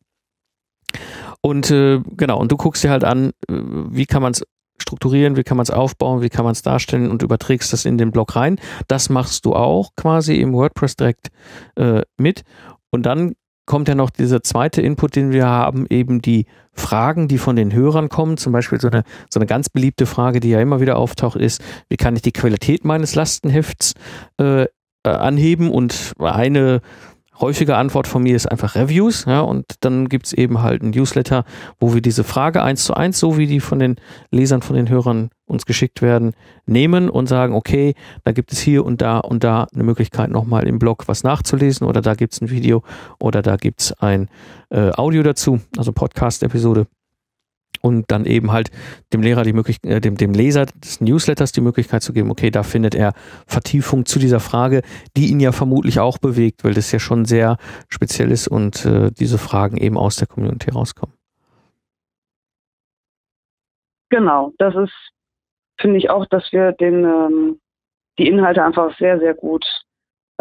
Und 1.49 1.71
äh, 1.71 2.01
genau, 2.15 2.39
und 2.39 2.53
du 2.53 2.59
guckst 2.59 2.85
dir 2.85 2.91
halt 2.91 3.05
an, 3.05 3.31
äh, 3.49 3.55
wie 3.55 4.05
kann 4.05 4.21
man 4.21 4.33
es 4.33 4.45
strukturieren, 4.79 5.37
wie 5.37 5.45
kann 5.45 5.57
man 5.57 5.63
es 5.63 5.71
aufbauen, 5.71 6.21
wie 6.21 6.29
kann 6.29 6.45
man 6.45 6.53
es 6.53 6.61
darstellen 6.61 7.11
und 7.11 7.23
überträgst 7.23 7.73
das 7.73 7.87
in 7.87 7.97
den 7.97 8.11
Blog 8.11 8.37
rein. 8.37 8.61
Das 8.87 9.09
machst 9.09 9.47
du 9.47 9.55
auch 9.55 9.93
quasi 9.97 10.37
im 10.37 10.53
WordPress 10.53 10.97
direkt 10.97 11.29
äh, 11.77 12.03
mit. 12.19 12.43
Und 12.91 13.07
dann 13.07 13.33
kommt 13.65 13.89
ja 13.89 13.95
noch 13.95 14.11
dieser 14.11 14.43
zweite 14.43 14.83
Input, 14.83 15.17
den 15.17 15.33
wir 15.33 15.47
haben, 15.47 15.87
eben 15.89 16.21
die 16.21 16.45
Fragen, 16.75 17.29
die 17.29 17.39
von 17.39 17.57
den 17.57 17.73
Hörern 17.73 18.11
kommen. 18.11 18.37
Zum 18.37 18.53
Beispiel 18.53 18.79
so 18.79 18.89
eine, 18.89 19.03
so 19.31 19.41
eine 19.41 19.47
ganz 19.47 19.71
beliebte 19.71 20.05
Frage, 20.05 20.41
die 20.41 20.51
ja 20.51 20.61
immer 20.61 20.83
wieder 20.83 20.99
auftaucht, 20.99 21.37
ist, 21.37 21.63
wie 21.89 21.97
kann 21.97 22.15
ich 22.15 22.21
die 22.21 22.33
Qualität 22.33 22.85
meines 22.85 23.15
Lastenhefts 23.15 23.95
äh, 24.39 24.65
äh, 24.65 24.69
anheben? 25.05 25.71
Und 25.71 26.13
eine 26.19 26.83
häufige 27.40 27.77
Antwort 27.77 28.07
von 28.07 28.22
mir 28.22 28.37
ist 28.37 28.51
einfach 28.51 28.74
Reviews, 28.74 29.24
ja, 29.27 29.40
und 29.40 29.64
dann 29.81 30.09
gibt's 30.09 30.33
eben 30.33 30.62
halt 30.62 30.83
ein 30.83 30.90
Newsletter, 30.90 31.44
wo 31.79 31.94
wir 31.94 32.01
diese 32.01 32.24
Frage 32.24 32.62
eins 32.62 32.85
zu 32.85 32.94
eins, 32.94 33.18
so 33.18 33.38
wie 33.38 33.46
die 33.46 33.61
von 33.61 33.79
den 33.79 33.96
Lesern, 34.31 34.62
von 34.62 34.77
den 34.77 34.88
Hörern 34.88 35.31
uns 35.46 35.64
geschickt 35.64 36.03
werden, 36.03 36.33
nehmen 36.66 37.09
und 37.09 37.29
sagen, 37.29 37.55
okay, 37.55 37.94
da 38.24 38.33
gibt 38.33 38.53
es 38.53 38.61
hier 38.61 38.85
und 38.85 39.01
da 39.01 39.18
und 39.18 39.44
da 39.44 39.66
eine 39.72 39.85
Möglichkeit, 39.85 40.31
nochmal 40.31 40.66
im 40.66 40.79
Blog 40.79 41.09
was 41.09 41.24
nachzulesen 41.24 41.87
oder 41.87 42.03
da 42.03 42.14
gibt's 42.14 42.40
ein 42.40 42.51
Video 42.51 42.83
oder 43.18 43.42
da 43.42 43.57
gibt's 43.57 43.92
ein 43.92 44.29
äh, 44.70 44.90
Audio 44.90 45.22
dazu, 45.22 45.61
also 45.77 45.92
Podcast-Episode 45.92 46.87
und 47.83 48.11
dann 48.11 48.24
eben 48.24 48.52
halt 48.52 48.70
dem 49.12 49.22
Lehrer 49.22 49.42
die 49.42 49.52
Möglichkeit, 49.52 49.90
äh, 49.90 50.00
dem, 50.00 50.16
dem 50.16 50.33
Leser 50.33 50.66
des 50.66 51.00
Newsletters 51.00 51.52
die 51.52 51.61
Möglichkeit 51.61 52.02
zu 52.02 52.12
geben, 52.12 52.31
okay, 52.31 52.50
da 52.50 52.62
findet 52.62 52.94
er 52.94 53.12
Vertiefung 53.46 54.07
zu 54.07 54.18
dieser 54.18 54.40
Frage, 54.40 54.83
die 55.16 55.31
ihn 55.31 55.40
ja 55.40 55.52
vermutlich 55.52 56.00
auch 56.00 56.18
bewegt, 56.18 56.64
weil 56.64 56.74
das 56.74 56.92
ja 56.92 56.98
schon 56.98 57.24
sehr 57.24 57.57
speziell 57.88 58.31
ist 58.31 58.48
und 58.48 58.85
äh, 58.85 59.11
diese 59.12 59.38
Fragen 59.38 59.76
eben 59.76 59.96
aus 59.96 60.16
der 60.16 60.26
Community 60.26 60.70
rauskommen. 60.70 61.14
Genau, 64.11 64.52
das 64.59 64.74
ist, 64.74 64.94
finde 65.78 65.98
ich 65.98 66.09
auch, 66.09 66.26
dass 66.26 66.50
wir 66.50 66.72
den, 66.72 67.04
ähm, 67.04 67.61
die 68.18 68.26
Inhalte 68.26 68.64
einfach 68.64 68.96
sehr, 68.98 69.18
sehr 69.18 69.35
gut 69.35 69.66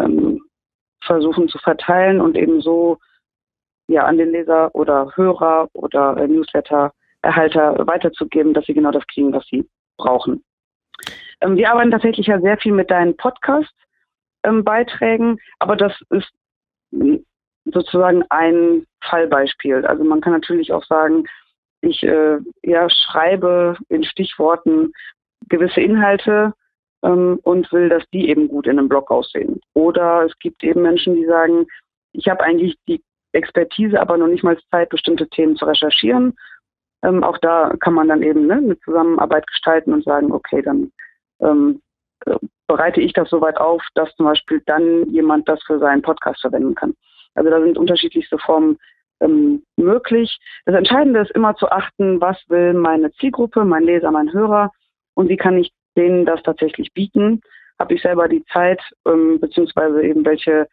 ähm, 0.00 0.40
versuchen 1.02 1.48
zu 1.48 1.58
verteilen 1.58 2.20
und 2.20 2.36
eben 2.36 2.60
so 2.62 2.98
ja 3.88 4.04
an 4.04 4.18
den 4.18 4.30
Leser 4.30 4.74
oder 4.74 5.12
Hörer 5.14 5.68
oder 5.74 6.16
äh, 6.16 6.28
Newsletter 6.28 6.92
Erhalter 7.22 7.86
weiterzugeben, 7.86 8.52
dass 8.54 8.64
sie 8.66 8.74
genau 8.74 8.90
das 8.90 9.06
kriegen, 9.06 9.32
was 9.32 9.46
sie 9.46 9.68
brauchen. 9.96 10.42
Ähm, 11.40 11.56
wir 11.56 11.70
arbeiten 11.70 11.90
tatsächlich 11.90 12.26
ja 12.26 12.38
sehr 12.40 12.58
viel 12.58 12.72
mit 12.72 12.90
deinen 12.90 13.16
Podcast-Beiträgen, 13.16 15.30
ähm, 15.30 15.38
aber 15.58 15.76
das 15.76 15.94
ist 16.10 16.30
sozusagen 17.64 18.22
ein 18.30 18.86
Fallbeispiel. 19.02 19.84
Also 19.86 20.04
man 20.04 20.20
kann 20.20 20.32
natürlich 20.32 20.72
auch 20.72 20.84
sagen, 20.84 21.24
ich 21.80 22.02
äh, 22.02 22.38
ja, 22.62 22.88
schreibe 22.90 23.76
in 23.88 24.04
Stichworten 24.04 24.92
gewisse 25.48 25.80
Inhalte 25.80 26.52
ähm, 27.02 27.38
und 27.42 27.70
will, 27.72 27.88
dass 27.88 28.02
die 28.12 28.28
eben 28.28 28.48
gut 28.48 28.66
in 28.66 28.78
einem 28.78 28.88
Blog 28.88 29.10
aussehen. 29.10 29.60
Oder 29.74 30.24
es 30.24 30.38
gibt 30.38 30.64
eben 30.64 30.82
Menschen, 30.82 31.14
die 31.14 31.26
sagen, 31.26 31.66
ich 32.12 32.28
habe 32.28 32.42
eigentlich 32.42 32.76
die 32.88 33.02
Expertise, 33.32 34.00
aber 34.00 34.16
noch 34.16 34.26
nicht 34.26 34.42
mal 34.42 34.58
Zeit, 34.70 34.88
bestimmte 34.88 35.28
Themen 35.28 35.56
zu 35.56 35.66
recherchieren 35.66 36.34
ähm, 37.02 37.22
auch 37.22 37.38
da 37.38 37.74
kann 37.80 37.94
man 37.94 38.08
dann 38.08 38.22
eben 38.22 38.46
ne, 38.46 38.54
eine 38.54 38.78
Zusammenarbeit 38.80 39.46
gestalten 39.46 39.92
und 39.92 40.04
sagen, 40.04 40.32
okay, 40.32 40.62
dann 40.62 40.92
ähm, 41.40 41.80
äh, 42.26 42.36
bereite 42.66 43.00
ich 43.00 43.12
das 43.12 43.30
soweit 43.30 43.56
auf, 43.56 43.82
dass 43.94 44.14
zum 44.16 44.26
Beispiel 44.26 44.62
dann 44.66 45.08
jemand 45.10 45.48
das 45.48 45.62
für 45.64 45.78
seinen 45.78 46.02
Podcast 46.02 46.40
verwenden 46.40 46.74
kann. 46.74 46.94
Also 47.34 47.50
da 47.50 47.60
sind 47.60 47.78
unterschiedlichste 47.78 48.38
Formen 48.38 48.78
ähm, 49.20 49.62
möglich. 49.76 50.38
Das 50.66 50.74
Entscheidende 50.74 51.20
ist 51.20 51.30
immer 51.32 51.54
zu 51.56 51.70
achten, 51.70 52.20
was 52.20 52.36
will 52.48 52.74
meine 52.74 53.12
Zielgruppe, 53.12 53.64
mein 53.64 53.84
Leser, 53.84 54.10
mein 54.10 54.32
Hörer 54.32 54.70
und 55.14 55.28
wie 55.28 55.36
kann 55.36 55.56
ich 55.58 55.72
denen 55.96 56.26
das 56.26 56.42
tatsächlich 56.42 56.92
bieten. 56.92 57.40
Habe 57.78 57.94
ich 57.94 58.02
selber 58.02 58.28
die 58.28 58.44
Zeit, 58.52 58.80
ähm, 59.06 59.38
beziehungsweise 59.40 60.02
eben 60.02 60.24
welche 60.24 60.68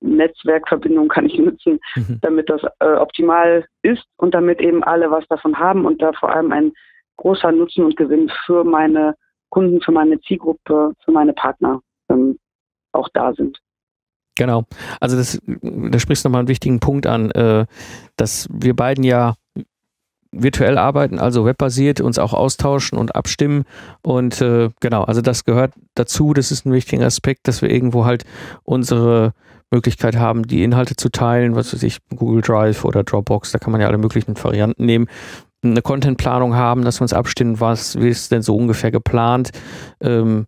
Netzwerkverbindung 0.00 1.08
kann 1.08 1.26
ich 1.26 1.38
nutzen, 1.38 1.78
mhm. 1.94 2.18
damit 2.22 2.48
das 2.48 2.62
äh, 2.80 2.94
optimal 2.94 3.66
ist 3.82 4.04
und 4.16 4.34
damit 4.34 4.60
eben 4.60 4.82
alle 4.82 5.10
was 5.10 5.26
davon 5.28 5.58
haben 5.58 5.84
und 5.84 6.00
da 6.00 6.12
vor 6.12 6.34
allem 6.34 6.52
ein 6.52 6.72
großer 7.16 7.52
Nutzen 7.52 7.84
und 7.84 7.96
Gewinn 7.96 8.30
für 8.46 8.64
meine 8.64 9.14
Kunden, 9.50 9.80
für 9.82 9.92
meine 9.92 10.20
Zielgruppe, 10.20 10.92
für 11.04 11.12
meine 11.12 11.32
Partner 11.32 11.80
ähm, 12.08 12.38
auch 12.92 13.08
da 13.12 13.32
sind. 13.34 13.58
Genau. 14.36 14.64
Also 15.00 15.16
das, 15.16 15.40
da 15.44 15.98
sprichst 15.98 16.24
du 16.24 16.28
nochmal 16.28 16.40
einen 16.40 16.48
wichtigen 16.48 16.80
Punkt 16.80 17.06
an, 17.06 17.30
äh, 17.32 17.66
dass 18.16 18.48
wir 18.50 18.74
beiden 18.74 19.04
ja 19.04 19.34
virtuell 20.32 20.78
arbeiten, 20.78 21.18
also 21.18 21.44
webbasiert, 21.44 22.00
uns 22.00 22.18
auch 22.18 22.32
austauschen 22.32 22.96
und 22.96 23.14
abstimmen. 23.14 23.64
Und 24.02 24.40
äh, 24.40 24.70
genau, 24.80 25.02
also 25.02 25.20
das 25.20 25.44
gehört 25.44 25.74
dazu. 25.94 26.32
Das 26.32 26.52
ist 26.52 26.64
ein 26.64 26.72
wichtiger 26.72 27.04
Aspekt, 27.04 27.48
dass 27.48 27.62
wir 27.62 27.70
irgendwo 27.70 28.04
halt 28.04 28.24
unsere 28.62 29.34
Möglichkeit 29.70 30.16
haben, 30.16 30.46
die 30.46 30.62
Inhalte 30.62 30.96
zu 30.96 31.10
teilen, 31.10 31.54
was 31.54 31.72
weiß 31.72 31.82
ich, 31.82 31.98
Google 32.14 32.42
Drive 32.42 32.84
oder 32.84 33.04
Dropbox, 33.04 33.52
da 33.52 33.58
kann 33.58 33.72
man 33.72 33.80
ja 33.80 33.86
alle 33.86 33.98
möglichen 33.98 34.36
Varianten 34.42 34.84
nehmen. 34.84 35.06
Eine 35.62 35.82
Contentplanung 35.82 36.54
haben, 36.54 36.84
dass 36.84 37.00
wir 37.00 37.02
uns 37.02 37.12
abstimmen, 37.12 37.60
was 37.60 37.94
ist 37.94 38.32
denn 38.32 38.42
so 38.42 38.56
ungefähr 38.56 38.90
geplant. 38.90 39.50
Ähm, 40.00 40.46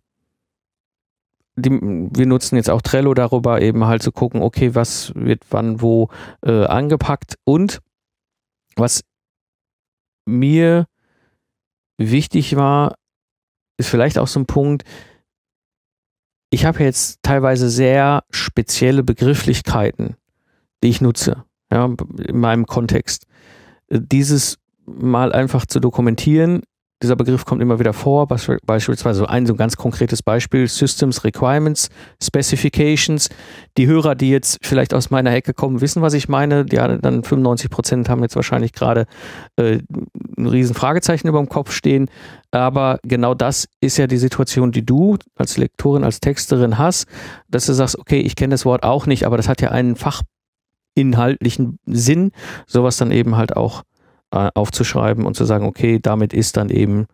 die, 1.55 1.69
wir 1.71 2.25
nutzen 2.25 2.55
jetzt 2.55 2.69
auch 2.69 2.81
Trello 2.81 3.13
darüber, 3.13 3.61
eben 3.61 3.85
halt 3.85 4.01
zu 4.01 4.11
gucken, 4.11 4.41
okay, 4.41 4.73
was 4.75 5.13
wird 5.15 5.43
wann 5.51 5.81
wo 5.81 6.09
äh, 6.41 6.65
angepackt 6.65 7.35
und 7.43 7.79
was 8.75 9.03
mir 10.25 10.87
wichtig 11.97 12.55
war, 12.55 12.95
ist 13.77 13.89
vielleicht 13.89 14.17
auch 14.17 14.27
so 14.27 14.39
ein 14.39 14.47
Punkt, 14.47 14.83
ich 16.53 16.65
habe 16.65 16.83
jetzt 16.83 17.23
teilweise 17.23 17.67
sehr 17.67 18.23
spezielle 18.29 19.01
Begrifflichkeiten, 19.01 20.17
die 20.83 20.89
ich 20.89 21.01
nutze, 21.01 21.45
ja, 21.71 21.89
in 22.27 22.39
meinem 22.39 22.67
Kontext. 22.67 23.25
Dieses 23.89 24.59
mal 24.85 25.33
einfach 25.33 25.65
zu 25.65 25.79
dokumentieren, 25.79 26.61
dieser 27.03 27.17
Begriff 27.17 27.43
kommt 27.43 27.61
immer 27.61 27.79
wieder 27.79 27.91
vor, 27.91 28.27
beispielsweise 28.27 29.29
ein 29.29 29.45
so 29.45 29.55
ganz 29.55 29.75
konkretes 29.75 30.23
Beispiel, 30.23 30.67
Systems 30.67 31.25
Requirements, 31.25 31.89
Specifications. 32.21 33.29
Die 33.77 33.87
Hörer, 33.87 34.15
die 34.15 34.29
jetzt 34.29 34.59
vielleicht 34.61 34.93
aus 34.93 35.09
meiner 35.09 35.33
Ecke 35.33 35.53
kommen, 35.53 35.81
wissen, 35.81 36.01
was 36.01 36.13
ich 36.13 36.29
meine. 36.29 36.65
Ja, 36.71 36.87
dann 36.97 37.23
95 37.23 37.69
Prozent 37.69 38.09
haben 38.09 38.21
jetzt 38.21 38.37
wahrscheinlich 38.37 38.71
gerade 38.71 39.05
äh, 39.57 39.79
ein 40.37 40.47
riesen 40.47 40.75
Fragezeichen 40.75 41.27
über 41.27 41.39
dem 41.39 41.49
Kopf 41.49 41.73
stehen. 41.73 42.09
Aber 42.51 42.99
genau 43.03 43.33
das 43.33 43.67
ist 43.81 43.97
ja 43.97 44.07
die 44.07 44.17
Situation, 44.17 44.71
die 44.71 44.85
du 44.85 45.17
als 45.35 45.57
Lektorin, 45.57 46.05
als 46.05 46.21
Texterin 46.21 46.77
hast, 46.77 47.07
dass 47.49 47.65
du 47.65 47.73
sagst, 47.73 47.99
okay, 47.99 48.21
ich 48.21 48.37
kenne 48.37 48.53
das 48.53 48.63
Wort 48.63 48.83
auch 48.83 49.07
nicht, 49.07 49.25
aber 49.25 49.35
das 49.35 49.49
hat 49.49 49.61
ja 49.61 49.71
einen 49.71 49.97
fachinhaltlichen 50.95 51.79
Sinn, 51.85 52.31
sowas 52.65 52.95
dann 52.95 53.11
eben 53.11 53.35
halt 53.35 53.57
auch 53.57 53.83
äh, 54.33 54.49
aufzuschreiben 54.55 55.25
und 55.25 55.35
zu 55.35 55.45
sagen, 55.45 55.65
okay, 55.65 55.99
damit 56.01 56.33
ist 56.33 56.57
dann 56.57 56.69
eben 56.69 57.05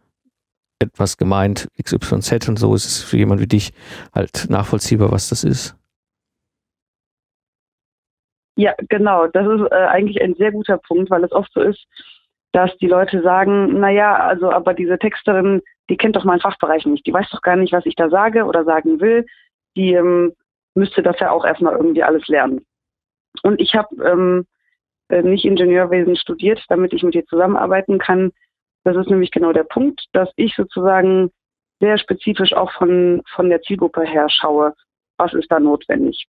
etwas 0.81 1.17
gemeint, 1.17 1.67
XYZ 1.83 2.47
und 2.47 2.57
so 2.57 2.73
ist 2.73 2.85
es 2.85 3.03
für 3.03 3.17
jemand 3.17 3.41
wie 3.41 3.47
dich 3.47 3.73
halt 4.15 4.47
nachvollziehbar, 4.49 5.11
was 5.11 5.27
das 5.27 5.43
ist. 5.43 5.75
Ja, 8.55 8.73
genau. 8.89 9.27
Das 9.27 9.45
ist 9.45 9.71
äh, 9.71 9.75
eigentlich 9.75 10.21
ein 10.21 10.35
sehr 10.35 10.51
guter 10.51 10.77
Punkt, 10.77 11.09
weil 11.09 11.23
es 11.23 11.31
oft 11.31 11.51
so 11.53 11.61
ist, 11.61 11.85
dass 12.53 12.75
die 12.77 12.87
Leute 12.87 13.21
sagen, 13.21 13.79
naja, 13.79 14.15
also 14.15 14.51
aber 14.51 14.73
diese 14.73 14.97
Texterin, 14.97 15.61
die 15.89 15.97
kennt 15.97 16.15
doch 16.15 16.23
meinen 16.23 16.41
Fachbereich 16.41 16.85
nicht, 16.85 17.05
die 17.05 17.13
weiß 17.13 17.29
doch 17.31 17.41
gar 17.41 17.55
nicht, 17.55 17.73
was 17.73 17.85
ich 17.85 17.95
da 17.95 18.09
sage 18.09 18.45
oder 18.45 18.63
sagen 18.63 18.99
will, 19.01 19.25
die 19.75 19.93
ähm, 19.93 20.33
müsste 20.73 21.03
das 21.03 21.19
ja 21.19 21.31
auch 21.31 21.45
erstmal 21.45 21.75
irgendwie 21.75 22.03
alles 22.03 22.27
lernen. 22.27 22.65
Und 23.43 23.59
ich 23.61 23.75
habe 23.75 23.95
ähm, 24.03 24.39
äh, 24.39 24.58
nicht 25.09 25.45
Ingenieurwesen 25.45 26.15
studiert, 26.15 26.63
damit 26.69 26.93
ich 26.93 27.03
mit 27.03 27.15
ihr 27.15 27.25
zusammenarbeiten 27.25 27.97
kann. 27.97 28.31
Das 28.83 28.95
ist 28.95 29.09
nämlich 29.09 29.31
genau 29.31 29.51
der 29.53 29.63
Punkt, 29.63 30.05
dass 30.13 30.29
ich 30.35 30.55
sozusagen 30.55 31.31
sehr 31.79 31.97
spezifisch 31.97 32.53
auch 32.53 32.71
von, 32.73 33.21
von 33.33 33.49
der 33.49 33.61
Zielgruppe 33.61 34.03
her 34.03 34.27
schaue, 34.29 34.73
was 35.17 35.33
ist 35.33 35.51
da 35.51 35.59
notwendig, 35.59 36.27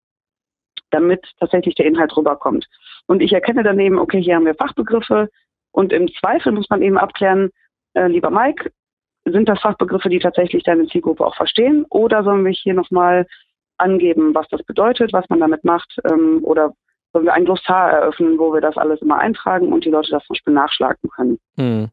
damit 0.90 1.24
tatsächlich 1.40 1.74
der 1.74 1.86
Inhalt 1.86 2.16
rüberkommt. 2.16 2.66
Und 3.06 3.22
ich 3.22 3.32
erkenne 3.32 3.62
dann 3.62 3.80
eben, 3.80 3.98
okay, 3.98 4.22
hier 4.22 4.36
haben 4.36 4.46
wir 4.46 4.54
Fachbegriffe, 4.54 5.28
und 5.72 5.92
im 5.92 6.08
Zweifel 6.14 6.52
muss 6.52 6.68
man 6.70 6.82
eben 6.82 6.98
abklären, 6.98 7.50
äh, 7.94 8.08
lieber 8.08 8.30
Mike, 8.30 8.72
sind 9.24 9.48
das 9.48 9.60
Fachbegriffe, 9.60 10.08
die 10.08 10.18
tatsächlich 10.18 10.62
deine 10.62 10.86
Zielgruppe 10.86 11.24
auch 11.24 11.36
verstehen? 11.36 11.84
Oder 11.90 12.24
sollen 12.24 12.44
wir 12.44 12.52
hier 12.52 12.74
nochmal 12.74 13.26
angeben, 13.76 14.34
was 14.34 14.48
das 14.48 14.62
bedeutet, 14.64 15.12
was 15.12 15.28
man 15.28 15.40
damit 15.40 15.64
macht? 15.64 15.96
Ähm, 16.10 16.40
oder 16.42 16.74
sollen 17.12 17.24
wir 17.24 17.34
ein 17.34 17.44
Glossar 17.44 17.92
eröffnen, 17.92 18.38
wo 18.38 18.52
wir 18.52 18.60
das 18.60 18.76
alles 18.76 19.00
immer 19.00 19.18
eintragen 19.18 19.72
und 19.72 19.84
die 19.84 19.90
Leute 19.90 20.10
das 20.10 20.24
zum 20.24 20.34
Beispiel 20.34 20.54
nachschlagen 20.54 21.10
können? 21.10 21.38
Mhm. 21.56 21.88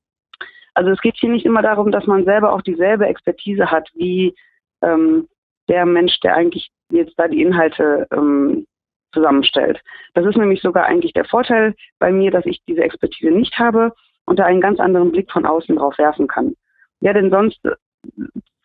Also 0.74 0.91
es 0.91 1.01
geht 1.01 1.16
hier 1.18 1.30
nicht 1.30 1.45
immer 1.45 1.61
darum, 1.61 1.91
dass 1.91 2.05
man 2.05 2.26
selber 2.26 2.51
auch 2.51 2.61
dieselbe 2.61 3.05
Expertise 3.05 3.72
hat 3.72 3.89
wie 3.93 4.36
ähm, 4.82 5.28
der 5.70 5.86
Mensch, 5.86 6.20
der 6.20 6.36
eigentlich 6.36 6.70
jetzt 6.91 7.13
da 7.18 7.28
die 7.28 7.41
Inhalte 7.41 8.07
ähm, 8.11 8.68
zusammenstellt. 9.13 9.82
Das 10.13 10.26
ist 10.26 10.38
nämlich 10.38 10.61
sogar 10.61 10.86
eigentlich 10.86 11.13
der 11.13 11.26
Vorteil 11.26 11.76
bei 11.99 12.11
mir, 12.11 12.30
dass 12.30 12.45
ich 12.45 12.61
diese 12.68 12.84
Expertise 12.84 13.32
nicht 13.32 13.57
habe 13.57 13.93
und 14.26 14.38
da 14.38 14.45
einen 14.45 14.61
ganz 14.61 14.80
anderen 14.80 15.11
Blick 15.11 15.32
von 15.32 15.45
außen 15.45 15.78
drauf 15.78 15.97
werfen 15.97 16.28
kann. 16.28 16.55
Ja, 16.99 17.13
denn 17.13 17.30
sonst 17.30 17.59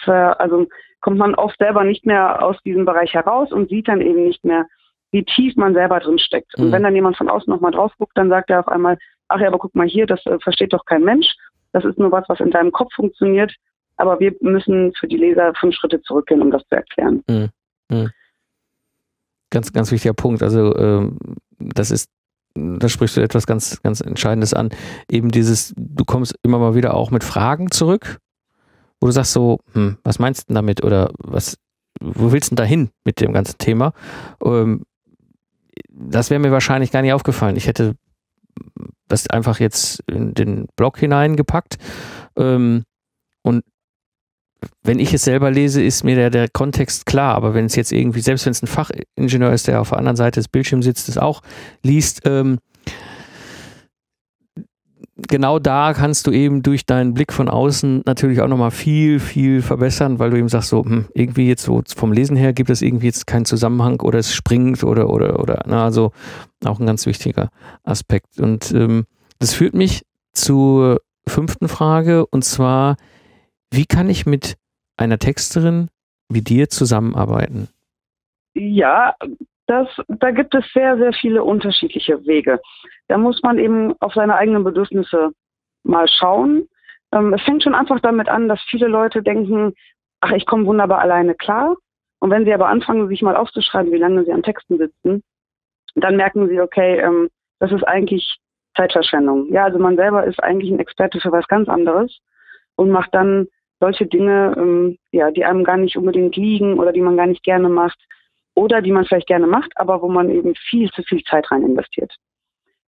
äh, 0.07 0.11
also 0.11 0.67
kommt 1.01 1.19
man 1.19 1.35
oft 1.35 1.59
selber 1.59 1.85
nicht 1.85 2.05
mehr 2.07 2.43
aus 2.43 2.61
diesem 2.63 2.85
Bereich 2.85 3.15
heraus 3.15 3.53
und 3.53 3.69
sieht 3.69 3.89
dann 3.89 4.01
eben 4.01 4.25
nicht 4.25 4.45
mehr, 4.45 4.67
wie 5.13 5.25
tief 5.25 5.57
man 5.57 5.75
selber 5.75 6.01
drin 6.01 6.19
steckt. 6.19 6.57
Mhm. 6.57 6.65
Und 6.65 6.73
wenn 6.73 6.83
dann 6.83 6.95
jemand 6.95 7.17
von 7.17 7.29
außen 7.29 7.51
nochmal 7.51 7.73
drauf 7.73 7.93
guckt, 7.99 8.17
dann 8.17 8.29
sagt 8.29 8.51
er 8.51 8.61
auf 8.61 8.69
einmal, 8.69 8.99
ach 9.29 9.41
ja, 9.41 9.49
aber 9.49 9.59
guck 9.59 9.75
mal 9.75 9.87
hier, 9.87 10.07
das 10.07 10.25
äh, 10.27 10.39
versteht 10.41 10.73
doch 10.73 10.85
kein 10.85 11.05
Mensch. 11.05 11.35
Das 11.73 11.85
ist 11.85 11.99
nur 11.99 12.11
was, 12.11 12.29
was 12.29 12.41
in 12.41 12.51
deinem 12.51 12.73
Kopf 12.73 12.93
funktioniert. 12.95 13.55
Aber 13.97 14.19
wir 14.19 14.35
müssen 14.41 14.93
für 14.99 15.07
die 15.07 15.19
Leser 15.19 15.53
fünf 15.55 15.75
Schritte 15.75 16.01
zurückgehen, 16.03 16.43
um 16.43 16.51
das 16.51 16.63
zu 16.69 16.77
erklären. 16.77 17.23
Mhm. 17.29 17.49
Mhm 17.91 18.11
ganz, 19.51 19.73
ganz 19.73 19.91
wichtiger 19.91 20.15
Punkt. 20.15 20.43
Also 20.43 20.75
ähm, 20.77 21.19
das 21.59 21.91
ist, 21.91 22.09
da 22.55 22.89
sprichst 22.89 23.17
du 23.17 23.21
etwas 23.21 23.47
ganz, 23.47 23.83
ganz 23.83 24.01
Entscheidendes 24.01 24.55
an. 24.55 24.71
Eben 25.11 25.31
dieses, 25.31 25.75
du 25.77 26.05
kommst 26.05 26.35
immer 26.43 26.59
mal 26.59 26.75
wieder 26.75 26.95
auch 26.95 27.11
mit 27.11 27.25
Fragen 27.25 27.71
zurück, 27.71 28.19
wo 29.01 29.07
du 29.07 29.13
sagst 29.13 29.33
so, 29.33 29.59
hm, 29.73 29.99
was 30.03 30.19
meinst 30.19 30.43
du 30.43 30.47
denn 30.49 30.55
damit 30.57 30.83
oder 30.83 31.11
was, 31.19 31.57
wo 32.01 32.33
willst 32.33 32.51
du 32.51 32.55
denn 32.55 32.65
dahin 32.65 32.91
mit 33.05 33.21
dem 33.21 33.33
ganzen 33.33 33.59
Thema? 33.59 33.93
Ähm, 34.45 34.85
das 35.89 36.31
wäre 36.31 36.41
mir 36.41 36.53
wahrscheinlich 36.53 36.91
gar 36.91 37.03
nicht 37.03 37.13
aufgefallen. 37.13 37.57
Ich 37.57 37.67
hätte 37.67 37.95
das 39.09 39.29
einfach 39.29 39.61
jetzt 39.61 40.03
in 40.07 40.35
den 40.35 40.67
Blog 40.77 40.99
hineingepackt 40.99 41.79
ähm, 42.37 42.85
und 43.43 43.65
wenn 44.83 44.99
ich 44.99 45.15
es 45.15 45.25
selber 45.25 45.51
lese, 45.51 45.83
ist 45.83 46.05
mir 46.05 46.17
der, 46.17 46.31
der 46.31 46.49
Kontext 46.49 47.07
klar, 47.07 47.35
aber 47.35 47.55
wenn 47.55 47.65
es 47.65 47.77
jetzt 47.77 47.93
irgendwie, 47.93 48.21
selbst 48.21 48.45
wenn 48.45 48.53
es 48.53 48.63
ein 48.63 48.67
Fachingenieur 48.67 49.53
ist, 49.53 49.69
der 49.69 49.81
auf 49.81 49.91
der 49.91 49.99
anderen 49.99 50.17
Seite 50.17 50.41
des 50.41 50.49
Bildschirms 50.49 50.85
sitzt, 50.85 51.09
das 51.09 51.19
auch 51.19 51.43
liest, 51.83 52.23
ähm, 52.27 52.59
genau 55.31 55.59
da 55.59 55.95
kannst 55.95 56.27
du 56.27 56.33
eben 56.33 56.63
durch 56.63 56.85
deinen 56.85 57.15
Blick 57.15 57.33
von 57.33 57.49
außen 57.49 58.03
natürlich 58.05 58.43
auch 58.43 58.49
nochmal 58.49 58.71
viel, 58.71 59.19
viel 59.21 59.63
verbessern, 59.63 60.19
weil 60.19 60.31
du 60.31 60.37
eben 60.37 60.49
sagst, 60.49 60.69
so, 60.69 60.85
hm, 60.85 61.07
irgendwie 61.15 61.49
jetzt 61.49 61.63
so 61.63 61.83
vom 61.97 62.13
Lesen 62.13 62.37
her 62.37 62.53
gibt 62.53 62.69
es 62.69 62.83
irgendwie 62.83 63.07
jetzt 63.07 63.27
keinen 63.27 63.47
Zusammenhang 63.47 64.01
oder 64.01 64.19
es 64.19 64.35
springt 64.35 64.85
oder, 64.85 65.09
oder, 65.09 65.41
oder, 65.41 65.63
na, 65.67 65.85
also 65.85 66.13
auch 66.65 66.79
ein 66.79 66.87
ganz 66.87 67.07
wichtiger 67.07 67.49
Aspekt. 67.85 68.39
Und 68.39 68.73
ähm, 68.73 69.07
das 69.39 69.55
führt 69.55 69.73
mich 69.73 70.03
zur 70.33 71.01
fünften 71.27 71.69
Frage 71.69 72.27
und 72.27 72.45
zwar, 72.45 72.97
wie 73.71 73.87
kann 73.87 74.11
ich 74.11 74.27
mit 74.27 74.57
einer 74.97 75.19
Texterin 75.19 75.89
wie 76.29 76.43
dir 76.43 76.69
zusammenarbeiten? 76.69 77.69
Ja, 78.55 79.15
das, 79.71 79.87
da 80.09 80.33
gibt 80.33 80.53
es 80.55 80.65
sehr, 80.73 80.99
sehr 80.99 81.13
viele 81.13 81.45
unterschiedliche 81.45 82.27
Wege. 82.27 82.61
Da 83.07 83.17
muss 83.17 83.41
man 83.43 83.59
eben 83.59 83.95
auf 84.01 84.13
seine 84.15 84.35
eigenen 84.35 84.65
Bedürfnisse 84.65 85.31
mal 85.85 86.09
schauen. 86.09 86.69
Ähm, 87.13 87.33
es 87.33 87.43
fängt 87.43 87.63
schon 87.63 87.77
einfach 87.77 88.01
damit 88.01 88.29
an, 88.29 88.49
dass 88.49 88.61
viele 88.69 88.89
Leute 88.89 89.23
denken, 89.23 89.75
ach, 90.21 90.33
ich 90.33 90.45
komme 90.45 90.67
wunderbar 90.67 91.01
alleine 91.01 91.37
klar. 91.37 91.77
Und 92.19 92.31
wenn 92.31 92.45
sie 92.45 92.53
aber 92.53 92.67
anfangen, 92.67 93.09
sich 93.09 93.23
mal 93.23 93.37
aufzuschreiben, 93.37 93.93
wie 93.93 93.99
lange 93.99 94.25
sie 94.25 94.33
an 94.33 94.43
Texten 94.43 94.77
sitzen, 94.77 95.23
dann 95.95 96.17
merken 96.17 96.49
sie, 96.49 96.61
okay, 96.61 96.99
ähm, 96.99 97.29
das 97.61 97.71
ist 97.71 97.85
eigentlich 97.85 98.39
Zeitverschwendung. 98.77 99.53
Ja, 99.53 99.65
also 99.65 99.79
man 99.79 99.97
selber 99.97 100.25
ist 100.25 100.43
eigentlich 100.43 100.73
ein 100.73 100.81
Experte 100.81 101.21
für 101.21 101.31
was 101.31 101.47
ganz 101.47 101.69
anderes 101.69 102.19
und 102.75 102.91
macht 102.91 103.15
dann 103.15 103.47
solche 103.79 104.07
Dinge, 104.07 104.53
ähm, 104.57 104.99
ja, 105.13 105.31
die 105.31 105.45
einem 105.45 105.63
gar 105.63 105.77
nicht 105.77 105.97
unbedingt 105.97 106.35
liegen 106.35 106.79
oder 106.79 106.93
die 106.93 107.01
man 107.01 107.17
gar 107.17 107.27
nicht 107.27 107.45
gerne 107.45 107.69
macht 107.69 107.99
oder 108.55 108.83
die 108.83 108.93
man 108.93 109.05
vielleicht 109.05 109.27
gerne 109.27 109.47
macht, 109.47 109.73
aber 109.77 110.03
wo 110.03 110.09
man 110.09 110.29
eben 110.31 110.55
viel 110.55 110.91
zu 110.91 111.03
viel 111.03 111.23
Zeit 111.25 111.51
rein 111.51 111.63
investiert. 111.63 112.15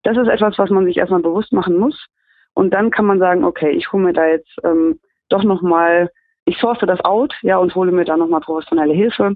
Das 0.03 0.17
ist 0.17 0.27
etwas, 0.27 0.57
was 0.57 0.69
man 0.69 0.85
sich 0.85 0.97
erstmal 0.97 1.21
bewusst 1.21 1.53
machen 1.53 1.77
muss. 1.77 2.07
Und 2.53 2.71
dann 2.73 2.91
kann 2.91 3.05
man 3.05 3.19
sagen, 3.19 3.43
okay, 3.43 3.71
ich 3.71 3.91
hole 3.91 4.03
mir 4.03 4.13
da 4.13 4.27
jetzt 4.27 4.51
ähm, 4.63 4.99
doch 5.29 5.43
nochmal, 5.43 6.11
ich 6.45 6.57
source 6.57 6.79
das 6.81 7.03
out, 7.03 7.33
ja, 7.41 7.57
und 7.57 7.73
hole 7.73 7.91
mir 7.91 8.05
da 8.05 8.17
nochmal 8.17 8.41
professionelle 8.41 8.93
Hilfe 8.93 9.35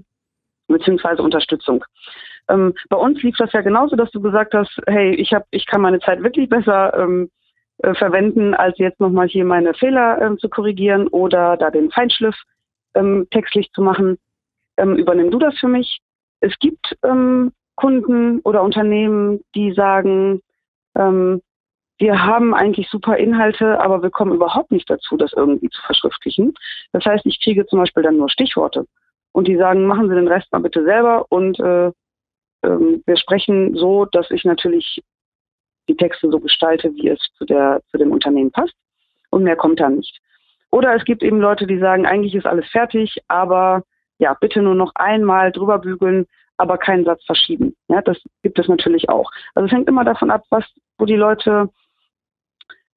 beziehungsweise 0.68 1.22
Unterstützung. 1.22 1.84
Ähm, 2.48 2.74
bei 2.88 2.96
uns 2.96 3.22
lief 3.22 3.36
das 3.36 3.52
ja 3.52 3.62
genauso, 3.62 3.96
dass 3.96 4.10
du 4.10 4.20
gesagt 4.20 4.54
hast, 4.54 4.80
hey, 4.86 5.14
ich 5.14 5.32
habe, 5.32 5.46
ich 5.50 5.66
kann 5.66 5.80
meine 5.80 6.00
Zeit 6.00 6.22
wirklich 6.22 6.48
besser 6.48 6.94
ähm, 6.94 7.30
äh, 7.78 7.94
verwenden, 7.94 8.54
als 8.54 8.78
jetzt 8.78 9.00
nochmal 9.00 9.28
hier 9.28 9.44
meine 9.44 9.74
Fehler 9.74 10.20
ähm, 10.20 10.38
zu 10.38 10.48
korrigieren 10.48 11.08
oder 11.08 11.56
da 11.56 11.70
den 11.70 11.90
Feinschliff 11.90 12.36
ähm, 12.94 13.26
textlich 13.30 13.70
zu 13.72 13.82
machen. 13.82 14.18
Ähm, 14.76 14.96
übernimm 14.96 15.30
du 15.30 15.38
das 15.38 15.58
für 15.58 15.68
mich? 15.68 16.00
Es 16.40 16.58
gibt 16.58 16.96
ähm, 17.02 17.52
Kunden 17.76 18.40
oder 18.40 18.62
Unternehmen, 18.62 19.40
die 19.54 19.72
sagen, 19.72 20.40
ähm, 20.96 21.42
wir 21.98 22.24
haben 22.24 22.54
eigentlich 22.54 22.88
super 22.88 23.16
Inhalte, 23.16 23.80
aber 23.80 24.02
wir 24.02 24.10
kommen 24.10 24.34
überhaupt 24.34 24.70
nicht 24.70 24.88
dazu, 24.88 25.16
das 25.16 25.32
irgendwie 25.32 25.68
zu 25.68 25.82
verschriftlichen. 25.82 26.54
Das 26.92 27.04
heißt, 27.04 27.26
ich 27.26 27.42
kriege 27.42 27.66
zum 27.66 27.80
Beispiel 27.80 28.04
dann 28.04 28.16
nur 28.16 28.30
Stichworte. 28.30 28.86
Und 29.32 29.48
die 29.48 29.56
sagen, 29.56 29.86
machen 29.86 30.08
Sie 30.08 30.14
den 30.14 30.28
Rest 30.28 30.50
mal 30.52 30.60
bitte 30.60 30.84
selber 30.84 31.26
und 31.28 31.58
äh, 31.60 31.90
ähm, 32.62 33.02
wir 33.04 33.16
sprechen 33.16 33.76
so, 33.76 34.04
dass 34.06 34.30
ich 34.30 34.44
natürlich 34.44 35.02
die 35.88 35.96
Texte 35.96 36.30
so 36.30 36.38
gestalte, 36.40 36.92
wie 36.94 37.08
es 37.08 37.20
zu, 37.36 37.44
der, 37.44 37.80
zu 37.90 37.98
dem 37.98 38.12
Unternehmen 38.12 38.50
passt. 38.50 38.74
Und 39.30 39.42
mehr 39.42 39.56
kommt 39.56 39.80
da 39.80 39.88
nicht. 39.88 40.20
Oder 40.70 40.94
es 40.94 41.04
gibt 41.04 41.22
eben 41.22 41.40
Leute, 41.40 41.66
die 41.66 41.78
sagen, 41.78 42.06
eigentlich 42.06 42.34
ist 42.34 42.46
alles 42.46 42.66
fertig, 42.70 43.18
aber 43.28 43.82
ja, 44.18 44.34
bitte 44.34 44.62
nur 44.62 44.74
noch 44.74 44.92
einmal 44.94 45.52
drüber 45.52 45.78
bügeln, 45.78 46.26
aber 46.56 46.76
keinen 46.76 47.04
Satz 47.04 47.24
verschieben. 47.24 47.76
Ja, 47.88 48.02
das 48.02 48.18
gibt 48.42 48.58
es 48.58 48.68
natürlich 48.68 49.08
auch. 49.08 49.30
Also 49.54 49.66
es 49.66 49.72
hängt 49.72 49.88
immer 49.88 50.04
davon 50.04 50.30
ab, 50.30 50.44
was, 50.50 50.64
wo 50.98 51.04
die 51.04 51.16
Leute 51.16 51.70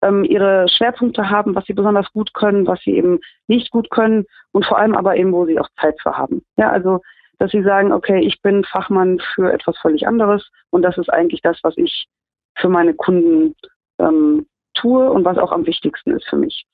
ähm, 0.02 0.24
ihre 0.24 0.68
Schwerpunkte 0.68 1.30
haben, 1.30 1.56
was 1.56 1.66
sie 1.66 1.74
besonders 1.74 2.12
gut 2.12 2.34
können, 2.34 2.68
was 2.68 2.82
sie 2.82 2.96
eben 2.96 3.20
nicht 3.48 3.72
gut 3.72 3.90
können 3.92 4.26
und 4.52 4.66
vor 4.66 4.80
allem 4.80 4.96
aber 4.96 5.16
eben, 5.16 5.32
wo 5.32 5.46
sie 5.46 5.60
auch 5.60 5.70
Zeit 5.80 5.96
für 6.02 6.18
haben. 6.18 6.44
Ja, 6.58 6.72
also 6.72 7.02
dass 7.38 7.52
sie 7.52 7.64
sagen, 7.64 7.92
okay, 7.92 8.20
ich 8.20 8.40
bin 8.42 8.64
Fachmann 8.64 9.20
für 9.34 9.52
etwas 9.52 9.78
völlig 9.80 10.08
anderes 10.08 10.48
und 10.70 10.84
das 10.84 10.98
ist 10.98 11.10
eigentlich 11.10 11.42
das, 11.42 11.60
was 11.64 11.76
ich 11.78 12.08
für 12.56 12.70
meine 12.70 12.94
Kunden 12.94 13.56
ähm, 13.98 14.46
tue 14.76 15.10
und 15.10 15.26
was 15.26 15.38
auch 15.38 15.52
am 15.52 15.66
wichtigsten 15.66 16.12
ist 16.12 16.28
für 16.28 16.36
mich. 16.36 16.66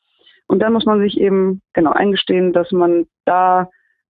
Und 0.48 0.60
dann 0.60 0.74
muss 0.74 0.86
man 0.86 1.02
sich 1.02 1.20
eben 1.20 1.62
genau 1.74 1.92
eingestehen, 1.92 2.54
dass 2.54 2.72
man 2.72 3.08
da 3.26 3.70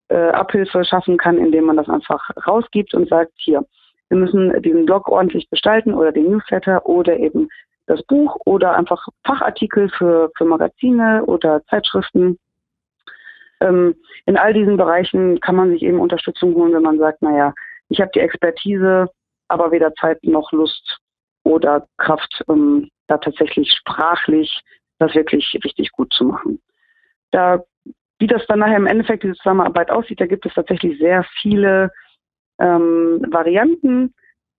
äh, 0.10 0.30
Abhilfe 0.30 0.86
schaffen 0.86 1.18
kann, 1.18 1.38
indem 1.38 1.66
man 1.66 1.78
das 1.78 1.90
einfach 1.90 2.30
rausgibt 2.48 2.94
und 2.94 3.10
sagt, 3.10 3.32
hier, 3.36 3.66
wir 4.10 4.18
müssen 4.18 4.62
diesen 4.62 4.86
Blog 4.86 5.10
ordentlich 5.10 5.50
gestalten 5.50 5.94
oder 5.94 6.12
den 6.12 6.32
Newsletter 6.32 6.86
oder 6.86 7.18
eben 7.18 7.50
das 7.88 8.04
Buch 8.04 8.38
oder 8.46 8.76
einfach 8.76 9.08
Fachartikel 9.26 9.90
für, 9.90 10.30
für 10.38 10.46
Magazine 10.46 11.24
oder 11.26 11.64
Zeitschriften. 11.66 12.38
Ähm, 13.60 13.96
in 14.26 14.38
all 14.38 14.54
diesen 14.54 14.78
Bereichen 14.78 15.40
kann 15.40 15.56
man 15.56 15.72
sich 15.72 15.82
eben 15.82 16.00
Unterstützung 16.00 16.54
holen, 16.56 16.74
wenn 16.74 16.84
man 16.84 17.00
sagt, 17.00 17.22
naja, 17.22 17.54
ich 17.90 18.00
habe 18.00 18.12
die 18.14 18.20
Expertise, 18.20 19.10
aber 19.48 19.72
weder 19.72 19.94
Zeit 19.96 20.24
noch 20.24 20.52
Lust 20.52 21.00
oder 21.44 21.88
Kraft, 21.98 22.44
um 22.48 22.90
da 23.08 23.18
tatsächlich 23.18 23.72
sprachlich 23.72 24.62
das 25.00 25.16
wirklich 25.16 25.58
richtig 25.64 25.92
gut 25.92 26.14
zu 26.14 26.26
machen. 26.26 26.60
Da, 27.32 27.64
wie 28.20 28.28
das 28.28 28.46
dann 28.48 28.60
nachher 28.60 28.78
im 28.78 28.88
Endeffekt 28.88 29.24
diese 29.24 29.36
Zusammenarbeit 29.36 29.92
aussieht, 29.92 30.20
da 30.20 30.26
gibt 30.26 30.46
es 30.46 30.54
tatsächlich 30.54 30.98
sehr 31.00 31.26
viele 31.42 31.92
ähm, 32.60 33.26
Varianten. 33.30 34.14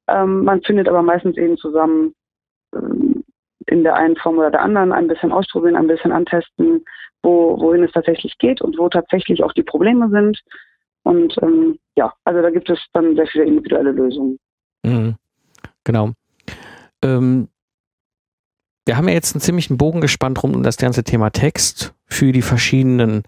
Ähm, 0.08 0.44
man 0.44 0.62
findet 0.62 0.88
aber 0.88 1.02
meistens 1.02 1.36
eben 1.36 1.56
zusammen 1.56 2.14
ähm, 2.74 3.24
in 3.66 3.82
der 3.82 3.96
einen 3.96 4.16
Form 4.16 4.38
oder 4.38 4.50
der 4.50 4.62
anderen 4.62 4.92
ein 4.92 5.08
bisschen 5.08 5.32
ausprobieren, 5.32 5.76
ein 5.76 5.88
bisschen 5.88 6.12
antesten, 6.12 6.84
wo, 7.22 7.60
wohin 7.60 7.84
es 7.84 7.92
tatsächlich 7.92 8.38
geht 8.38 8.62
und 8.62 8.78
wo 8.78 8.88
tatsächlich 8.88 9.42
auch 9.42 9.52
die 9.52 9.62
Probleme 9.62 10.08
sind. 10.08 10.40
Und 11.02 11.36
ähm, 11.42 11.78
ja, 11.96 12.12
also 12.24 12.40
da 12.40 12.50
gibt 12.50 12.70
es 12.70 12.78
dann 12.92 13.16
sehr 13.16 13.26
viele 13.26 13.44
individuelle 13.44 13.92
Lösungen. 13.92 14.38
Mhm. 14.84 15.16
Genau. 15.84 16.12
Ähm, 17.02 17.48
wir 18.86 18.96
haben 18.96 19.08
ja 19.08 19.14
jetzt 19.14 19.34
einen 19.34 19.42
ziemlichen 19.42 19.76
Bogen 19.76 20.00
gespannt 20.00 20.42
rum 20.42 20.54
um 20.54 20.62
das 20.62 20.78
ganze 20.78 21.04
Thema 21.04 21.30
Text 21.30 21.94
für 22.06 22.32
die 22.32 22.42
verschiedenen 22.42 23.24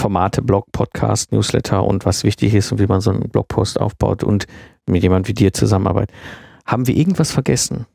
Formate, 0.00 0.40
Blog, 0.40 0.72
Podcast, 0.72 1.30
Newsletter 1.30 1.84
und 1.84 2.06
was 2.06 2.24
wichtig 2.24 2.54
ist 2.54 2.72
und 2.72 2.80
wie 2.80 2.86
man 2.86 3.02
so 3.02 3.10
einen 3.10 3.28
Blogpost 3.28 3.78
aufbaut 3.78 4.24
und 4.24 4.46
mit 4.88 5.02
jemand 5.02 5.28
wie 5.28 5.34
dir 5.34 5.52
zusammenarbeitet. 5.52 6.16
Haben 6.66 6.86
wir 6.86 6.96
irgendwas 6.96 7.30
vergessen? 7.30 7.86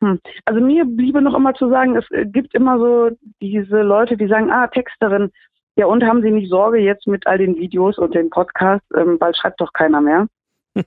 Hm. 0.00 0.20
Also 0.44 0.60
mir 0.60 0.84
bliebe 0.84 1.20
noch 1.20 1.34
immer 1.34 1.54
zu 1.54 1.68
sagen, 1.68 1.96
es 1.96 2.06
gibt 2.32 2.54
immer 2.54 2.78
so 2.78 3.10
diese 3.42 3.82
Leute, 3.82 4.16
die 4.16 4.28
sagen, 4.28 4.52
ah, 4.52 4.68
Texterin, 4.68 5.32
ja 5.74 5.86
und 5.86 6.04
haben 6.04 6.22
Sie 6.22 6.30
nicht 6.30 6.50
Sorge 6.50 6.78
jetzt 6.78 7.08
mit 7.08 7.26
all 7.26 7.38
den 7.38 7.56
Videos 7.56 7.98
und 7.98 8.14
den 8.14 8.30
Podcasts, 8.30 8.86
ähm, 8.96 9.16
weil 9.18 9.34
schreibt 9.34 9.60
doch 9.60 9.72
keiner 9.72 10.00
mehr. 10.00 10.28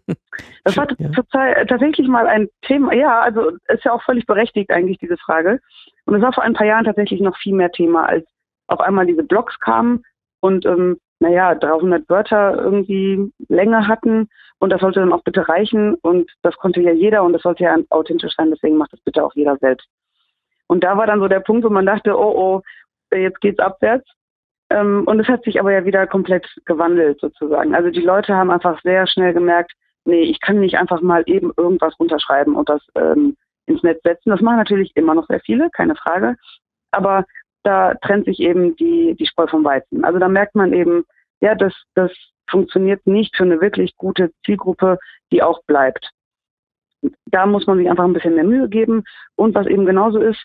Das 0.63 0.75
war 0.75 0.87
ja. 0.97 1.65
tatsächlich 1.65 2.07
mal 2.07 2.27
ein 2.27 2.49
Thema, 2.61 2.93
ja, 2.93 3.21
also 3.21 3.51
ist 3.69 3.85
ja 3.85 3.93
auch 3.93 4.03
völlig 4.03 4.25
berechtigt 4.25 4.69
eigentlich 4.69 4.97
diese 4.99 5.17
Frage. 5.17 5.59
Und 6.05 6.15
es 6.15 6.21
war 6.21 6.33
vor 6.33 6.43
ein 6.43 6.53
paar 6.53 6.67
Jahren 6.67 6.83
tatsächlich 6.85 7.21
noch 7.21 7.37
viel 7.37 7.55
mehr 7.55 7.71
Thema, 7.71 8.05
als 8.05 8.27
auf 8.67 8.79
einmal 8.79 9.05
diese 9.05 9.23
Blogs 9.23 9.59
kamen 9.59 10.03
und 10.39 10.65
ähm, 10.65 10.97
naja, 11.19 11.55
300 11.55 12.07
Wörter 12.09 12.55
irgendwie 12.57 13.31
länger 13.49 13.87
hatten 13.87 14.29
und 14.59 14.71
das 14.71 14.81
sollte 14.81 14.99
dann 14.99 15.13
auch 15.13 15.23
bitte 15.23 15.47
reichen 15.47 15.95
und 15.95 16.31
das 16.43 16.55
konnte 16.57 16.81
ja 16.81 16.91
jeder 16.91 17.23
und 17.23 17.33
das 17.33 17.41
sollte 17.41 17.63
ja 17.63 17.75
authentisch 17.89 18.33
sein, 18.35 18.51
deswegen 18.51 18.77
macht 18.77 18.93
das 18.93 19.01
bitte 19.01 19.23
auch 19.23 19.33
jeder 19.33 19.57
selbst. 19.57 19.87
Und 20.67 20.83
da 20.83 20.97
war 20.97 21.07
dann 21.07 21.19
so 21.19 21.27
der 21.27 21.39
Punkt, 21.39 21.65
wo 21.65 21.69
man 21.69 21.85
dachte, 21.85 22.17
oh 22.17 22.61
oh, 23.11 23.15
jetzt 23.15 23.41
geht's 23.41 23.59
abwärts. 23.59 24.07
Ähm, 24.69 25.03
und 25.05 25.19
es 25.19 25.27
hat 25.27 25.43
sich 25.43 25.59
aber 25.59 25.71
ja 25.71 25.85
wieder 25.85 26.05
komplett 26.07 26.45
gewandelt 26.65 27.19
sozusagen. 27.21 27.73
Also 27.73 27.89
die 27.89 28.01
Leute 28.01 28.35
haben 28.35 28.51
einfach 28.51 28.81
sehr 28.81 29.07
schnell 29.07 29.33
gemerkt, 29.33 29.71
nee, 30.05 30.23
ich 30.23 30.41
kann 30.41 30.59
nicht 30.59 30.77
einfach 30.77 31.01
mal 31.01 31.23
eben 31.25 31.51
irgendwas 31.55 31.97
runterschreiben 31.99 32.55
und 32.55 32.67
das 32.67 32.81
ähm, 32.95 33.37
ins 33.65 33.83
Netz 33.83 34.01
setzen. 34.03 34.29
Das 34.29 34.41
machen 34.41 34.57
natürlich 34.57 34.91
immer 34.95 35.13
noch 35.13 35.27
sehr 35.27 35.39
viele, 35.39 35.69
keine 35.69 35.95
Frage. 35.95 36.35
Aber 36.91 37.25
da 37.63 37.93
trennt 37.95 38.25
sich 38.25 38.39
eben 38.39 38.75
die, 38.75 39.15
die 39.15 39.25
Spreu 39.25 39.47
vom 39.47 39.63
Weizen. 39.63 40.03
Also 40.03 40.19
da 40.19 40.27
merkt 40.27 40.55
man 40.55 40.73
eben, 40.73 41.03
ja, 41.41 41.55
das, 41.55 41.73
das 41.95 42.11
funktioniert 42.49 43.05
nicht 43.05 43.35
für 43.35 43.43
eine 43.43 43.61
wirklich 43.61 43.95
gute 43.97 44.31
Zielgruppe, 44.45 44.97
die 45.31 45.43
auch 45.43 45.61
bleibt. 45.63 46.09
Da 47.25 47.45
muss 47.45 47.67
man 47.67 47.77
sich 47.77 47.89
einfach 47.89 48.05
ein 48.05 48.13
bisschen 48.13 48.35
mehr 48.35 48.43
Mühe 48.43 48.69
geben. 48.69 49.03
Und 49.35 49.53
was 49.55 49.67
eben 49.67 49.85
genauso 49.85 50.19
ist, 50.19 50.43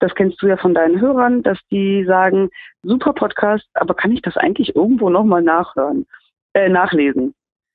das 0.00 0.14
kennst 0.14 0.42
du 0.42 0.48
ja 0.48 0.56
von 0.56 0.74
deinen 0.74 1.00
Hörern, 1.00 1.42
dass 1.42 1.58
die 1.70 2.04
sagen, 2.04 2.50
super 2.82 3.12
Podcast, 3.12 3.68
aber 3.74 3.94
kann 3.94 4.10
ich 4.10 4.22
das 4.22 4.36
eigentlich 4.36 4.74
irgendwo 4.74 5.10
nochmal 5.10 5.42
nachhören, 5.42 6.06
äh, 6.54 6.68
nachlesen? 6.68 7.34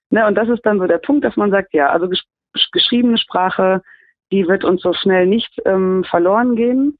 Ne, 0.10 0.26
und 0.28 0.36
das 0.36 0.50
ist 0.50 0.66
dann 0.66 0.80
so 0.80 0.88
der 0.88 0.98
Punkt, 0.98 1.24
dass 1.24 1.38
man 1.38 1.52
sagt, 1.52 1.74
ja, 1.74 1.90
also 1.90 2.10
ges 2.10 2.24
geschriebene 2.72 3.18
Sprache, 3.18 3.84
die 4.32 4.48
wird 4.48 4.64
uns 4.64 4.82
so 4.82 4.94
schnell 4.94 5.28
nicht 5.28 5.62
ähm, 5.66 6.04
verloren 6.04 6.56
gehen. 6.56 6.98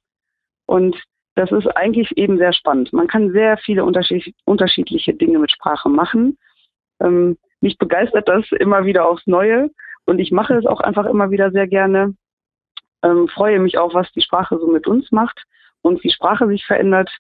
Und 0.66 0.96
das 1.38 1.52
ist 1.52 1.68
eigentlich 1.78 2.18
eben 2.18 2.38
sehr 2.38 2.52
spannend. 2.52 2.92
Man 2.94 3.08
kann 3.08 3.32
sehr 3.32 3.58
viele 3.58 3.86
unterschied 3.86 4.34
unterschiedliche 4.46 5.14
Dinge 5.14 5.38
mit 5.38 5.52
Sprache 5.52 5.88
machen. 5.88 6.38
Ähm, 7.00 7.38
mich 7.62 7.78
begeistert 7.78 8.28
das 8.28 8.46
immer 8.60 8.86
wieder 8.86 9.08
aufs 9.08 9.28
Neue 9.28 9.70
und 10.06 10.20
ich 10.20 10.32
mache 10.32 10.56
es 10.56 10.66
auch 10.66 10.80
einfach 10.80 11.06
immer 11.06 11.30
wieder 11.30 11.52
sehr 11.52 11.68
gerne. 11.68 12.16
Ähm, 13.04 13.28
freue 13.28 13.60
mich 13.60 13.78
auch, 13.78 13.94
was 13.94 14.12
die 14.14 14.22
Sprache 14.22 14.58
so 14.58 14.68
mit 14.68 14.88
uns 14.88 15.12
macht 15.12 15.44
und 15.84 16.04
wie 16.04 16.12
Sprache 16.12 16.48
sich 16.48 16.66
verändert. 16.66 17.16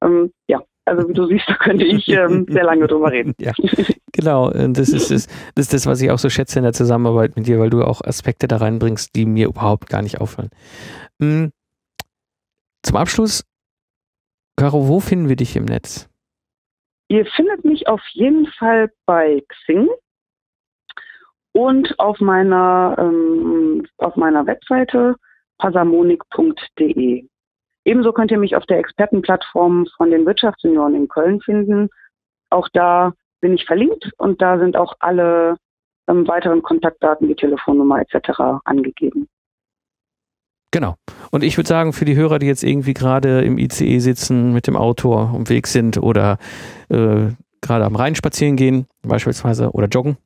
Ähm, 0.00 0.32
ja, 0.46 0.62
also 0.84 1.08
wie 1.08 1.12
du 1.12 1.26
siehst, 1.26 1.44
da 1.48 1.54
könnte 1.54 1.84
ich 1.84 2.08
ähm, 2.08 2.46
sehr 2.48 2.64
lange 2.64 2.86
drüber 2.86 3.10
reden. 3.10 3.34
Ja, 3.40 3.52
genau. 4.12 4.50
Das 4.50 4.90
ist, 4.90 5.10
das, 5.10 5.26
das 5.56 5.66
ist 5.66 5.74
das, 5.74 5.86
was 5.86 6.00
ich 6.00 6.10
auch 6.12 6.18
so 6.18 6.30
schätze 6.30 6.60
in 6.60 6.62
der 6.62 6.72
Zusammenarbeit 6.72 7.36
mit 7.36 7.48
dir, 7.48 7.58
weil 7.58 7.70
du 7.70 7.82
auch 7.82 8.00
Aspekte 8.02 8.46
da 8.46 8.58
reinbringst, 8.58 9.14
die 9.16 9.26
mir 9.26 9.48
überhaupt 9.48 9.88
gar 9.88 10.02
nicht 10.02 10.20
auffallen. 10.20 10.50
Hm. 11.20 11.50
Zum 12.82 12.96
Abschluss 12.96 13.42
Caro, 14.56 14.88
wo 14.88 15.00
finden 15.00 15.28
wir 15.28 15.36
dich 15.36 15.54
im 15.54 15.66
Netz? 15.66 16.08
Ihr 17.08 17.26
findet 17.26 17.64
mich 17.64 17.88
auf 17.88 18.00
jeden 18.12 18.46
Fall 18.46 18.90
bei 19.04 19.42
Xing 19.48 19.88
und 21.52 21.98
auf 21.98 22.20
meiner, 22.20 22.96
ähm, 22.98 23.86
auf 23.98 24.16
meiner 24.16 24.46
Webseite 24.46 25.16
pasamonik.de. 25.58 27.26
Ebenso 27.84 28.12
könnt 28.12 28.30
ihr 28.30 28.38
mich 28.38 28.56
auf 28.56 28.66
der 28.66 28.78
Expertenplattform 28.78 29.86
von 29.96 30.10
den 30.10 30.26
Wirtschaftssenioren 30.26 30.94
in 30.94 31.08
Köln 31.08 31.40
finden. 31.40 31.88
Auch 32.50 32.68
da 32.72 33.12
bin 33.40 33.54
ich 33.54 33.64
verlinkt 33.66 34.10
und 34.18 34.42
da 34.42 34.58
sind 34.58 34.76
auch 34.76 34.94
alle 35.00 35.56
ähm, 36.08 36.26
weiteren 36.26 36.62
Kontaktdaten 36.62 37.28
wie 37.28 37.36
Telefonnummer 37.36 38.00
etc. 38.00 38.60
angegeben. 38.64 39.28
Genau. 40.70 40.96
Und 41.30 41.42
ich 41.42 41.56
würde 41.56 41.68
sagen, 41.68 41.92
für 41.92 42.04
die 42.04 42.16
Hörer, 42.16 42.38
die 42.38 42.46
jetzt 42.46 42.64
irgendwie 42.64 42.94
gerade 42.94 43.42
im 43.42 43.58
ICE 43.58 43.98
sitzen, 43.98 44.52
mit 44.52 44.66
dem 44.66 44.76
Auto 44.76 45.14
am 45.14 45.48
Weg 45.48 45.66
sind 45.66 45.98
oder 45.98 46.38
äh, 46.88 47.28
gerade 47.60 47.84
am 47.84 47.96
Rhein 47.96 48.14
spazieren 48.14 48.56
gehen, 48.56 48.86
beispielsweise, 49.02 49.70
oder 49.70 49.86
joggen, 49.88 50.16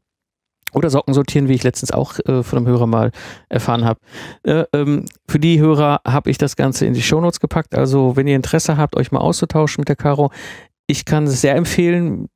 oder 0.73 0.91
Socken 0.91 1.15
sortieren, 1.15 1.49
wie 1.49 1.55
ich 1.55 1.63
letztens 1.63 1.91
auch 1.91 2.19
äh, 2.27 2.43
von 2.43 2.59
einem 2.59 2.67
Hörer 2.67 2.87
mal 2.87 3.11
erfahren 3.49 3.85
habe. 3.85 4.01
Äh, 4.43 4.65
ähm, 4.73 5.07
für 5.29 5.39
die 5.39 5.61
Hörer 5.61 6.01
habe 6.07 6.31
ich 6.31 6.39
das 6.39 6.57
Ganze 6.57 6.87
in 6.87 6.95
die 6.95 7.03
Shownotes 7.03 7.41
gepackt. 7.41 7.75
Also 7.75 8.17
wenn 8.17 8.27
ihr 8.27 8.37
Interesse 8.37 8.77
habt, 8.77 8.97
euch 8.97 9.13
mal 9.13 9.21
auszutauschen 9.21 9.83
mit 9.83 9.89
der 9.89 9.97
Caro, 9.97 10.31
ich 10.87 11.05
kann 11.05 11.25
es 11.25 11.41
sehr 11.41 11.57
empfehlen. 11.57 12.29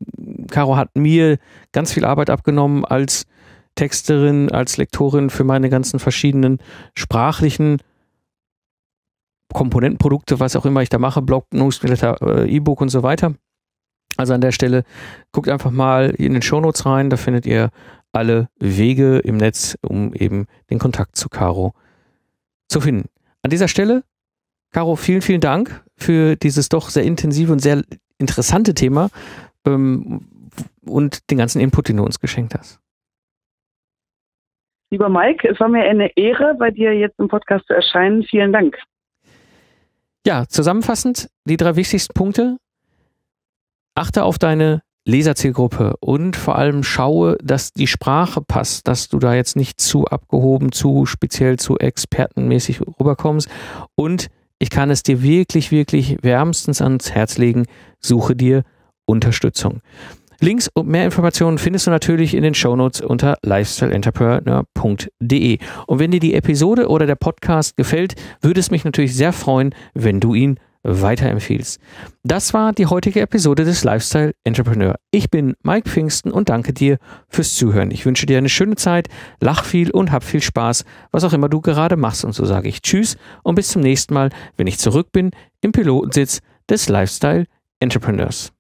Caro 0.51 0.77
hat 0.77 0.91
mir 0.95 1.39
ganz 1.73 1.93
viel 1.93 2.05
Arbeit 2.05 2.31
abgenommen 2.31 2.85
als 2.85 3.27
Texterin, 3.75 4.51
als 4.51 4.77
Lektorin 4.77 5.31
für 5.31 5.45
meine 5.45 5.69
ganzen 5.69 5.99
verschiedenen 5.99 6.59
sprachlichen 6.95 7.79
Komponentenprodukte, 9.55 10.41
was 10.41 10.57
auch 10.57 10.67
immer 10.67 10.83
ich 10.83 10.91
da 10.91 10.99
mache, 10.99 11.23
Blog, 11.23 11.47
Newsletter, 11.53 12.19
äh, 12.21 12.55
E-Book 12.55 12.83
und 12.83 12.91
so 12.91 13.03
weiter. 13.03 13.35
Also 14.19 14.35
an 14.35 14.43
der 14.43 14.53
Stelle 14.53 14.85
guckt 15.33 15.49
einfach 15.49 15.71
mal 15.71 16.11
in 16.11 16.35
den 16.35 16.43
Shownotes 16.43 16.85
rein, 16.85 17.09
da 17.09 17.17
findet 17.17 17.47
ihr 17.47 17.71
alle 18.13 18.49
Wege 18.59 19.19
im 19.19 19.39
Netz, 19.39 19.79
um 19.81 20.13
eben 20.13 20.47
den 20.71 20.79
Kontakt 20.79 21.17
zu 21.17 21.29
Caro 21.29 21.73
zu 22.69 22.81
finden. 22.81 23.09
An 23.43 23.51
dieser 23.51 23.69
Stelle, 23.69 24.05
Caro, 24.73 24.97
vielen, 24.97 25.23
vielen 25.23 25.41
Dank 25.41 25.85
für 25.97 26.37
dieses 26.37 26.69
doch 26.69 26.91
sehr 26.91 27.05
intensive 27.05 27.53
und 27.53 27.61
sehr 27.61 27.83
interessante 28.19 28.75
Thema 28.75 29.09
ähm, 29.67 30.27
und 30.85 31.31
den 31.31 31.39
ganzen 31.39 31.61
Input, 31.61 31.89
den 31.89 31.97
du 31.97 32.05
uns 32.05 32.21
geschenkt 32.21 32.55
hast. 32.55 32.81
Lieber 34.91 35.09
Mike, 35.09 35.49
es 35.49 35.59
war 35.59 35.69
mir 35.69 35.85
eine 35.85 36.17
Ehre, 36.17 36.55
bei 36.59 36.71
dir 36.71 36.93
jetzt 36.93 37.19
im 37.19 37.29
Podcast 37.29 37.67
zu 37.67 37.75
erscheinen. 37.75 38.23
Vielen 38.25 38.53
Dank. 38.53 38.77
Ja, 40.27 40.47
zusammenfassend 40.49 41.29
die 41.45 41.59
drei 41.59 41.77
wichtigsten 41.77 42.15
Punkte. 42.15 42.57
Achte 43.95 44.25
auf 44.25 44.39
deine 44.39 44.83
Leserzielgruppe 45.07 45.97
und 46.01 46.35
vor 46.35 46.57
allem 46.57 46.83
schaue, 46.83 47.37
dass 47.43 47.73
die 47.73 47.87
Sprache 47.87 48.41
passt, 48.41 48.89
dass 48.89 49.09
du 49.09 49.19
da 49.19 49.35
jetzt 49.35 49.55
nicht 49.55 49.81
zu 49.81 50.07
abgehoben, 50.07 50.73
zu 50.73 51.05
speziell, 51.05 51.59
zu 51.59 51.79
expertenmäßig 51.79 52.81
rüberkommst. 52.81 53.49
Und 53.97 54.29
ich 54.59 54.71
kann 54.71 54.89
es 54.89 55.03
dir 55.03 55.23
wirklich, 55.23 55.71
wirklich 55.71 56.17
wärmstens 56.23 56.81
ans 56.81 57.11
Herz 57.11 57.37
legen, 57.37 57.67
suche 58.01 58.35
dir 58.35 58.65
Unterstützung. 59.05 59.83
Links 60.41 60.69
und 60.73 60.89
mehr 60.89 61.05
Informationen 61.05 61.59
findest 61.59 61.87
du 61.87 61.91
natürlich 61.91 62.35
in 62.35 62.43
den 62.43 62.55
Shownotes 62.55 63.01
unter 63.01 63.37
lifestyleentrepreneur.de. 63.43 65.59
Und 65.87 65.99
wenn 65.99 66.11
dir 66.11 66.21
die 66.21 66.35
Episode 66.35 66.89
oder 66.89 67.07
der 67.07 67.17
Podcast 67.17 67.77
gefällt, 67.77 68.15
würde 68.41 68.61
es 68.61 68.71
mich 68.71 68.85
natürlich 68.85 69.15
sehr 69.15 69.33
freuen, 69.33 69.75
wenn 69.95 70.21
du 70.21 70.35
ihn 70.35 70.59
weiterempfiehlst. 70.85 71.81
Das 72.23 72.55
war 72.55 72.73
die 72.73 72.87
heutige 72.87 73.21
Episode 73.21 73.65
des 73.65 73.85
Lifestyle 73.85 74.35
Entrepreneur. 74.45 74.97
Ich 75.11 75.31
bin 75.31 75.55
Mike 75.63 75.89
Pfingsten 75.89 76.31
und 76.31 76.51
danke 76.51 76.73
dir 76.73 76.99
fürs 77.29 77.55
Zuhören. 77.55 77.91
Ich 77.91 78.07
wünsche 78.07 78.27
dir 78.27 78.39
eine 78.39 78.51
schöne 78.51 78.77
Zeit, 78.77 79.09
lach 79.41 79.65
viel 79.65 79.91
und 79.91 80.13
hab 80.13 80.23
viel 80.23 80.43
Spaß, 80.43 80.85
was 81.11 81.25
auch 81.25 81.33
immer 81.33 81.49
du 81.49 81.61
gerade 81.61 81.97
machst. 81.97 82.25
Und 82.25 82.35
so 82.35 82.45
sage 82.45 82.69
ich 82.69 82.83
Tschüss 82.83 83.17
und 83.43 83.55
bis 83.55 83.69
zum 83.69 83.83
nächsten 83.83 84.15
Mal, 84.15 84.31
wenn 84.57 84.67
ich 84.67 84.79
zurück 84.79 85.11
bin 85.11 85.31
im 85.63 85.73
Pilotensitz 85.73 86.41
des 86.69 86.89
Lifestyle 86.89 87.47
Entrepreneurs. 87.81 88.54